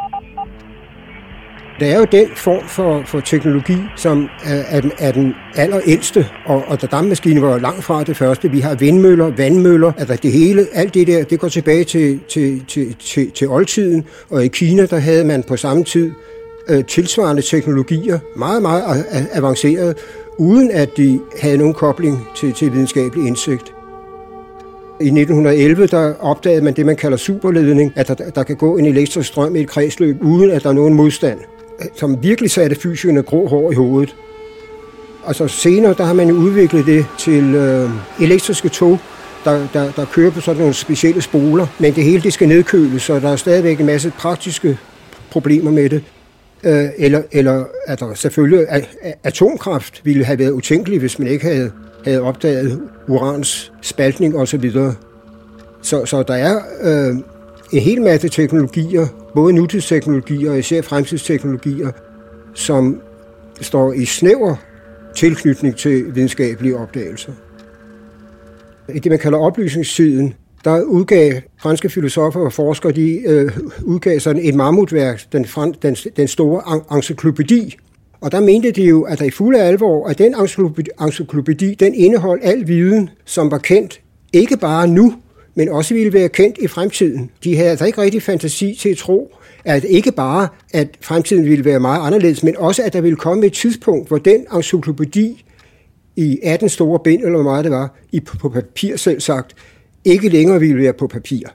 Der 1.80 1.88
er 1.88 1.97
jo 1.97 2.06
den 2.12 2.27
form 2.36 2.67
for, 2.67 3.04
for 3.06 3.19
teknologi, 3.19 3.77
som 3.95 4.27
er, 4.43 4.63
er, 4.67 4.82
den, 4.82 4.91
er 4.99 5.12
den 5.12 5.34
allerældste, 5.56 6.27
og, 6.45 6.63
og 6.67 6.82
da 6.82 6.88
dampmaskinen 6.88 7.43
var 7.43 7.58
langt 7.58 7.84
fra 7.84 8.04
det 8.04 8.17
første. 8.17 8.51
Vi 8.51 8.60
har 8.60 8.75
vindmøller, 8.75 9.32
vandmøller, 9.38 9.91
altså 9.97 10.17
det 10.23 10.32
hele, 10.32 10.67
alt 10.73 10.93
det 10.93 11.08
der, 11.08 11.23
det 11.23 11.39
går 11.39 11.47
tilbage 11.47 11.84
til, 11.84 12.19
til, 12.30 12.65
til, 12.67 12.95
til, 12.99 13.32
til 13.32 13.49
oldtiden, 13.49 14.04
og 14.30 14.45
i 14.45 14.47
Kina, 14.47 14.86
der 14.86 14.99
havde 14.99 15.25
man 15.25 15.43
på 15.43 15.58
samme 15.58 15.84
tid 15.84 16.12
øh, 16.69 16.86
tilsvarende 16.86 17.41
teknologier, 17.41 18.19
meget, 18.36 18.62
meget 18.62 19.06
avancerede, 19.32 19.95
uden 20.38 20.71
at 20.71 20.89
de 20.97 21.19
havde 21.41 21.58
nogen 21.58 21.73
kobling 21.73 22.27
til, 22.38 22.54
til 22.54 22.73
videnskabelig 22.73 23.27
indsigt. 23.27 23.73
I 25.02 25.08
1911 25.08 25.88
der 25.88 26.14
opdagede 26.20 26.62
man 26.62 26.74
det, 26.74 26.86
man 26.86 26.96
kalder 26.96 27.18
superledning, 27.18 27.94
at 27.96 28.08
der, 28.08 28.14
der 28.16 28.44
kan 28.44 28.56
gå 28.56 28.78
en 28.78 28.86
elektrisk 28.86 29.28
strøm 29.28 29.56
i 29.56 29.60
et 29.60 29.68
kredsløb, 29.68 30.18
uden 30.22 30.52
at 30.52 30.64
der 30.64 30.70
er 30.70 30.74
nogen 30.74 30.94
modstand 30.94 31.40
som 31.96 32.24
virkelig 32.24 32.52
satte 32.52 32.76
fysikerne 32.76 33.24
grå 33.24 33.48
hår 33.48 33.72
i 33.72 33.76
hovedet. 33.76 34.16
Og 35.23 35.36
så 35.36 35.48
senere, 35.48 35.94
der 35.98 36.04
har 36.04 36.13
man 36.13 36.32
udviklet 36.32 36.86
det 36.86 37.06
til 37.19 37.56
øh, 37.56 37.90
elektriske 38.19 38.69
tog, 38.69 39.00
der, 39.46 39.67
der, 39.73 39.92
der 39.92 40.06
kører 40.06 40.32
på 40.32 40.42
sådan 40.42 40.60
nogle 40.60 40.73
specielle 40.73 41.21
spoler, 41.21 41.67
men 41.80 41.96
det 41.96 42.04
hele 42.04 42.21
det 42.21 42.34
skal 42.34 42.48
nedkøles, 42.48 43.02
så 43.02 43.19
der 43.19 43.30
er 43.30 43.36
stadigvæk 43.36 43.80
en 43.80 43.86
masse 43.86 44.13
praktiske 44.17 44.78
problemer 45.32 45.71
med 45.71 45.90
det. 45.90 46.04
Øh, 46.63 46.86
eller, 46.98 47.21
eller 47.32 47.65
at 47.88 48.00
der 48.00 48.13
selvfølgelig 48.13 48.67
atomkraft 49.23 50.02
ville 50.04 50.25
have 50.25 50.40
været 50.40 50.52
utænkelig, 50.52 51.00
hvis 51.00 51.19
man 51.19 51.28
ikke 51.28 51.46
havde, 51.46 51.71
havde 52.06 52.21
opdaget 52.21 52.81
urans 53.08 53.71
spaltning 53.81 54.37
osv. 54.37 54.71
Så, 54.71 54.93
så, 55.81 56.06
så 56.06 56.23
der 56.23 56.33
er 56.33 56.60
øh, 56.83 57.15
en 57.71 57.81
hel 57.81 58.02
masse 58.02 58.29
teknologier, 58.29 59.08
både 59.35 59.54
nutidsteknologier 59.54 60.52
og 60.52 60.60
især 60.60 60.81
fremtidsteknologier, 60.81 61.91
som 62.54 63.02
står 63.62 63.93
i 63.93 64.06
snæver 64.06 64.56
tilknytning 65.15 65.75
til 65.75 66.15
videnskabelige 66.15 66.77
opdagelser. 66.77 67.31
I 68.93 68.99
det, 68.99 69.10
man 69.10 69.19
kalder 69.19 69.37
oplysningstiden, 69.37 70.33
der 70.63 70.81
udgav 70.81 71.33
franske 71.62 71.89
filosofer 71.89 72.39
og 72.39 72.54
forskere, 72.54 72.91
de 72.91 73.21
øh, 73.27 73.52
udgav 73.83 74.19
sådan 74.19 74.41
et 74.45 74.56
mammutværk, 74.56 75.31
den, 75.31 75.45
den, 75.81 75.95
den 75.95 76.27
store 76.27 76.81
encyklopædi. 76.97 77.77
Og 78.22 78.32
der 78.32 78.40
mente 78.40 78.72
de 78.72 78.84
jo, 78.84 79.02
at 79.02 79.19
der 79.19 79.26
i 79.26 79.30
fuld 79.30 79.56
alvor, 79.56 80.08
at 80.08 80.17
den 80.17 80.36
encyklopædi, 81.02 81.74
den 81.74 81.94
indeholdt 81.94 82.46
al 82.46 82.67
viden, 82.67 83.10
som 83.26 83.52
var 83.52 83.58
kendt, 83.58 84.02
ikke 84.34 84.58
bare 84.58 84.88
nu, 84.88 85.13
men 85.56 85.69
også 85.69 85.94
ville 85.94 86.13
være 86.13 86.30
kendt 86.30 86.58
i 86.58 86.67
fremtiden. 86.67 87.32
De 87.44 87.56
havde 87.56 87.69
altså 87.69 87.86
ikke 87.86 88.02
rigtig 88.02 88.24
fantasi 88.24 88.78
til 88.80 88.90
at 88.90 88.98
tro, 88.98 89.36
at 89.65 89.84
ikke 89.84 90.12
bare, 90.12 90.48
at 90.74 90.98
fremtiden 91.02 91.46
ville 91.46 91.65
være 91.65 91.80
meget 91.80 92.06
anderledes, 92.06 92.44
men 92.44 92.58
også, 92.58 92.84
at 92.84 92.94
der 92.94 93.02
ville 93.02 93.15
komme 93.15 93.46
et 93.46 93.54
tidspunkt, 93.54 94.08
hvor 94.08 94.17
den 94.17 94.46
encyklopædi 94.56 95.46
i 96.15 96.40
18 96.44 96.69
store 96.69 97.00
bind, 97.04 97.22
eller 97.22 97.42
hvor 97.42 97.52
meget 97.52 97.63
det 97.63 97.72
var, 97.72 97.96
i, 98.12 98.19
på 98.19 98.50
papir 98.50 98.98
selv 98.98 99.19
sagt, 99.19 99.56
ikke 100.06 100.30
længere 100.30 100.60
ville 100.60 100.84
være 100.84 100.94
på 100.94 101.08
papir. 101.08 101.48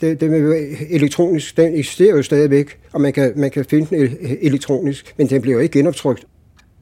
Det, 0.00 0.20
det 0.20 0.30
med 0.30 0.66
elektronisk, 0.90 1.56
den 1.56 1.74
eksisterer 1.74 2.16
jo 2.16 2.22
stadigvæk, 2.22 2.78
og 2.92 3.00
man 3.00 3.12
kan, 3.12 3.32
man 3.36 3.50
kan 3.50 3.64
finde 3.64 3.86
den 3.90 4.02
øh, 4.02 4.12
elektronisk, 4.40 5.14
men 5.16 5.26
den 5.26 5.42
bliver 5.42 5.54
jo 5.54 5.60
ikke 5.60 5.78
genoptrykt. 5.78 6.24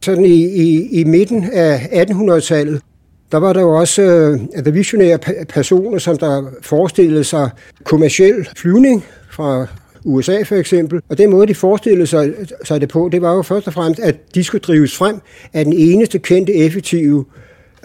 Sådan 0.02 0.24
i, 0.24 0.44
i, 0.44 1.00
i 1.00 1.04
midten 1.04 1.44
af 1.52 1.76
1800-tallet, 1.78 2.82
der 3.32 3.38
var 3.38 3.52
der 3.52 3.61
jo 3.61 3.70
også 3.78 4.02
øh, 4.02 4.64
der 4.64 4.70
visionære 4.70 5.18
personer, 5.48 5.98
som 5.98 6.18
der 6.18 6.50
forestillede 6.62 7.24
sig 7.24 7.50
kommersiel 7.84 8.48
flyvning 8.56 9.04
fra 9.30 9.66
USA 10.04 10.42
for 10.42 10.54
eksempel. 10.54 11.00
Og 11.09 11.18
den 11.18 11.30
måde, 11.30 11.46
de 11.46 11.54
forestillede 11.54 12.06
sig, 12.06 12.34
sig 12.64 12.80
det 12.80 12.88
på, 12.88 13.09
det 13.12 13.22
var 13.22 13.34
jo 13.34 13.42
først 13.42 13.66
og 13.66 13.72
fremmest, 13.72 14.00
at 14.00 14.16
de 14.34 14.44
skulle 14.44 14.62
drives 14.62 14.96
frem 14.96 15.20
af 15.52 15.64
den 15.64 15.74
eneste 15.76 16.18
kendte 16.18 16.54
effektive 16.54 17.24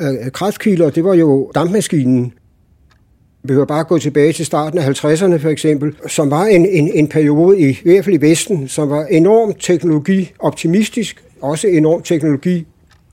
øh, 0.01 0.31
kraftkilder, 0.31 0.89
det 0.89 1.03
var 1.03 1.13
jo 1.13 1.51
dampmaskinen. 1.55 2.33
Vi 3.43 3.47
behøver 3.47 3.65
bare 3.65 3.83
gå 3.83 3.97
tilbage 3.97 4.33
til 4.33 4.45
starten 4.45 4.79
af 4.79 4.89
50'erne 4.89 5.35
for 5.35 5.49
eksempel, 5.49 5.95
som 6.07 6.31
var 6.31 6.45
en, 6.45 6.65
en, 6.65 6.91
en 6.93 7.07
periode, 7.07 7.59
i, 7.59 7.69
i 7.69 7.79
hvert 7.83 8.05
fald 8.05 8.15
i 8.15 8.21
Vesten, 8.21 8.67
som 8.67 8.89
var 8.89 9.05
enormt 9.05 9.55
teknologioptimistisk, 9.59 11.23
også 11.41 11.67
enormt 11.67 12.05
teknologi 12.05 12.65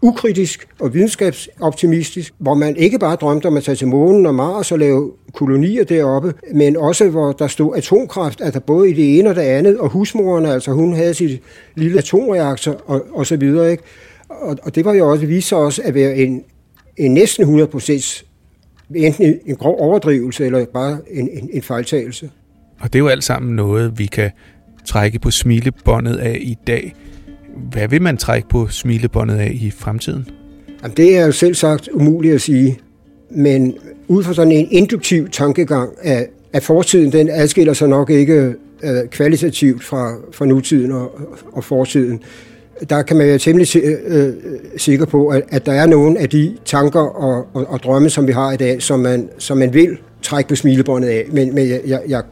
ukritisk 0.03 0.69
og 0.79 0.95
videnskabsoptimistisk, 0.95 2.35
hvor 2.39 2.55
man 2.55 2.77
ikke 2.77 2.99
bare 2.99 3.17
drømte 3.17 3.47
om 3.47 3.57
at 3.57 3.65
tage 3.65 3.77
til 3.77 3.89
månen 3.89 4.27
og 4.27 4.35
Mars 4.35 4.73
og 4.73 4.79
lave 4.79 5.13
kolonier 5.35 5.85
deroppe, 5.85 6.35
men 6.55 6.77
også 6.77 7.09
hvor 7.09 7.33
der 7.33 7.47
stod 7.47 7.77
atomkraft, 7.77 8.41
altså 8.41 8.61
både 8.61 8.91
i 8.91 8.93
det 8.93 9.19
ene 9.19 9.29
og 9.29 9.35
det 9.35 9.43
andet, 9.43 9.79
og 9.79 9.89
husmoren, 9.89 10.47
altså 10.47 10.73
hun 10.73 10.93
havde 10.93 11.15
sit 11.15 11.43
lille 11.75 11.99
atomreaktor 11.99 12.83
og, 12.87 13.07
og 13.13 13.27
så 13.27 13.37
videre. 13.37 13.71
Ikke? 13.71 13.83
Og, 14.29 14.57
og 14.63 14.75
det 14.75 14.85
var 14.85 14.95
jo 14.95 15.11
også, 15.11 15.27
vist 15.27 15.49
sig 15.49 15.59
også 15.59 15.83
at 15.85 15.95
være 15.95 16.17
en, 16.17 16.43
en 16.97 17.15
næsten 17.15 17.61
100% 17.61 18.30
enten 18.95 19.39
en 19.47 19.57
grov 19.57 19.81
overdrivelse 19.81 20.47
eller 20.47 20.67
bare 20.75 20.99
en, 21.11 21.29
en, 21.33 21.51
en 21.53 21.63
fejltagelse. 21.63 22.31
Og 22.81 22.93
det 22.93 22.95
er 22.95 22.99
jo 22.99 23.09
alt 23.09 23.25
sammen 23.25 23.57
noget, 23.57 23.99
vi 23.99 24.07
kan 24.07 24.31
trække 24.85 25.19
på 25.19 25.31
smilebåndet 25.31 26.17
af 26.17 26.39
i 26.41 26.57
dag. 26.67 26.95
Hvad 27.71 27.89
vil 27.89 28.03
man 28.03 28.17
trække 28.17 28.49
på 28.49 28.67
smilebåndet 28.69 29.37
af 29.37 29.51
i 29.55 29.71
fremtiden? 29.71 30.27
Jamen, 30.83 30.97
det 30.97 31.17
er 31.17 31.27
jo 31.27 31.33
selv 31.33 31.55
sagt 31.55 31.89
umuligt 31.93 32.35
at 32.35 32.41
sige. 32.41 32.79
Men 33.31 33.75
ud 34.09 34.25
fra 34.25 34.35
sådan 34.35 34.53
en 34.53 34.69
induktiv 34.71 35.29
tankegang 35.29 35.93
af, 36.03 36.27
at 36.53 36.63
fortiden, 36.63 37.13
den 37.13 37.29
adskiller 37.29 37.73
sig 37.73 37.89
nok 37.89 38.11
ikke 38.11 38.55
uh, 38.83 39.11
kvalitativt 39.11 39.85
fra, 39.85 40.15
fra 40.33 40.47
nutiden 40.47 40.93
og, 40.93 41.21
og 41.53 41.65
fortiden. 41.65 42.21
Der 42.89 43.03
kan 43.03 43.17
man 43.17 43.27
være 43.27 43.39
temmelig 43.39 43.77
øh, 43.77 43.93
øh, 44.07 44.33
sikker 44.77 45.07
på, 45.07 45.29
at, 45.29 45.43
at 45.49 45.67
der 45.67 45.73
er 45.73 45.87
nogle 45.87 46.19
af 46.19 46.29
de 46.29 46.57
tanker 46.65 47.01
og, 47.01 47.47
og, 47.55 47.67
og 47.69 47.83
drømme, 47.83 48.11
som 48.11 48.27
vi 48.27 48.33
har 48.33 48.53
i 48.53 48.57
dag, 48.57 48.83
som 48.83 49.01
man, 49.01 49.29
som 49.39 49.59
man 49.59 49.75
vil 49.75 49.99
trække 50.23 50.49
på 50.49 50.55
smilebåndet 50.55 51.09
af. 51.09 51.25
Men, 51.33 51.55
men 51.55 51.69
jeg, 51.69 51.81
jeg, 51.87 52.01
jeg, 52.09 52.23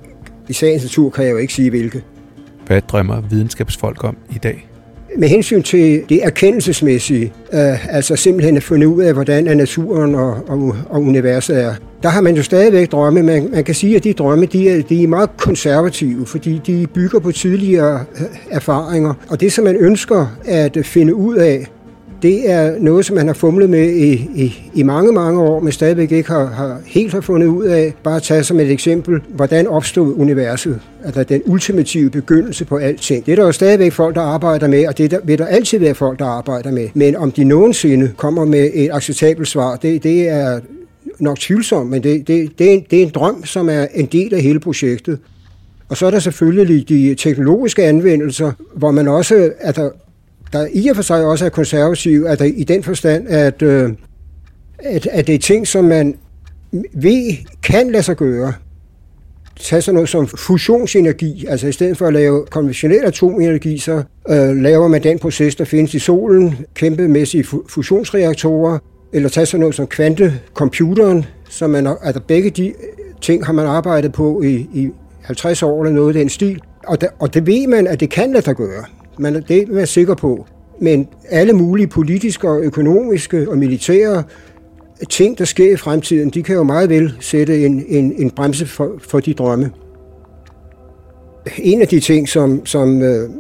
i 0.49 0.53
sagens 0.53 0.83
natur 0.83 1.11
kan 1.11 1.25
jeg 1.25 1.33
jo 1.33 1.37
ikke 1.37 1.55
sige, 1.55 1.71
hvilke. 1.71 2.03
Hvad 2.67 2.81
drømmer 2.81 3.21
videnskabsfolk 3.21 4.05
om 4.05 4.17
i 4.31 4.39
dag? 4.39 4.68
Med 5.19 5.29
hensyn 5.29 5.62
til 5.62 6.03
det 6.09 6.25
erkendelsesmæssige, 6.25 7.33
øh, 7.53 7.97
altså 7.97 8.16
simpelthen 8.16 8.57
at 8.57 8.62
finde 8.62 8.89
ud 8.89 9.03
af, 9.03 9.12
hvordan 9.12 9.47
er 9.47 9.55
naturen 9.55 10.14
og, 10.14 10.37
og, 10.49 10.77
og 10.91 11.03
universet 11.03 11.62
er, 11.62 11.75
der 12.03 12.09
har 12.09 12.21
man 12.21 12.37
jo 12.37 12.43
stadigvæk 12.43 12.93
drømme. 12.93 13.23
Man, 13.23 13.51
man 13.53 13.64
kan 13.64 13.75
sige, 13.75 13.97
at 13.97 14.05
de 14.05 14.12
drømme 14.12 14.47
de 14.47 14.69
er, 14.69 14.83
de 14.83 15.03
er 15.03 15.09
meget 15.09 15.31
konservative, 15.37 16.27
fordi 16.27 16.61
de 16.66 16.87
bygger 16.95 17.19
på 17.19 17.33
tidligere 17.33 18.05
øh, 18.21 18.27
erfaringer. 18.51 19.14
Og 19.29 19.41
det, 19.41 19.53
som 19.53 19.64
man 19.64 19.77
ønsker 19.77 20.27
at 20.45 20.79
finde 20.83 21.14
ud 21.14 21.37
af, 21.37 21.66
det 22.23 22.51
er 22.51 22.79
noget, 22.79 23.07
som 23.07 23.16
man 23.16 23.27
har 23.27 23.35
fumlet 23.35 23.71
med 23.71 23.91
i, 23.91 24.12
i, 24.35 24.71
i 24.75 24.83
mange, 24.83 25.12
mange 25.12 25.41
år, 25.41 25.61
men 25.61 25.73
stadigvæk 25.73 26.12
ikke 26.12 26.31
har, 26.31 26.47
har 26.47 26.81
helt 26.87 27.12
har 27.12 27.21
fundet 27.21 27.47
ud 27.47 27.64
af. 27.64 27.95
Bare 28.03 28.21
tage 28.21 28.45
som 28.45 28.61
et 28.61 28.71
eksempel, 28.71 29.21
hvordan 29.29 29.66
opstod 29.66 30.14
universet? 30.16 30.81
Altså 31.05 31.23
den 31.23 31.43
ultimative 31.47 32.11
begyndelse 32.11 32.64
på 32.64 32.77
alting. 32.77 33.27
Det 33.27 33.33
er 33.33 33.37
der 33.37 33.43
jo 33.45 33.53
stadigvæk 33.53 33.93
folk, 33.93 34.14
der 34.14 34.21
arbejder 34.21 34.69
med, 34.69 34.87
og 34.87 34.99
det 34.99 35.11
der, 35.11 35.19
vil 35.25 35.39
der 35.39 35.47
altid 35.47 35.79
være 35.79 35.95
folk, 35.95 36.19
der 36.19 36.25
arbejder 36.25 36.71
med. 36.71 36.89
Men 36.95 37.16
om 37.16 37.33
de 37.33 37.45
nogensinde 37.45 38.12
kommer 38.16 38.45
med 38.45 38.71
et 38.75 38.91
acceptabelt 38.93 39.49
svar, 39.49 39.77
det, 39.77 40.03
det 40.03 40.29
er 40.29 40.61
nok 41.19 41.39
tvivlsomt, 41.39 41.91
men 41.91 42.03
det, 42.03 42.29
det, 42.29 42.59
det, 42.59 42.69
er 42.69 42.73
en, 42.75 42.85
det 42.91 42.99
er 42.99 43.03
en 43.03 43.12
drøm, 43.14 43.45
som 43.45 43.69
er 43.69 43.87
en 43.95 44.07
del 44.07 44.35
af 44.35 44.43
hele 44.43 44.61
projektet. 44.61 45.19
Og 45.89 45.97
så 45.97 46.07
er 46.07 46.11
der 46.11 46.19
selvfølgelig 46.19 46.89
de 46.89 47.14
teknologiske 47.14 47.85
anvendelser, 47.85 48.53
hvor 48.75 48.91
man 48.91 49.09
også, 49.09 49.51
altså 49.61 49.91
der 50.53 50.69
i 50.73 50.89
og 50.89 50.97
for 50.97 51.03
sig 51.03 51.25
også 51.25 51.45
er 51.45 51.49
konservative, 51.49 52.29
at 52.29 52.39
der, 52.39 52.45
i 52.45 52.65
den 52.65 52.83
forstand, 52.83 53.29
at, 53.29 53.63
øh, 53.63 53.93
at, 54.79 55.07
at 55.07 55.27
det 55.27 55.35
er 55.35 55.39
ting, 55.39 55.67
som 55.67 55.85
man 55.85 56.15
ved 56.95 57.33
kan 57.63 57.91
lade 57.91 58.03
sig 58.03 58.17
gøre. 58.17 58.53
Tag 59.61 59.83
sådan 59.83 59.95
noget 59.95 60.09
som 60.09 60.27
fusionsenergi, 60.27 61.47
altså 61.49 61.67
i 61.67 61.73
stedet 61.73 61.97
for 61.99 62.07
at 62.07 62.13
lave 62.13 62.47
konventionel 62.51 63.05
atomenergi, 63.05 63.79
så 63.79 64.03
øh, 64.29 64.57
laver 64.57 64.89
man 64.89 65.03
den 65.03 65.19
proces, 65.19 65.55
der 65.55 65.65
findes 65.65 65.95
i 65.95 65.99
solen, 65.99 66.57
kæmpemæssige 66.75 67.45
fusionsreaktorer, 67.69 68.79
eller 69.13 69.29
tag 69.29 69.47
sådan 69.47 69.61
noget 69.61 69.75
som 69.75 69.87
kvantecomputeren, 69.87 71.25
som 71.49 71.71
man, 71.71 71.87
altså 72.03 72.21
begge 72.21 72.51
de 72.51 72.69
øh, 72.69 72.75
ting 73.21 73.47
har 73.47 73.53
man 73.53 73.67
arbejdet 73.67 74.13
på 74.13 74.43
i, 74.43 74.55
i 74.55 74.91
50 75.23 75.63
år 75.63 75.83
eller 75.83 75.95
noget 75.95 76.09
af 76.09 76.15
den 76.15 76.29
stil. 76.29 76.61
Og, 76.87 77.01
der, 77.01 77.09
og 77.19 77.35
det 77.35 77.47
ved 77.47 77.67
man, 77.67 77.87
at 77.87 78.01
det 78.01 78.11
kan 78.11 78.33
lade 78.33 78.45
sig 78.45 78.57
gøre. 78.57 78.85
Man, 79.19 79.35
det 79.49 79.62
er 79.62 79.66
man 79.73 79.87
sikker 79.87 80.14
på. 80.14 80.47
Men 80.81 81.09
alle 81.29 81.53
mulige 81.53 81.87
politiske 81.87 82.49
og 82.49 82.61
økonomiske 82.62 83.51
og 83.51 83.59
militære 83.59 84.23
ting, 85.11 85.39
der 85.39 85.45
sker 85.45 85.73
i 85.73 85.77
fremtiden, 85.77 86.31
de 86.31 86.43
kan 86.43 86.55
jo 86.55 86.62
meget 86.62 86.91
vel 86.91 87.12
sætte 87.21 87.66
en, 87.66 87.85
en, 87.89 88.12
en 88.16 88.31
bremse 88.31 88.66
for, 88.66 88.93
for 88.99 89.21
de 89.21 89.35
drømme. 89.35 89.71
En 91.59 91.81
af 91.81 91.89
de 91.89 92.01
ting, 92.01 92.29
som, 92.29 92.66
som 92.66 93.03
øh, 93.03 93.31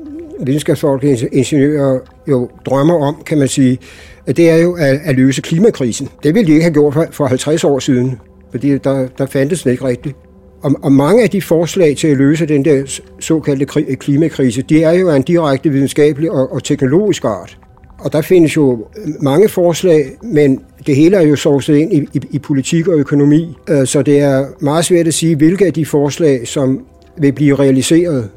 videnskabsfolk 0.40 1.04
og 1.04 1.10
ingeniører 1.32 1.98
jo 2.28 2.48
drømmer 2.66 3.06
om, 3.06 3.22
kan 3.26 3.38
man 3.38 3.48
sige, 3.48 3.78
det 4.26 4.50
er 4.50 4.56
jo 4.56 4.74
at, 4.74 5.00
at 5.04 5.16
løse 5.16 5.42
klimakrisen. 5.42 6.08
Det 6.22 6.34
ville 6.34 6.46
de 6.46 6.52
ikke 6.52 6.62
have 6.62 6.72
gjort 6.72 6.94
for, 6.94 7.06
for 7.10 7.26
50 7.26 7.64
år 7.64 7.78
siden, 7.78 8.18
fordi 8.50 8.78
der, 8.78 9.08
der 9.18 9.26
fandtes 9.26 9.62
den 9.62 9.72
ikke 9.72 9.84
rigtigt. 9.84 10.16
Og, 10.62 10.72
og 10.82 10.92
mange 10.92 11.22
af 11.22 11.30
de 11.30 11.42
forslag 11.42 11.96
til 11.96 12.08
at 12.08 12.16
løse 12.16 12.46
den 12.46 12.64
der 12.64 13.00
såkaldte 13.20 13.96
klimakrise, 13.96 14.62
de 14.62 14.82
er 14.82 14.92
jo 14.92 15.08
af 15.08 15.16
en 15.16 15.22
direkte 15.22 15.70
videnskabelig 15.70 16.30
og, 16.30 16.52
og 16.52 16.64
teknologisk 16.64 17.24
art. 17.24 17.58
Og 17.98 18.12
der 18.12 18.22
findes 18.22 18.56
jo 18.56 18.86
øh, 18.96 19.08
mange 19.22 19.48
forslag, 19.48 20.06
men 20.22 20.60
det 20.86 20.96
hele 20.96 21.16
er 21.16 21.22
jo 21.22 21.36
sovset 21.36 21.76
ind 21.76 21.92
i, 21.92 22.08
i, 22.14 22.20
i 22.30 22.38
politik 22.38 22.88
og 22.88 22.98
økonomi, 22.98 23.56
øh, 23.68 23.86
så 23.86 24.02
det 24.02 24.20
er 24.20 24.46
meget 24.60 24.84
svært 24.84 25.06
at 25.06 25.14
sige, 25.14 25.36
hvilke 25.36 25.66
af 25.66 25.72
de 25.72 25.86
forslag, 25.86 26.48
som 26.48 26.84
vil 27.16 27.32
blive 27.32 27.54
realiseret. 27.54 28.30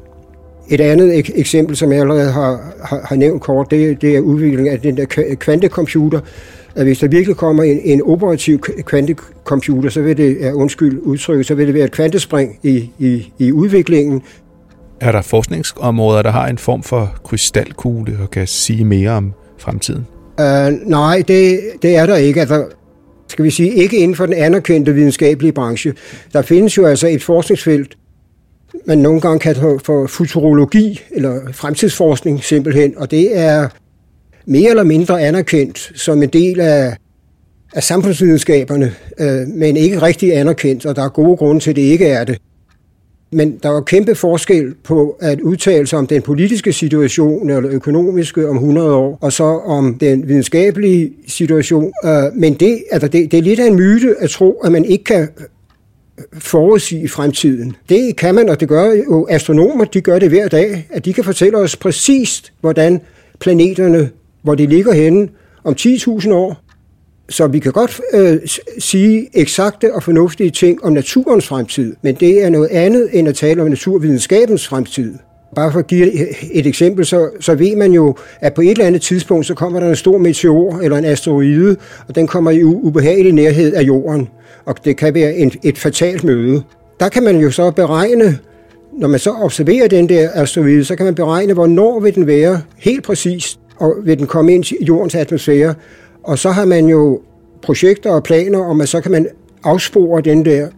Et 0.68 0.80
andet 0.80 1.18
ek- 1.18 1.40
eksempel, 1.40 1.76
som 1.76 1.92
jeg 1.92 2.00
allerede 2.00 2.32
har, 2.32 2.60
har, 2.84 3.00
har 3.04 3.16
nævnt 3.16 3.42
kort, 3.42 3.70
det, 3.70 4.02
det 4.02 4.16
er 4.16 4.20
udviklingen 4.20 4.72
af 4.72 4.80
den 4.80 4.96
der 4.96 5.34
kvantecomputer, 5.40 6.20
at 6.74 6.84
hvis 6.84 6.98
der 6.98 7.08
virkelig 7.08 7.36
kommer 7.36 7.62
en, 7.62 7.80
en 7.84 8.02
operativ 8.02 8.60
kvantecomputer, 8.60 9.90
så 9.90 10.02
vil 10.02 10.16
det, 10.16 10.36
ja, 10.40 10.52
undskyld 10.52 10.98
udtrykket, 11.02 11.46
så 11.46 11.54
vil 11.54 11.66
det 11.66 11.74
være 11.74 11.84
et 11.84 11.92
kvantespring 11.92 12.58
i, 12.62 12.90
i, 12.98 13.32
i 13.38 13.52
udviklingen. 13.52 14.22
Er 15.00 15.12
der 15.12 15.22
forskningsområder, 15.22 16.22
der 16.22 16.30
har 16.30 16.48
en 16.48 16.58
form 16.58 16.82
for 16.82 17.14
krystalkugle 17.24 18.18
og 18.22 18.30
kan 18.30 18.46
sige 18.46 18.84
mere 18.84 19.10
om 19.10 19.32
fremtiden? 19.58 20.06
Uh, 20.38 20.88
nej, 20.90 21.22
det, 21.28 21.60
det 21.82 21.96
er 21.96 22.06
der 22.06 22.16
ikke. 22.16 22.40
Altså, 22.40 22.64
skal 23.28 23.44
vi 23.44 23.50
sige, 23.50 23.74
ikke 23.74 23.96
inden 23.96 24.16
for 24.16 24.26
den 24.26 24.34
anerkendte 24.34 24.94
videnskabelige 24.94 25.52
branche. 25.52 25.94
Der 26.32 26.42
findes 26.42 26.76
jo 26.76 26.86
altså 26.86 27.08
et 27.08 27.22
forskningsfelt, 27.22 27.96
man 28.86 28.98
nogle 28.98 29.20
gange 29.20 29.38
kan 29.38 29.80
for 29.84 30.06
futurologi, 30.06 31.00
eller 31.10 31.40
fremtidsforskning 31.52 32.44
simpelthen, 32.44 32.94
og 32.96 33.10
det 33.10 33.38
er 33.38 33.68
mere 34.46 34.70
eller 34.70 34.82
mindre 34.82 35.22
anerkendt 35.22 35.92
som 35.94 36.22
en 36.22 36.28
del 36.28 36.60
af, 36.60 36.96
af 37.74 37.82
samfundsvidenskaberne, 37.82 38.92
øh, 39.18 39.48
men 39.48 39.76
ikke 39.76 40.02
rigtig 40.02 40.36
anerkendt, 40.36 40.86
og 40.86 40.96
der 40.96 41.02
er 41.02 41.08
gode 41.08 41.36
grunde 41.36 41.60
til, 41.60 41.70
at 41.70 41.76
det 41.76 41.82
ikke 41.82 42.06
er 42.06 42.24
det. 42.24 42.38
Men 43.34 43.58
der 43.62 43.68
var 43.68 43.80
kæmpe 43.80 44.14
forskel 44.14 44.74
på 44.84 45.16
at 45.20 45.40
udtale 45.40 45.86
sig 45.86 45.98
om 45.98 46.06
den 46.06 46.22
politiske 46.22 46.72
situation 46.72 47.50
eller 47.50 47.70
økonomiske 47.70 48.48
om 48.48 48.56
100 48.56 48.94
år, 48.94 49.18
og 49.20 49.32
så 49.32 49.44
om 49.44 49.94
den 49.94 50.28
videnskabelige 50.28 51.12
situation. 51.28 51.92
Øh, 52.04 52.22
men 52.34 52.54
det, 52.54 52.78
altså 52.90 53.08
det, 53.08 53.30
det 53.30 53.38
er 53.38 53.42
lidt 53.42 53.60
af 53.60 53.66
en 53.66 53.76
myte 53.76 54.14
at 54.18 54.30
tro, 54.30 54.52
at 54.52 54.72
man 54.72 54.84
ikke 54.84 55.04
kan 55.04 55.28
forudsige 56.38 57.08
fremtiden. 57.08 57.76
Det 57.88 58.16
kan 58.16 58.34
man, 58.34 58.48
og 58.48 58.60
det 58.60 58.68
gør 58.68 58.92
jo 58.92 59.26
astronomer, 59.30 59.84
de 59.84 60.00
gør 60.00 60.18
det 60.18 60.28
hver 60.28 60.48
dag, 60.48 60.88
at 60.90 61.04
de 61.04 61.12
kan 61.12 61.24
fortælle 61.24 61.58
os 61.58 61.76
præcist, 61.76 62.52
hvordan 62.60 63.00
planeterne, 63.40 64.10
hvor 64.42 64.54
de 64.54 64.66
ligger 64.66 64.92
henne 64.92 65.28
om 65.64 65.74
10.000 65.80 66.32
år. 66.32 66.56
Så 67.28 67.46
vi 67.46 67.58
kan 67.58 67.72
godt 67.72 68.00
øh, 68.14 68.38
sige 68.78 69.28
eksakte 69.34 69.94
og 69.94 70.02
fornuftige 70.02 70.50
ting 70.50 70.84
om 70.84 70.92
naturens 70.92 71.46
fremtid, 71.46 71.96
men 72.02 72.14
det 72.14 72.44
er 72.44 72.48
noget 72.48 72.68
andet 72.68 73.08
end 73.12 73.28
at 73.28 73.34
tale 73.34 73.62
om 73.62 73.68
naturvidenskabens 73.68 74.68
fremtid. 74.68 75.14
Bare 75.54 75.72
for 75.72 75.78
at 75.78 75.86
give 75.86 76.12
et 76.52 76.66
eksempel, 76.66 77.06
så, 77.06 77.30
så 77.40 77.54
ved 77.54 77.76
man 77.76 77.92
jo, 77.92 78.16
at 78.40 78.54
på 78.54 78.60
et 78.60 78.70
eller 78.70 78.84
andet 78.84 79.02
tidspunkt, 79.02 79.46
så 79.46 79.54
kommer 79.54 79.80
der 79.80 79.88
en 79.88 79.96
stor 79.96 80.18
meteor 80.18 80.78
eller 80.78 80.96
en 80.98 81.04
asteroide, 81.04 81.76
og 82.08 82.14
den 82.14 82.26
kommer 82.26 82.50
i 82.50 82.64
ubehagelig 82.64 83.32
nærhed 83.32 83.74
af 83.74 83.82
jorden, 83.82 84.28
og 84.64 84.84
det 84.84 84.96
kan 84.96 85.14
være 85.14 85.34
en, 85.34 85.52
et 85.62 85.78
fatalt 85.78 86.24
møde. 86.24 86.62
Der 87.00 87.08
kan 87.08 87.22
man 87.22 87.36
jo 87.36 87.50
så 87.50 87.70
beregne, 87.70 88.38
når 88.98 89.08
man 89.08 89.20
så 89.20 89.30
observerer 89.30 89.88
den 89.88 90.08
der 90.08 90.28
asteroide, 90.34 90.84
så 90.84 90.96
kan 90.96 91.06
man 91.06 91.14
beregne, 91.14 91.52
hvornår 91.52 92.00
vil 92.00 92.14
den 92.14 92.26
være 92.26 92.60
helt 92.76 93.04
præcist, 93.04 93.60
og 93.76 93.94
vil 94.04 94.18
den 94.18 94.26
komme 94.26 94.54
ind 94.54 94.72
i 94.72 94.84
jordens 94.84 95.14
atmosfære. 95.14 95.74
Og 96.22 96.38
så 96.38 96.50
har 96.50 96.64
man 96.64 96.86
jo 96.86 97.20
projekter 97.62 98.10
og 98.10 98.22
planer 98.22 98.58
om, 98.64 98.80
at 98.80 98.88
så 98.88 99.00
kan 99.00 99.12
man 99.12 99.28
afspore 99.64 100.20
den 100.20 100.44
der, 100.44 100.68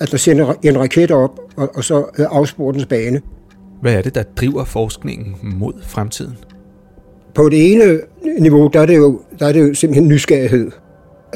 at 0.00 0.10
der 0.10 0.16
sender 0.16 0.54
en 0.62 0.78
raket 0.78 1.10
op, 1.10 1.40
og, 1.56 1.70
og 1.74 1.84
så 1.84 1.98
øh, 2.18 2.26
afspore 2.30 2.72
dens 2.72 2.86
bane. 2.86 3.20
Hvad 3.82 3.94
er 3.94 4.02
det, 4.02 4.14
der 4.14 4.22
driver 4.22 4.64
forskningen 4.64 5.36
mod 5.42 5.72
fremtiden? 5.82 6.36
På 7.34 7.48
det 7.48 7.72
ene 7.72 8.00
niveau, 8.38 8.70
der 8.72 8.80
er 8.80 8.86
det 8.86 8.96
jo, 8.96 9.20
der 9.38 9.46
er 9.46 9.52
det 9.52 9.68
jo 9.68 9.74
simpelthen 9.74 10.08
nysgerrighed. 10.08 10.70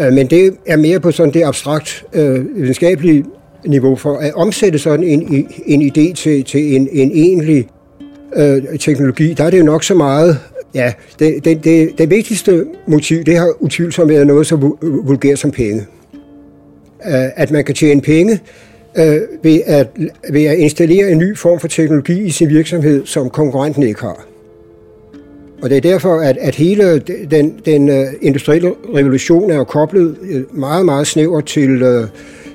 Øh, 0.00 0.12
men 0.12 0.26
det 0.26 0.56
er 0.66 0.76
mere 0.76 1.00
på 1.00 1.10
sådan 1.10 1.34
det 1.34 1.44
abstrakt 1.44 2.04
øh, 2.12 2.56
videnskabelige 2.56 3.24
niveau 3.66 3.96
for 3.96 4.16
at 4.16 4.34
omsætte 4.34 4.78
sådan 4.78 5.04
en, 5.04 5.48
en 5.66 5.82
idé 5.82 6.12
til, 6.14 6.44
til 6.44 6.76
en, 6.76 6.88
en 6.92 7.10
egentlig 7.10 7.68
øh, 8.36 8.78
teknologi. 8.78 9.34
Der 9.34 9.44
er 9.44 9.50
det 9.50 9.58
jo 9.58 9.64
nok 9.64 9.84
så 9.84 9.94
meget, 9.94 10.38
ja, 10.74 10.92
det, 11.18 11.44
det, 11.44 11.64
det, 11.64 11.98
det 11.98 12.10
vigtigste 12.10 12.66
motiv, 12.86 13.24
det 13.24 13.36
har 13.36 13.52
utvivlsomt 13.60 14.08
været 14.08 14.26
noget 14.26 14.46
så 14.46 14.56
vulgært 14.82 15.38
som 15.38 15.50
penge. 15.50 15.86
Øh, 17.06 17.28
at 17.36 17.50
man 17.50 17.64
kan 17.64 17.74
tjene 17.74 18.00
penge 18.00 18.40
øh, 18.98 19.20
ved, 19.42 19.60
at, 19.66 19.88
ved 20.30 20.44
at 20.44 20.58
installere 20.58 21.10
en 21.10 21.18
ny 21.18 21.36
form 21.36 21.60
for 21.60 21.68
teknologi 21.68 22.22
i 22.22 22.30
sin 22.30 22.48
virksomhed, 22.48 23.06
som 23.06 23.30
konkurrenten 23.30 23.82
ikke 23.82 24.00
har. 24.00 24.26
Og 25.62 25.70
det 25.70 25.76
er 25.76 25.80
derfor, 25.80 26.20
at, 26.20 26.36
at 26.36 26.54
hele 26.54 26.98
den, 27.30 27.60
den 27.64 27.88
øh, 27.88 28.06
industrielle 28.22 28.74
revolution 28.94 29.50
er 29.50 29.64
koblet 29.64 30.16
øh, 30.22 30.58
meget, 30.58 30.84
meget 30.84 31.06
snævert 31.06 31.44
til 31.44 31.82
øh, 31.82 32.08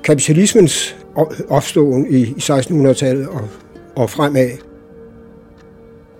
kapitalismens 0.04 0.96
opståen 1.50 2.08
i, 2.10 2.18
i 2.18 2.36
1600-tallet 2.40 3.28
og, 3.28 3.48
og 3.96 4.10
fremad. 4.10 4.71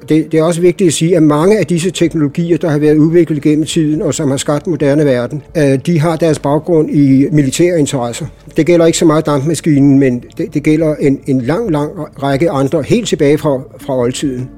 Det, 0.10 0.32
det 0.32 0.40
er 0.40 0.44
også 0.44 0.62
vigtigt 0.62 0.88
at 0.88 0.94
sige, 0.94 1.16
at 1.16 1.24
mange 1.24 1.60
af 1.60 1.66
disse 1.68 1.92
teknologier, 1.92 2.58
der 2.58 2.70
har 2.70 2.78
været 2.78 2.98
udviklet 2.98 3.42
gennem 3.42 3.66
tiden 3.66 4.02
og 4.02 4.14
som 4.14 4.30
har 4.30 4.38
skabt 4.38 4.68
moderne 4.68 5.06
verden, 5.06 5.42
øh, 5.58 5.80
de 5.86 6.00
har 6.00 6.16
deres 6.16 6.40
baggrund 6.40 6.90
i 6.90 7.28
militære 7.32 7.80
interesser. 7.80 8.26
Det 8.58 8.66
gælder 8.66 8.86
ikke 8.86 8.98
så 8.98 9.06
meget 9.06 9.26
dampmaskinen, 9.26 10.00
men 10.00 10.24
det, 10.38 10.54
det 10.54 10.64
gælder 10.64 10.96
en, 10.96 11.20
en 11.28 11.42
lang, 11.42 11.72
lang 11.72 11.92
række 12.24 12.50
andre, 12.50 12.82
helt 12.82 13.08
tilbage 13.08 13.38
fra, 13.38 13.62
fra 13.80 13.98
oldtiden. 13.98 14.50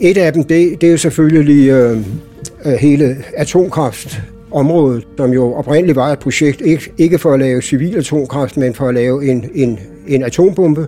Et 0.00 0.16
af 0.16 0.32
dem, 0.32 0.44
det, 0.44 0.80
det 0.80 0.86
er 0.86 0.90
jo 0.90 0.96
selvfølgelig 0.96 1.70
øh, 1.70 1.96
hele 2.64 2.78
hele 2.78 3.16
atomkraftområdet, 3.36 5.06
som 5.16 5.32
jo 5.32 5.54
oprindeligt 5.54 5.96
var 5.96 6.12
et 6.12 6.18
projekt, 6.18 6.60
ikke, 6.60 6.92
ikke 6.98 7.18
for 7.18 7.32
at 7.32 7.40
lave 7.40 7.62
civil 7.62 7.96
atomkraft, 7.96 8.56
men 8.56 8.74
for 8.74 8.88
at 8.88 8.94
lave 8.94 9.30
en, 9.30 9.44
en, 9.54 9.78
en 10.06 10.22
atombombe. 10.22 10.86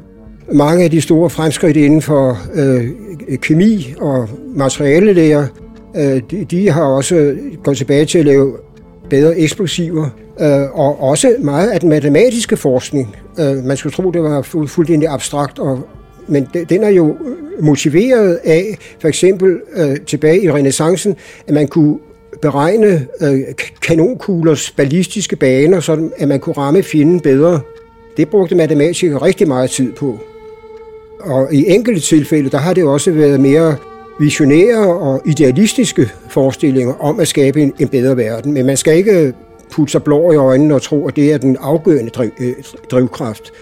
Mange 0.52 0.84
af 0.84 0.90
de 0.90 1.00
store 1.00 1.30
fremskridt 1.30 1.76
inden 1.76 2.02
for 2.02 2.38
øh, 2.54 2.88
kemi 3.36 3.94
og 4.00 4.28
materialelæger, 4.54 5.46
øh, 5.96 6.22
de, 6.30 6.44
de 6.44 6.70
har 6.70 6.84
også 6.84 7.36
gået 7.64 7.76
tilbage 7.76 8.04
til 8.04 8.18
at 8.18 8.24
lave 8.24 8.56
bedre 9.10 9.38
eksplosiver, 9.38 10.08
øh, 10.40 10.78
og 10.78 11.02
også 11.02 11.36
meget 11.40 11.70
af 11.70 11.80
den 11.80 11.88
matematiske 11.88 12.56
forskning. 12.56 13.16
Øh, 13.40 13.64
man 13.64 13.76
skulle 13.76 13.92
tro, 13.92 14.10
det 14.10 14.22
var 14.22 14.42
fuldstændig 14.42 15.08
abstrakt 15.08 15.58
og, 15.58 15.80
men 16.28 16.46
den 16.68 16.84
er 16.84 16.88
jo 16.88 17.16
motiveret 17.60 18.38
af, 18.44 18.78
for 19.00 19.08
eksempel 19.08 19.60
øh, 19.76 19.96
tilbage 20.06 20.42
i 20.42 20.50
renaissancen, 20.52 21.16
at 21.46 21.54
man 21.54 21.68
kunne 21.68 21.98
beregne 22.42 23.06
øh, 23.20 23.40
kanonkuglers 23.82 24.70
ballistiske 24.70 25.36
baner, 25.36 25.80
så 25.80 26.10
at 26.16 26.28
man 26.28 26.40
kunne 26.40 26.54
ramme 26.56 26.82
fjenden 26.82 27.20
bedre. 27.20 27.60
Det 28.16 28.28
brugte 28.28 28.54
matematikere 28.54 29.22
rigtig 29.22 29.48
meget 29.48 29.70
tid 29.70 29.92
på. 29.92 30.18
Og 31.20 31.54
i 31.54 31.64
enkelte 31.66 32.00
tilfælde, 32.00 32.50
der 32.50 32.58
har 32.58 32.74
det 32.74 32.84
også 32.84 33.10
været 33.10 33.40
mere 33.40 33.76
visionære 34.18 34.86
og 34.86 35.22
idealistiske 35.24 36.10
forestillinger 36.28 36.94
om 36.94 37.20
at 37.20 37.28
skabe 37.28 37.62
en, 37.62 37.72
en 37.78 37.88
bedre 37.88 38.16
verden. 38.16 38.52
Men 38.52 38.66
man 38.66 38.76
skal 38.76 38.96
ikke 38.96 39.20
øh, 39.20 39.32
putte 39.72 39.92
sig 39.92 40.02
blå 40.02 40.32
i 40.32 40.36
øjnene 40.36 40.74
og 40.74 40.82
tro, 40.82 41.08
at 41.08 41.16
det 41.16 41.32
er 41.32 41.38
den 41.38 41.56
afgørende 41.60 42.10
driv, 42.10 42.30
øh, 42.40 42.54
drivkraft. 42.90 43.52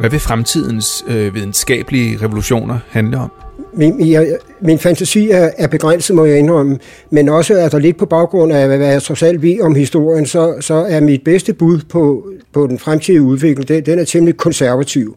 Hvad 0.00 0.10
vil 0.10 0.20
fremtidens 0.20 1.04
øh, 1.08 1.34
videnskabelige 1.34 2.18
revolutioner 2.22 2.78
handle 2.90 3.18
om? 3.18 3.41
Min, 3.74 4.08
jeg, 4.08 4.36
min 4.60 4.78
fantasi 4.78 5.30
er, 5.30 5.50
er 5.58 5.66
begrænset, 5.66 6.16
må 6.16 6.24
jeg 6.24 6.38
indrømme, 6.38 6.78
men 7.10 7.28
også 7.28 7.54
er 7.54 7.68
der 7.68 7.78
lidt 7.78 7.96
på 7.96 8.06
baggrund 8.06 8.52
af, 8.52 8.66
hvad 8.66 8.78
jeg 8.78 9.02
trods 9.02 9.22
alt 9.22 9.42
ved 9.42 9.60
om 9.60 9.74
historien, 9.74 10.26
så, 10.26 10.54
så 10.60 10.74
er 10.74 11.00
mit 11.00 11.24
bedste 11.24 11.52
bud 11.52 11.80
på, 11.88 12.26
på 12.52 12.66
den 12.66 12.78
fremtidige 12.78 13.22
udvikling, 13.22 13.68
det, 13.68 13.86
den 13.86 13.98
er 13.98 14.04
temmelig 14.04 14.36
konservativ. 14.36 15.16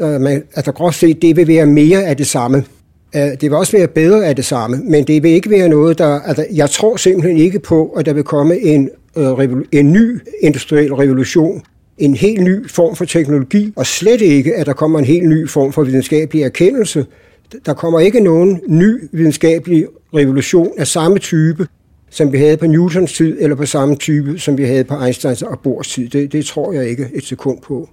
Øh, 0.00 0.14
uh, 0.14 0.20
man, 0.20 0.42
altså 0.56 0.72
groft 0.72 0.98
set, 0.98 1.22
det 1.22 1.36
vil 1.36 1.48
være 1.48 1.66
mere 1.66 2.04
af 2.04 2.16
det 2.16 2.26
samme. 2.26 2.64
Uh, 3.14 3.20
det 3.20 3.42
vil 3.42 3.52
også 3.54 3.76
være 3.76 3.88
bedre 3.88 4.26
af 4.26 4.36
det 4.36 4.44
samme, 4.44 4.76
men 4.76 5.04
det 5.04 5.22
vil 5.22 5.30
ikke 5.30 5.50
være 5.50 5.68
noget, 5.68 5.98
der... 5.98 6.20
Altså, 6.20 6.46
jeg 6.54 6.70
tror 6.70 6.96
simpelthen 6.96 7.36
ikke 7.36 7.58
på, 7.58 7.88
at 7.88 8.06
der 8.06 8.12
vil 8.12 8.24
komme 8.24 8.58
en, 8.58 8.90
uh, 9.16 9.44
en 9.72 9.92
ny 9.92 10.20
industriel 10.40 10.94
revolution, 10.94 11.62
en 11.98 12.14
helt 12.14 12.42
ny 12.42 12.70
form 12.70 12.96
for 12.96 13.04
teknologi, 13.04 13.72
og 13.76 13.86
slet 13.86 14.20
ikke, 14.20 14.54
at 14.54 14.66
der 14.66 14.72
kommer 14.72 14.98
en 14.98 15.04
helt 15.04 15.28
ny 15.28 15.48
form 15.48 15.72
for 15.72 15.82
videnskabelig 15.82 16.42
erkendelse. 16.42 17.06
Der 17.66 17.74
kommer 17.74 18.00
ikke 18.00 18.20
nogen 18.20 18.60
ny 18.68 19.08
videnskabelig 19.12 19.86
revolution 20.14 20.72
af 20.78 20.86
samme 20.86 21.18
type, 21.18 21.66
som 22.10 22.32
vi 22.32 22.38
havde 22.38 22.56
på 22.56 22.66
Newtons 22.66 23.12
tid, 23.12 23.36
eller 23.40 23.56
på 23.56 23.66
samme 23.66 23.96
type, 23.96 24.38
som 24.38 24.58
vi 24.58 24.64
havde 24.64 24.84
på 24.84 25.04
Einsteins 25.04 25.42
og 25.42 25.58
Bohrs 25.58 25.88
tid. 25.88 26.08
Det, 26.08 26.32
det 26.32 26.44
tror 26.44 26.72
jeg 26.72 26.88
ikke 26.88 27.10
et 27.14 27.24
sekund 27.24 27.58
på. 27.62 27.88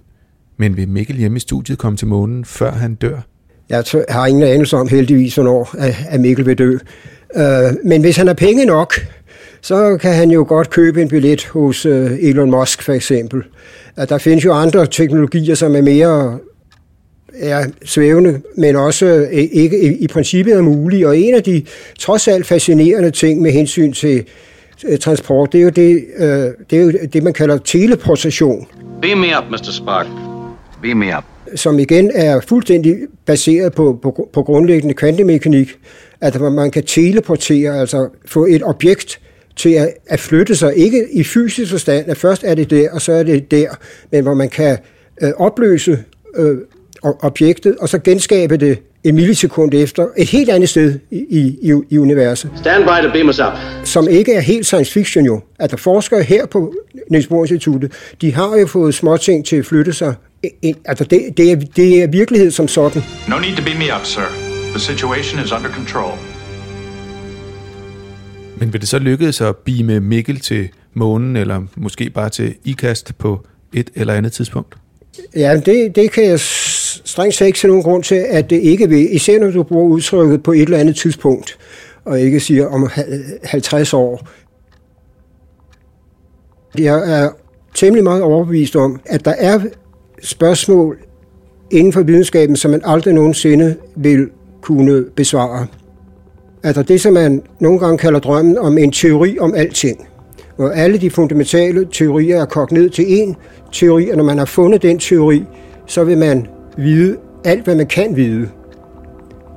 Men 0.56 0.76
vil 0.76 0.88
Mikkel 0.88 1.16
hjemme 1.16 1.36
i 1.36 1.40
studiet 1.40 1.78
komme 1.78 1.96
til 1.96 2.06
månen, 2.06 2.44
før 2.44 2.70
han 2.70 2.94
dør? 2.94 3.20
Jeg 3.68 3.84
har 4.08 4.26
ingen 4.26 4.42
anelse 4.42 4.76
om 4.76 4.88
heldigvis, 4.88 5.34
hvornår 5.34 5.74
at 6.08 6.20
Mikkel 6.20 6.46
vil 6.46 6.58
dø. 6.58 6.78
Øh, 7.36 7.42
men 7.84 8.00
hvis 8.00 8.16
han 8.16 8.26
har 8.26 8.34
penge 8.34 8.64
nok, 8.64 8.94
så 9.60 9.98
kan 10.00 10.14
han 10.14 10.30
jo 10.30 10.44
godt 10.48 10.70
købe 10.70 11.02
en 11.02 11.08
billet 11.08 11.44
hos 11.44 11.86
øh, 11.86 12.12
Elon 12.20 12.50
Musk 12.50 12.82
for 12.82 12.92
eksempel. 12.92 13.42
Der 14.08 14.18
findes 14.18 14.44
jo 14.44 14.52
andre 14.52 14.86
teknologier, 14.86 15.54
som 15.54 15.76
er 15.76 15.82
mere 15.82 16.38
er 17.38 17.66
svævende, 17.84 18.40
men 18.56 18.76
også 18.76 19.06
øh, 19.06 19.32
ikke 19.32 19.82
i, 19.82 20.04
i 20.04 20.06
princippet 20.06 20.54
er 20.54 20.62
mulige. 20.62 21.08
Og 21.08 21.18
en 21.18 21.34
af 21.34 21.42
de 21.42 21.62
trods 21.98 22.28
alt 22.28 22.46
fascinerende 22.46 23.10
ting 23.10 23.42
med 23.42 23.50
hensyn 23.50 23.92
til 23.92 24.24
øh, 24.84 24.98
transport, 24.98 25.52
det 25.52 25.58
er 25.58 25.62
jo 25.62 25.70
det, 25.70 26.04
øh, 26.16 26.26
det, 26.70 26.78
er 26.78 26.82
jo 26.82 26.92
det 27.12 27.22
man 27.22 27.32
kalder 27.32 27.58
teleportation. 27.58 28.66
Beam 29.02 29.18
me 29.18 29.26
up, 29.38 29.44
Mr. 29.50 29.70
Spark. 29.70 30.06
Beam 30.82 30.96
me 30.96 31.16
up. 31.16 31.24
Som 31.54 31.78
igen 31.78 32.10
er 32.14 32.40
fuldstændig 32.40 32.96
baseret 33.26 33.72
på, 33.74 33.98
på, 34.02 34.28
på 34.32 34.42
grundlæggende 34.42 34.94
kvantemekanik, 34.94 35.78
at 36.20 36.40
man 36.40 36.70
kan 36.70 36.84
teleportere, 36.84 37.80
altså 37.80 38.08
få 38.26 38.46
et 38.46 38.62
objekt 38.64 39.20
til 39.56 39.70
at, 39.70 39.94
at 40.06 40.20
flytte 40.20 40.56
sig, 40.56 40.76
ikke 40.76 41.06
i 41.12 41.24
fysisk 41.24 41.70
forstand, 41.70 42.08
at 42.08 42.16
først 42.16 42.44
er 42.44 42.54
det 42.54 42.70
der, 42.70 42.90
og 42.92 43.02
så 43.02 43.12
er 43.12 43.22
det 43.22 43.50
der, 43.50 43.68
men 44.10 44.22
hvor 44.22 44.34
man 44.34 44.48
kan 44.48 44.78
øh, 45.22 45.30
opløse 45.36 45.98
øh, 46.36 46.58
objektet, 47.04 47.76
og 47.76 47.88
så 47.88 47.98
genskabe 47.98 48.56
det 48.56 48.78
en 49.04 49.14
millisekund 49.14 49.74
efter, 49.74 50.06
et 50.16 50.28
helt 50.28 50.50
andet 50.50 50.68
sted 50.68 50.98
i, 51.10 51.16
i, 51.62 51.72
i 51.90 51.98
universet. 51.98 52.50
Stand 52.56 52.84
by 52.84 53.06
to 53.06 53.12
beam 53.12 53.28
us 53.28 53.38
up. 53.38 53.52
Som 53.84 54.08
ikke 54.08 54.34
er 54.34 54.40
helt 54.40 54.66
science 54.66 54.92
fiction 54.92 55.24
jo. 55.24 55.40
At 55.58 55.70
der 55.70 55.76
forskere 55.76 56.22
her 56.22 56.46
på 56.46 56.74
Niels 57.10 57.26
Bohr 57.26 57.44
Instituttet, 57.44 57.92
de 58.20 58.34
har 58.34 58.56
jo 58.56 58.66
fået 58.66 58.94
småting 58.94 59.44
til 59.44 59.56
at 59.56 59.66
flytte 59.66 59.92
sig. 59.92 60.14
Altså 60.84 61.04
det, 61.04 61.20
det, 61.36 61.52
er, 61.52 61.56
det 61.56 62.02
er 62.02 62.06
virkelighed 62.06 62.50
som 62.50 62.68
sådan. 62.68 63.02
No 63.28 63.38
need 63.38 63.56
to 63.56 63.64
beam 63.64 63.76
me 63.76 63.84
up, 63.96 64.04
sir. 64.04 64.22
The 64.70 64.80
situation 64.80 65.44
is 65.44 65.52
under 65.52 65.70
control. 65.70 66.18
Men 68.56 68.72
vil 68.72 68.80
det 68.80 68.88
så 68.88 68.98
lykkedes 68.98 69.40
at 69.40 69.56
beame 69.56 70.00
Mikkel 70.00 70.40
til 70.40 70.68
månen, 70.94 71.36
eller 71.36 71.62
måske 71.76 72.10
bare 72.10 72.28
til 72.28 72.54
IKAST 72.64 73.18
på 73.18 73.46
et 73.72 73.90
eller 73.94 74.14
andet 74.14 74.32
tidspunkt? 74.32 74.74
Ja, 75.36 75.60
det, 75.66 75.96
det 75.96 76.10
kan 76.10 76.24
jeg 76.24 76.40
strengt 77.04 77.34
sagt 77.34 77.46
ikke 77.46 77.66
nogen 77.66 77.82
grund 77.82 78.02
til, 78.02 78.24
at 78.30 78.50
det 78.50 78.56
ikke 78.56 78.88
vil. 78.88 79.14
Især 79.14 79.40
når 79.40 79.50
du 79.50 79.62
bruger 79.62 79.88
udtrykket 79.88 80.42
på 80.42 80.52
et 80.52 80.62
eller 80.62 80.78
andet 80.78 80.96
tidspunkt, 80.96 81.58
og 82.04 82.20
ikke 82.20 82.40
siger 82.40 82.66
om 82.66 82.90
50 83.44 83.94
år. 83.94 84.28
Jeg 86.78 87.22
er 87.22 87.30
temmelig 87.74 88.04
meget 88.04 88.22
overbevist 88.22 88.76
om, 88.76 89.00
at 89.06 89.24
der 89.24 89.34
er 89.38 89.60
spørgsmål 90.22 90.98
inden 91.70 91.92
for 91.92 92.02
videnskaben, 92.02 92.56
som 92.56 92.70
man 92.70 92.80
aldrig 92.84 93.14
nogensinde 93.14 93.76
vil 93.96 94.28
kunne 94.60 95.04
besvare. 95.04 95.66
Altså 96.62 96.82
det, 96.82 97.00
som 97.00 97.12
man 97.12 97.42
nogle 97.60 97.78
gange 97.78 97.98
kalder 97.98 98.20
drømmen 98.20 98.58
om 98.58 98.78
en 98.78 98.92
teori 98.92 99.38
om 99.38 99.54
alting. 99.54 100.08
Hvor 100.56 100.68
alle 100.68 100.98
de 100.98 101.10
fundamentale 101.10 101.88
teorier 101.92 102.40
er 102.40 102.44
kogt 102.44 102.72
ned 102.72 102.90
til 102.90 103.02
én 103.04 103.34
teori, 103.72 104.08
og 104.08 104.16
når 104.16 104.24
man 104.24 104.38
har 104.38 104.44
fundet 104.44 104.82
den 104.82 104.98
teori, 104.98 105.44
så 105.86 106.04
vil 106.04 106.18
man 106.18 106.46
vide 106.76 107.16
alt, 107.44 107.64
hvad 107.64 107.76
man 107.76 107.86
kan 107.86 108.16
vide. 108.16 108.48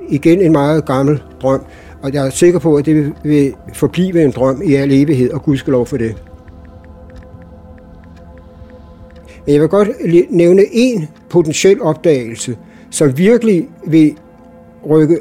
Igen 0.08 0.40
en 0.40 0.52
meget 0.52 0.86
gammel 0.86 1.22
drøm, 1.42 1.60
og 2.02 2.14
jeg 2.14 2.26
er 2.26 2.30
sikker 2.30 2.58
på, 2.58 2.76
at 2.76 2.86
det 2.86 3.12
vil 3.22 3.54
forblive 3.74 4.24
en 4.24 4.30
drøm 4.30 4.62
i 4.64 4.74
al 4.74 4.92
evighed, 4.92 5.30
og 5.30 5.42
Gud 5.42 5.56
skal 5.56 5.70
lov 5.70 5.86
for 5.86 5.96
det. 5.96 6.16
Men 9.46 9.52
jeg 9.52 9.60
vil 9.60 9.68
godt 9.68 9.88
nævne 10.30 10.62
en 10.72 11.08
potentiel 11.30 11.82
opdagelse, 11.82 12.56
som 12.90 13.18
virkelig 13.18 13.68
vil 13.86 14.14
rykke 14.90 15.18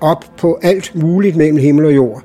op 0.00 0.24
på 0.38 0.58
alt 0.62 0.92
muligt 0.94 1.36
mellem 1.36 1.56
himmel 1.56 1.84
og 1.84 1.94
jord. 1.94 2.22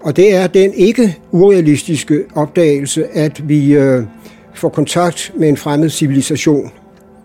Og 0.00 0.16
det 0.16 0.34
er 0.34 0.46
den 0.46 0.72
ikke 0.72 1.18
urealistiske 1.30 2.24
opdagelse, 2.34 3.06
at 3.16 3.48
vi 3.48 3.74
øh, 3.74 4.02
får 4.54 4.68
kontakt 4.68 5.32
med 5.36 5.48
en 5.48 5.56
fremmed 5.56 5.90
civilisation. 5.90 6.70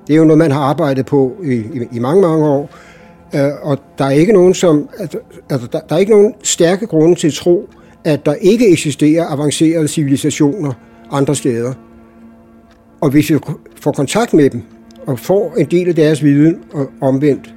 Det 0.07 0.13
er 0.13 0.17
jo 0.17 0.23
noget, 0.23 0.37
man 0.37 0.51
har 0.51 0.61
arbejdet 0.61 1.05
på 1.05 1.35
i, 1.43 1.53
i, 1.53 1.87
i 1.91 1.99
mange, 1.99 2.21
mange 2.21 2.45
år. 2.45 2.69
Øh, 3.35 3.51
og 3.61 3.77
der 3.97 4.05
er 4.05 4.09
ikke 4.09 4.33
nogen 4.33 4.53
som, 4.53 4.89
altså, 4.99 5.17
altså, 5.49 5.67
der, 5.71 5.79
der 5.79 5.95
er 5.95 5.99
ikke 5.99 6.11
nogen 6.11 6.33
stærke 6.43 6.87
grunde 6.87 7.15
til 7.15 7.27
at 7.27 7.33
tro, 7.33 7.69
at 8.03 8.25
der 8.25 8.33
ikke 8.33 8.71
eksisterer 8.71 9.25
avancerede 9.25 9.87
civilisationer 9.87 10.73
andre 11.11 11.35
steder. 11.35 11.73
Og 13.01 13.09
hvis 13.09 13.29
vi 13.29 13.37
får 13.81 13.91
kontakt 13.91 14.33
med 14.33 14.49
dem, 14.49 14.61
og 15.07 15.19
får 15.19 15.53
en 15.57 15.65
del 15.65 15.87
af 15.87 15.95
deres 15.95 16.23
viden 16.23 16.59
og 16.73 16.89
omvendt, 17.01 17.53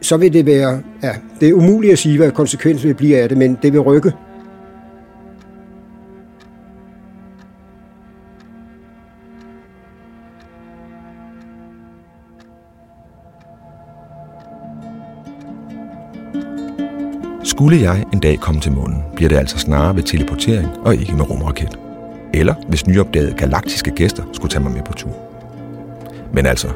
så 0.00 0.16
vil 0.16 0.32
det 0.32 0.46
være, 0.46 0.80
ja, 1.02 1.12
det 1.40 1.48
er 1.48 1.52
umuligt 1.52 1.92
at 1.92 1.98
sige, 1.98 2.16
hvad 2.16 2.30
konsekvensen 2.30 2.88
vil 2.88 2.94
blive 2.94 3.18
af 3.18 3.28
det, 3.28 3.38
men 3.38 3.58
det 3.62 3.72
vil 3.72 3.80
rykke. 3.80 4.12
Skulle 17.62 17.82
jeg 17.82 18.04
en 18.12 18.20
dag 18.20 18.38
komme 18.40 18.60
til 18.60 18.72
månen, 18.72 19.04
bliver 19.16 19.28
det 19.28 19.36
altså 19.36 19.58
snarere 19.58 19.96
ved 19.96 20.02
teleportering 20.02 20.68
og 20.84 20.94
ikke 20.94 21.12
med 21.16 21.30
rumraket. 21.30 21.78
Eller 22.34 22.54
hvis 22.68 22.86
nyopdagede 22.86 23.32
galaktiske 23.32 23.90
gæster 23.90 24.22
skulle 24.32 24.50
tage 24.50 24.62
mig 24.62 24.72
med 24.72 24.82
på 24.82 24.92
tur. 24.92 25.10
Men 26.32 26.46
altså, 26.46 26.68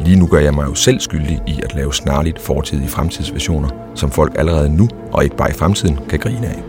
lige 0.00 0.18
nu 0.18 0.26
gør 0.26 0.38
jeg 0.38 0.54
mig 0.54 0.66
jo 0.66 0.74
selv 0.74 1.00
skyldig 1.00 1.42
i 1.46 1.60
at 1.64 1.74
lave 1.74 1.94
snarligt 1.94 2.38
fortidige 2.38 2.88
fremtidsversioner, 2.88 3.68
som 3.94 4.10
folk 4.10 4.38
allerede 4.38 4.76
nu 4.76 4.88
og 5.12 5.24
ikke 5.24 5.36
bare 5.36 5.50
i 5.50 5.54
fremtiden 5.54 5.98
kan 6.08 6.18
grine 6.18 6.46
af. 6.46 6.62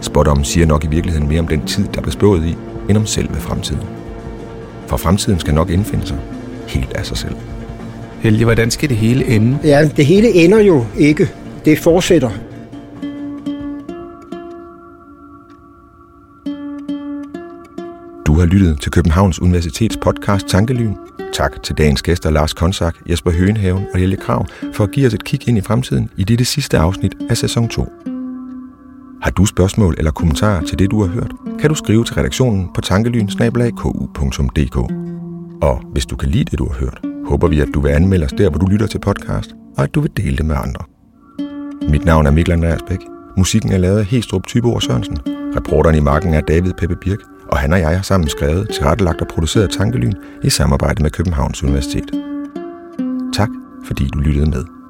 Spotdommen 0.00 0.44
siger 0.44 0.66
nok 0.66 0.84
i 0.84 0.88
virkeligheden 0.88 1.28
mere 1.28 1.40
om 1.40 1.48
den 1.48 1.66
tid, 1.66 1.88
der 1.94 2.00
blev 2.00 2.12
spået 2.12 2.46
i, 2.46 2.56
end 2.88 2.98
om 2.98 3.06
selve 3.06 3.34
fremtiden. 3.34 3.82
For 4.86 4.96
fremtiden 4.96 5.40
skal 5.40 5.54
nok 5.54 5.70
indfinde 5.70 6.06
sig 6.06 6.18
helt 6.68 6.92
af 6.92 7.06
sig 7.06 7.16
selv. 7.16 7.34
Helge, 8.20 8.44
hvordan 8.44 8.70
skal 8.70 8.88
det 8.88 8.96
hele 8.96 9.26
ende? 9.26 9.58
Ja, 9.64 9.88
det 9.96 10.06
hele 10.06 10.34
ender 10.34 10.58
jo 10.60 10.84
ikke. 10.98 11.30
Det 11.64 11.78
fortsætter. 11.78 12.30
Har 18.42 18.46
lyttet 18.46 18.80
til 18.80 18.92
Københavns 18.92 19.40
Universitets 19.40 19.96
podcast 19.96 20.46
Tankelyn. 20.46 20.94
Tak 21.32 21.62
til 21.62 21.78
dagens 21.78 22.02
gæster 22.02 22.30
Lars 22.30 22.52
Konsak, 22.52 22.96
Jesper 23.10 23.30
Høenhaven 23.30 23.86
og 23.92 23.98
Helge 23.98 24.16
Krav 24.16 24.46
for 24.72 24.84
at 24.84 24.90
give 24.90 25.06
os 25.06 25.14
et 25.14 25.24
kig 25.24 25.48
ind 25.48 25.58
i 25.58 25.60
fremtiden 25.60 26.10
i 26.16 26.24
dette 26.24 26.44
sidste 26.44 26.78
afsnit 26.78 27.14
af 27.30 27.36
sæson 27.36 27.68
2. 27.68 27.92
Har 29.22 29.30
du 29.30 29.46
spørgsmål 29.46 29.94
eller 29.98 30.10
kommentarer 30.10 30.64
til 30.64 30.78
det, 30.78 30.90
du 30.90 31.02
har 31.02 31.08
hørt, 31.08 31.32
kan 31.60 31.70
du 31.70 31.74
skrive 31.74 32.04
til 32.04 32.14
redaktionen 32.14 32.68
på 32.74 32.80
tankelyn 32.80 33.28
Og 35.62 35.82
hvis 35.92 36.06
du 36.06 36.16
kan 36.16 36.28
lide 36.28 36.44
det, 36.44 36.58
du 36.58 36.68
har 36.68 36.78
hørt, 36.80 37.00
håber 37.26 37.48
vi, 37.48 37.60
at 37.60 37.68
du 37.74 37.80
vil 37.80 37.90
anmelde 37.90 38.24
os 38.24 38.32
der, 38.32 38.50
hvor 38.50 38.58
du 38.58 38.66
lytter 38.66 38.86
til 38.86 38.98
podcast, 38.98 39.54
og 39.76 39.84
at 39.84 39.94
du 39.94 40.00
vil 40.00 40.10
dele 40.16 40.36
det 40.36 40.46
med 40.46 40.56
andre. 40.56 40.84
Mit 41.90 42.04
navn 42.04 42.26
er 42.26 42.30
Mikkel 42.30 42.52
Andreas 42.52 42.82
Bæk. 42.88 43.00
Musikken 43.36 43.72
er 43.72 43.78
lavet 43.78 43.98
af 43.98 44.04
Hestrup 44.04 44.46
Tybeor 44.46 44.78
Sørensen. 44.78 45.18
Reporteren 45.56 45.96
i 45.96 46.00
marken 46.00 46.34
er 46.34 46.40
David 46.40 46.72
Peppe 46.72 46.96
Birk, 46.96 47.18
og 47.52 47.58
han 47.58 47.72
og 47.72 47.80
jeg 47.80 47.96
har 47.96 48.02
sammen 48.02 48.28
skrevet, 48.28 48.68
tilrettelagt 48.68 49.20
og 49.20 49.28
produceret 49.28 49.70
Tankelyn 49.70 50.12
i 50.42 50.50
samarbejde 50.50 51.02
med 51.02 51.10
Københavns 51.10 51.62
Universitet. 51.62 52.10
Tak, 53.34 53.48
fordi 53.86 54.08
du 54.08 54.18
lyttede 54.18 54.50
med. 54.50 54.81